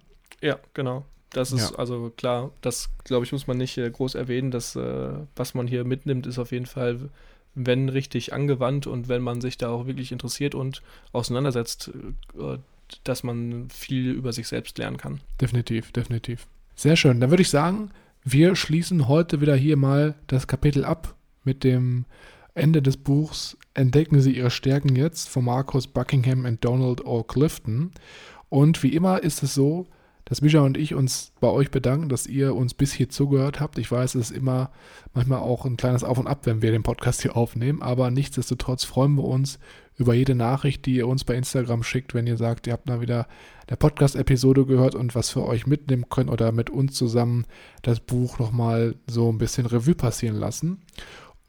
Ja, 0.42 0.60
genau. 0.74 1.06
Das 1.32 1.52
ist 1.52 1.72
ja. 1.72 1.78
also 1.78 2.12
klar, 2.16 2.52
das 2.62 2.90
glaube 3.04 3.26
ich, 3.26 3.32
muss 3.32 3.48
man 3.48 3.58
nicht 3.58 3.78
äh, 3.78 3.90
groß 3.90 4.16
erwähnen. 4.16 4.52
Das, 4.52 4.76
äh, 4.76 5.10
was 5.36 5.54
man 5.54 5.68
hier 5.68 5.84
mitnimmt, 5.84 6.26
ist 6.26 6.40
auf 6.40 6.52
jeden 6.52 6.66
Fall 6.66 7.10
wenn 7.66 7.90
richtig 7.90 8.34
angewandt 8.34 8.88
und 8.88 9.08
wenn 9.10 9.22
man 9.22 9.42
sich 9.42 9.58
da 9.58 9.70
auch 9.70 9.88
wirklich 9.88 10.12
interessiert 10.12 10.56
und 10.56 10.82
auseinandersetzt, 11.12 11.92
äh, 12.40 12.58
dass 13.04 13.24
man 13.24 13.70
viel 13.70 14.12
über 14.12 14.32
sich 14.32 14.48
selbst 14.48 14.78
lernen 14.78 14.98
kann. 14.98 15.20
Definitiv, 15.42 15.92
definitiv. 15.92 16.48
Sehr 16.76 16.96
schön. 16.96 17.20
Dann 17.20 17.32
würde 17.32 17.42
ich 17.42 17.50
sagen, 17.50 17.92
wir 18.24 18.56
schließen 18.56 19.08
heute 19.08 19.42
wieder 19.42 19.56
hier 19.56 19.78
mal 19.78 20.16
das 20.28 20.48
Kapitel 20.48 20.86
ab 20.86 21.16
mit 21.44 21.64
dem 21.64 22.06
Ende 22.54 22.82
des 22.82 22.98
Buchs 22.98 23.58
Entdecken 23.78 24.20
Sie 24.22 24.32
Ihre 24.32 24.50
Stärken 24.50 24.96
jetzt 24.96 25.30
von 25.30 25.46
Marcus 25.46 25.86
Buckingham 25.86 26.46
und 26.46 26.66
Donald 26.66 27.06
O. 27.06 27.22
Clifton. 27.22 27.92
Und 28.50 28.82
wie 28.82 28.96
immer 28.96 29.22
ist 29.22 29.44
es 29.44 29.54
so, 29.54 29.86
dass 30.28 30.42
Misha 30.42 30.60
und 30.60 30.78
ich 30.78 30.94
uns 30.94 31.32
bei 31.40 31.48
euch 31.48 31.72
bedanken, 31.72 32.10
dass 32.10 32.28
ihr 32.28 32.54
uns 32.54 32.74
bis 32.74 32.92
hier 32.92 33.10
zugehört 33.10 33.60
habt. 33.60 33.78
Ich 33.78 33.90
weiß, 33.90 34.16
es 34.16 34.32
ist 34.32 34.38
immer 34.38 34.72
manchmal 35.14 35.40
auch 35.40 35.66
ein 35.66 35.78
kleines 35.78 36.04
Auf 36.04 36.18
und 36.18 36.28
Ab, 36.28 36.42
wenn 36.44 36.62
wir 36.62 36.72
den 36.72 36.84
Podcast 36.84 37.22
hier 37.22 37.38
aufnehmen, 37.38 37.82
aber 37.82 38.12
nichtsdestotrotz 38.12 38.84
freuen 38.84 39.16
wir 39.16 39.24
uns 39.24 39.58
über 39.98 40.14
jede 40.14 40.36
Nachricht, 40.36 40.86
die 40.86 40.96
ihr 40.96 41.08
uns 41.08 41.24
bei 41.24 41.36
Instagram 41.36 41.82
schickt, 41.82 42.14
wenn 42.14 42.28
ihr 42.28 42.38
sagt, 42.38 42.68
ihr 42.68 42.74
habt 42.74 42.88
mal 42.88 43.02
wieder 43.02 43.28
der 43.70 43.78
Podcast-Episode 43.78 44.66
gehört 44.66 44.96
und 44.96 45.16
was 45.16 45.30
für 45.30 45.44
euch 45.44 45.66
mitnehmen 45.66 46.06
könnt 46.10 46.30
oder 46.30 46.52
mit 46.52 46.70
uns 46.70 46.94
zusammen 46.94 47.46
das 47.82 48.00
Buch 48.00 48.38
nochmal 48.38 48.96
so 49.08 49.32
ein 49.32 49.40
bisschen 49.40 49.66
Revue 49.66 49.96
passieren 49.96 50.36
lassen. 50.36 50.82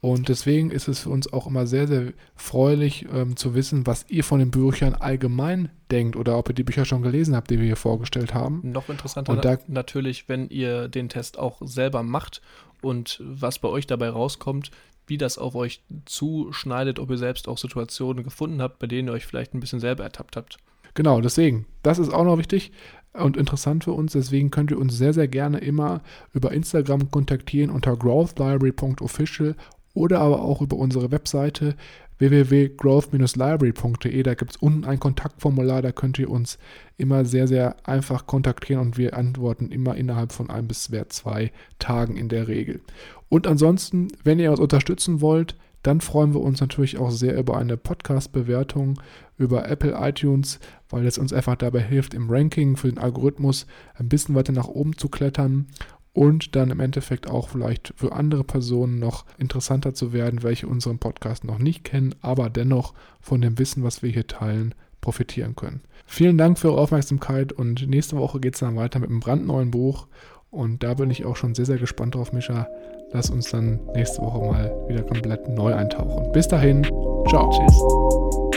Und 0.01 0.29
deswegen 0.29 0.71
ist 0.71 0.87
es 0.87 0.99
für 0.99 1.09
uns 1.09 1.31
auch 1.33 1.45
immer 1.45 1.67
sehr, 1.67 1.87
sehr 1.87 2.13
freulich 2.35 3.05
ähm, 3.11 3.35
zu 3.35 3.53
wissen, 3.53 3.85
was 3.85 4.05
ihr 4.07 4.23
von 4.23 4.39
den 4.39 4.49
Büchern 4.49 4.93
allgemein 4.93 5.69
denkt 5.91 6.15
oder 6.15 6.37
ob 6.37 6.49
ihr 6.49 6.55
die 6.55 6.63
Bücher 6.63 6.85
schon 6.85 7.01
gelesen 7.01 7.35
habt, 7.35 7.49
die 7.49 7.59
wir 7.59 7.65
hier 7.65 7.75
vorgestellt 7.75 8.33
haben. 8.33 8.61
Noch 8.63 8.87
interessanter 8.87 9.33
und 9.33 9.43
da, 9.43 9.57
natürlich, 9.67 10.29
wenn 10.29 10.49
ihr 10.49 10.87
den 10.87 11.09
Test 11.09 11.37
auch 11.37 11.61
selber 11.65 12.03
macht 12.03 12.41
und 12.81 13.21
was 13.25 13.59
bei 13.59 13.67
euch 13.67 13.87
dabei 13.87 14.09
rauskommt, 14.09 14.71
wie 15.07 15.17
das 15.17 15.37
auf 15.37 15.55
euch 15.55 15.81
zuschneidet, 16.05 16.99
ob 16.99 17.09
ihr 17.09 17.17
selbst 17.17 17.49
auch 17.49 17.57
Situationen 17.57 18.23
gefunden 18.23 18.61
habt, 18.61 18.79
bei 18.79 18.87
denen 18.87 19.09
ihr 19.09 19.13
euch 19.13 19.25
vielleicht 19.25 19.53
ein 19.53 19.59
bisschen 19.59 19.81
selber 19.81 20.03
ertappt 20.03 20.37
habt. 20.37 20.59
Genau, 20.93 21.19
deswegen, 21.19 21.65
das 21.83 21.99
ist 21.99 22.13
auch 22.13 22.23
noch 22.23 22.37
wichtig 22.37 22.71
und 23.13 23.37
interessant 23.37 23.83
für 23.83 23.91
uns. 23.91 24.13
Deswegen 24.13 24.51
könnt 24.51 24.71
ihr 24.71 24.79
uns 24.79 24.97
sehr, 24.97 25.13
sehr 25.13 25.27
gerne 25.27 25.59
immer 25.59 26.01
über 26.33 26.51
Instagram 26.51 27.11
kontaktieren 27.11 27.69
unter 27.69 27.95
growthlibrary.official 27.95 29.55
oder 29.93 30.19
aber 30.19 30.41
auch 30.41 30.61
über 30.61 30.77
unsere 30.77 31.11
Webseite 31.11 31.75
www.growth-library.de. 32.19 34.23
Da 34.23 34.33
gibt 34.35 34.51
es 34.51 34.57
unten 34.57 34.85
ein 34.85 34.99
Kontaktformular, 34.99 35.81
da 35.81 35.91
könnt 35.91 36.19
ihr 36.19 36.29
uns 36.29 36.59
immer 36.97 37.25
sehr, 37.25 37.47
sehr 37.47 37.75
einfach 37.87 38.27
kontaktieren 38.27 38.81
und 38.81 38.97
wir 38.97 39.17
antworten 39.17 39.71
immer 39.71 39.95
innerhalb 39.95 40.31
von 40.31 40.49
ein 40.49 40.67
bis 40.67 40.91
zwei 41.09 41.51
Tagen 41.79 42.17
in 42.17 42.29
der 42.29 42.47
Regel. 42.47 42.81
Und 43.29 43.47
ansonsten, 43.47 44.09
wenn 44.23 44.39
ihr 44.39 44.51
uns 44.51 44.59
unterstützen 44.59 45.21
wollt, 45.21 45.55
dann 45.81 46.01
freuen 46.01 46.33
wir 46.33 46.41
uns 46.41 46.59
natürlich 46.59 46.97
auch 46.97 47.09
sehr 47.09 47.37
über 47.37 47.57
eine 47.57 47.77
Podcast-Bewertung 47.77 48.99
über 49.37 49.69
Apple 49.69 49.95
iTunes, 49.97 50.59
weil 50.89 51.05
es 51.05 51.17
uns 51.17 51.31
einfach 51.31 51.55
dabei 51.55 51.81
hilft, 51.81 52.13
im 52.13 52.29
Ranking 52.29 52.75
für 52.75 52.89
den 52.89 52.97
Algorithmus 52.97 53.65
ein 53.95 54.09
bisschen 54.09 54.35
weiter 54.35 54.51
nach 54.51 54.67
oben 54.67 54.97
zu 54.97 55.07
klettern 55.07 55.67
und 56.13 56.55
dann 56.55 56.71
im 56.71 56.79
Endeffekt 56.79 57.29
auch 57.29 57.49
vielleicht 57.49 57.93
für 57.95 58.13
andere 58.13 58.43
Personen 58.43 58.99
noch 58.99 59.25
interessanter 59.37 59.93
zu 59.93 60.13
werden, 60.13 60.43
welche 60.43 60.67
unseren 60.67 60.99
Podcast 60.99 61.43
noch 61.43 61.59
nicht 61.59 61.83
kennen, 61.83 62.15
aber 62.21 62.49
dennoch 62.49 62.93
von 63.21 63.41
dem 63.41 63.59
Wissen, 63.59 63.83
was 63.83 64.01
wir 64.01 64.09
hier 64.09 64.27
teilen, 64.27 64.75
profitieren 65.01 65.55
können. 65.55 65.81
Vielen 66.05 66.37
Dank 66.37 66.57
für 66.59 66.69
eure 66.69 66.81
Aufmerksamkeit 66.81 67.53
und 67.53 67.87
nächste 67.87 68.17
Woche 68.17 68.39
geht 68.39 68.55
es 68.55 68.59
dann 68.59 68.75
weiter 68.75 68.99
mit 68.99 69.09
einem 69.09 69.19
brandneuen 69.19 69.71
Buch 69.71 70.07
und 70.51 70.83
da 70.83 70.95
bin 70.95 71.11
ich 71.11 71.25
auch 71.25 71.35
schon 71.35 71.53
sehr, 71.53 71.65
sehr 71.65 71.77
gespannt 71.77 72.15
drauf, 72.15 72.33
Mischa. 72.33 72.67
Lass 73.11 73.29
uns 73.29 73.49
dann 73.49 73.79
nächste 73.93 74.21
Woche 74.21 74.39
mal 74.39 74.85
wieder 74.87 75.03
komplett 75.03 75.47
neu 75.47 75.73
eintauchen. 75.73 76.31
Bis 76.31 76.47
dahin, 76.47 76.83
ciao. 77.27 77.49
Tschüss. 77.51 78.48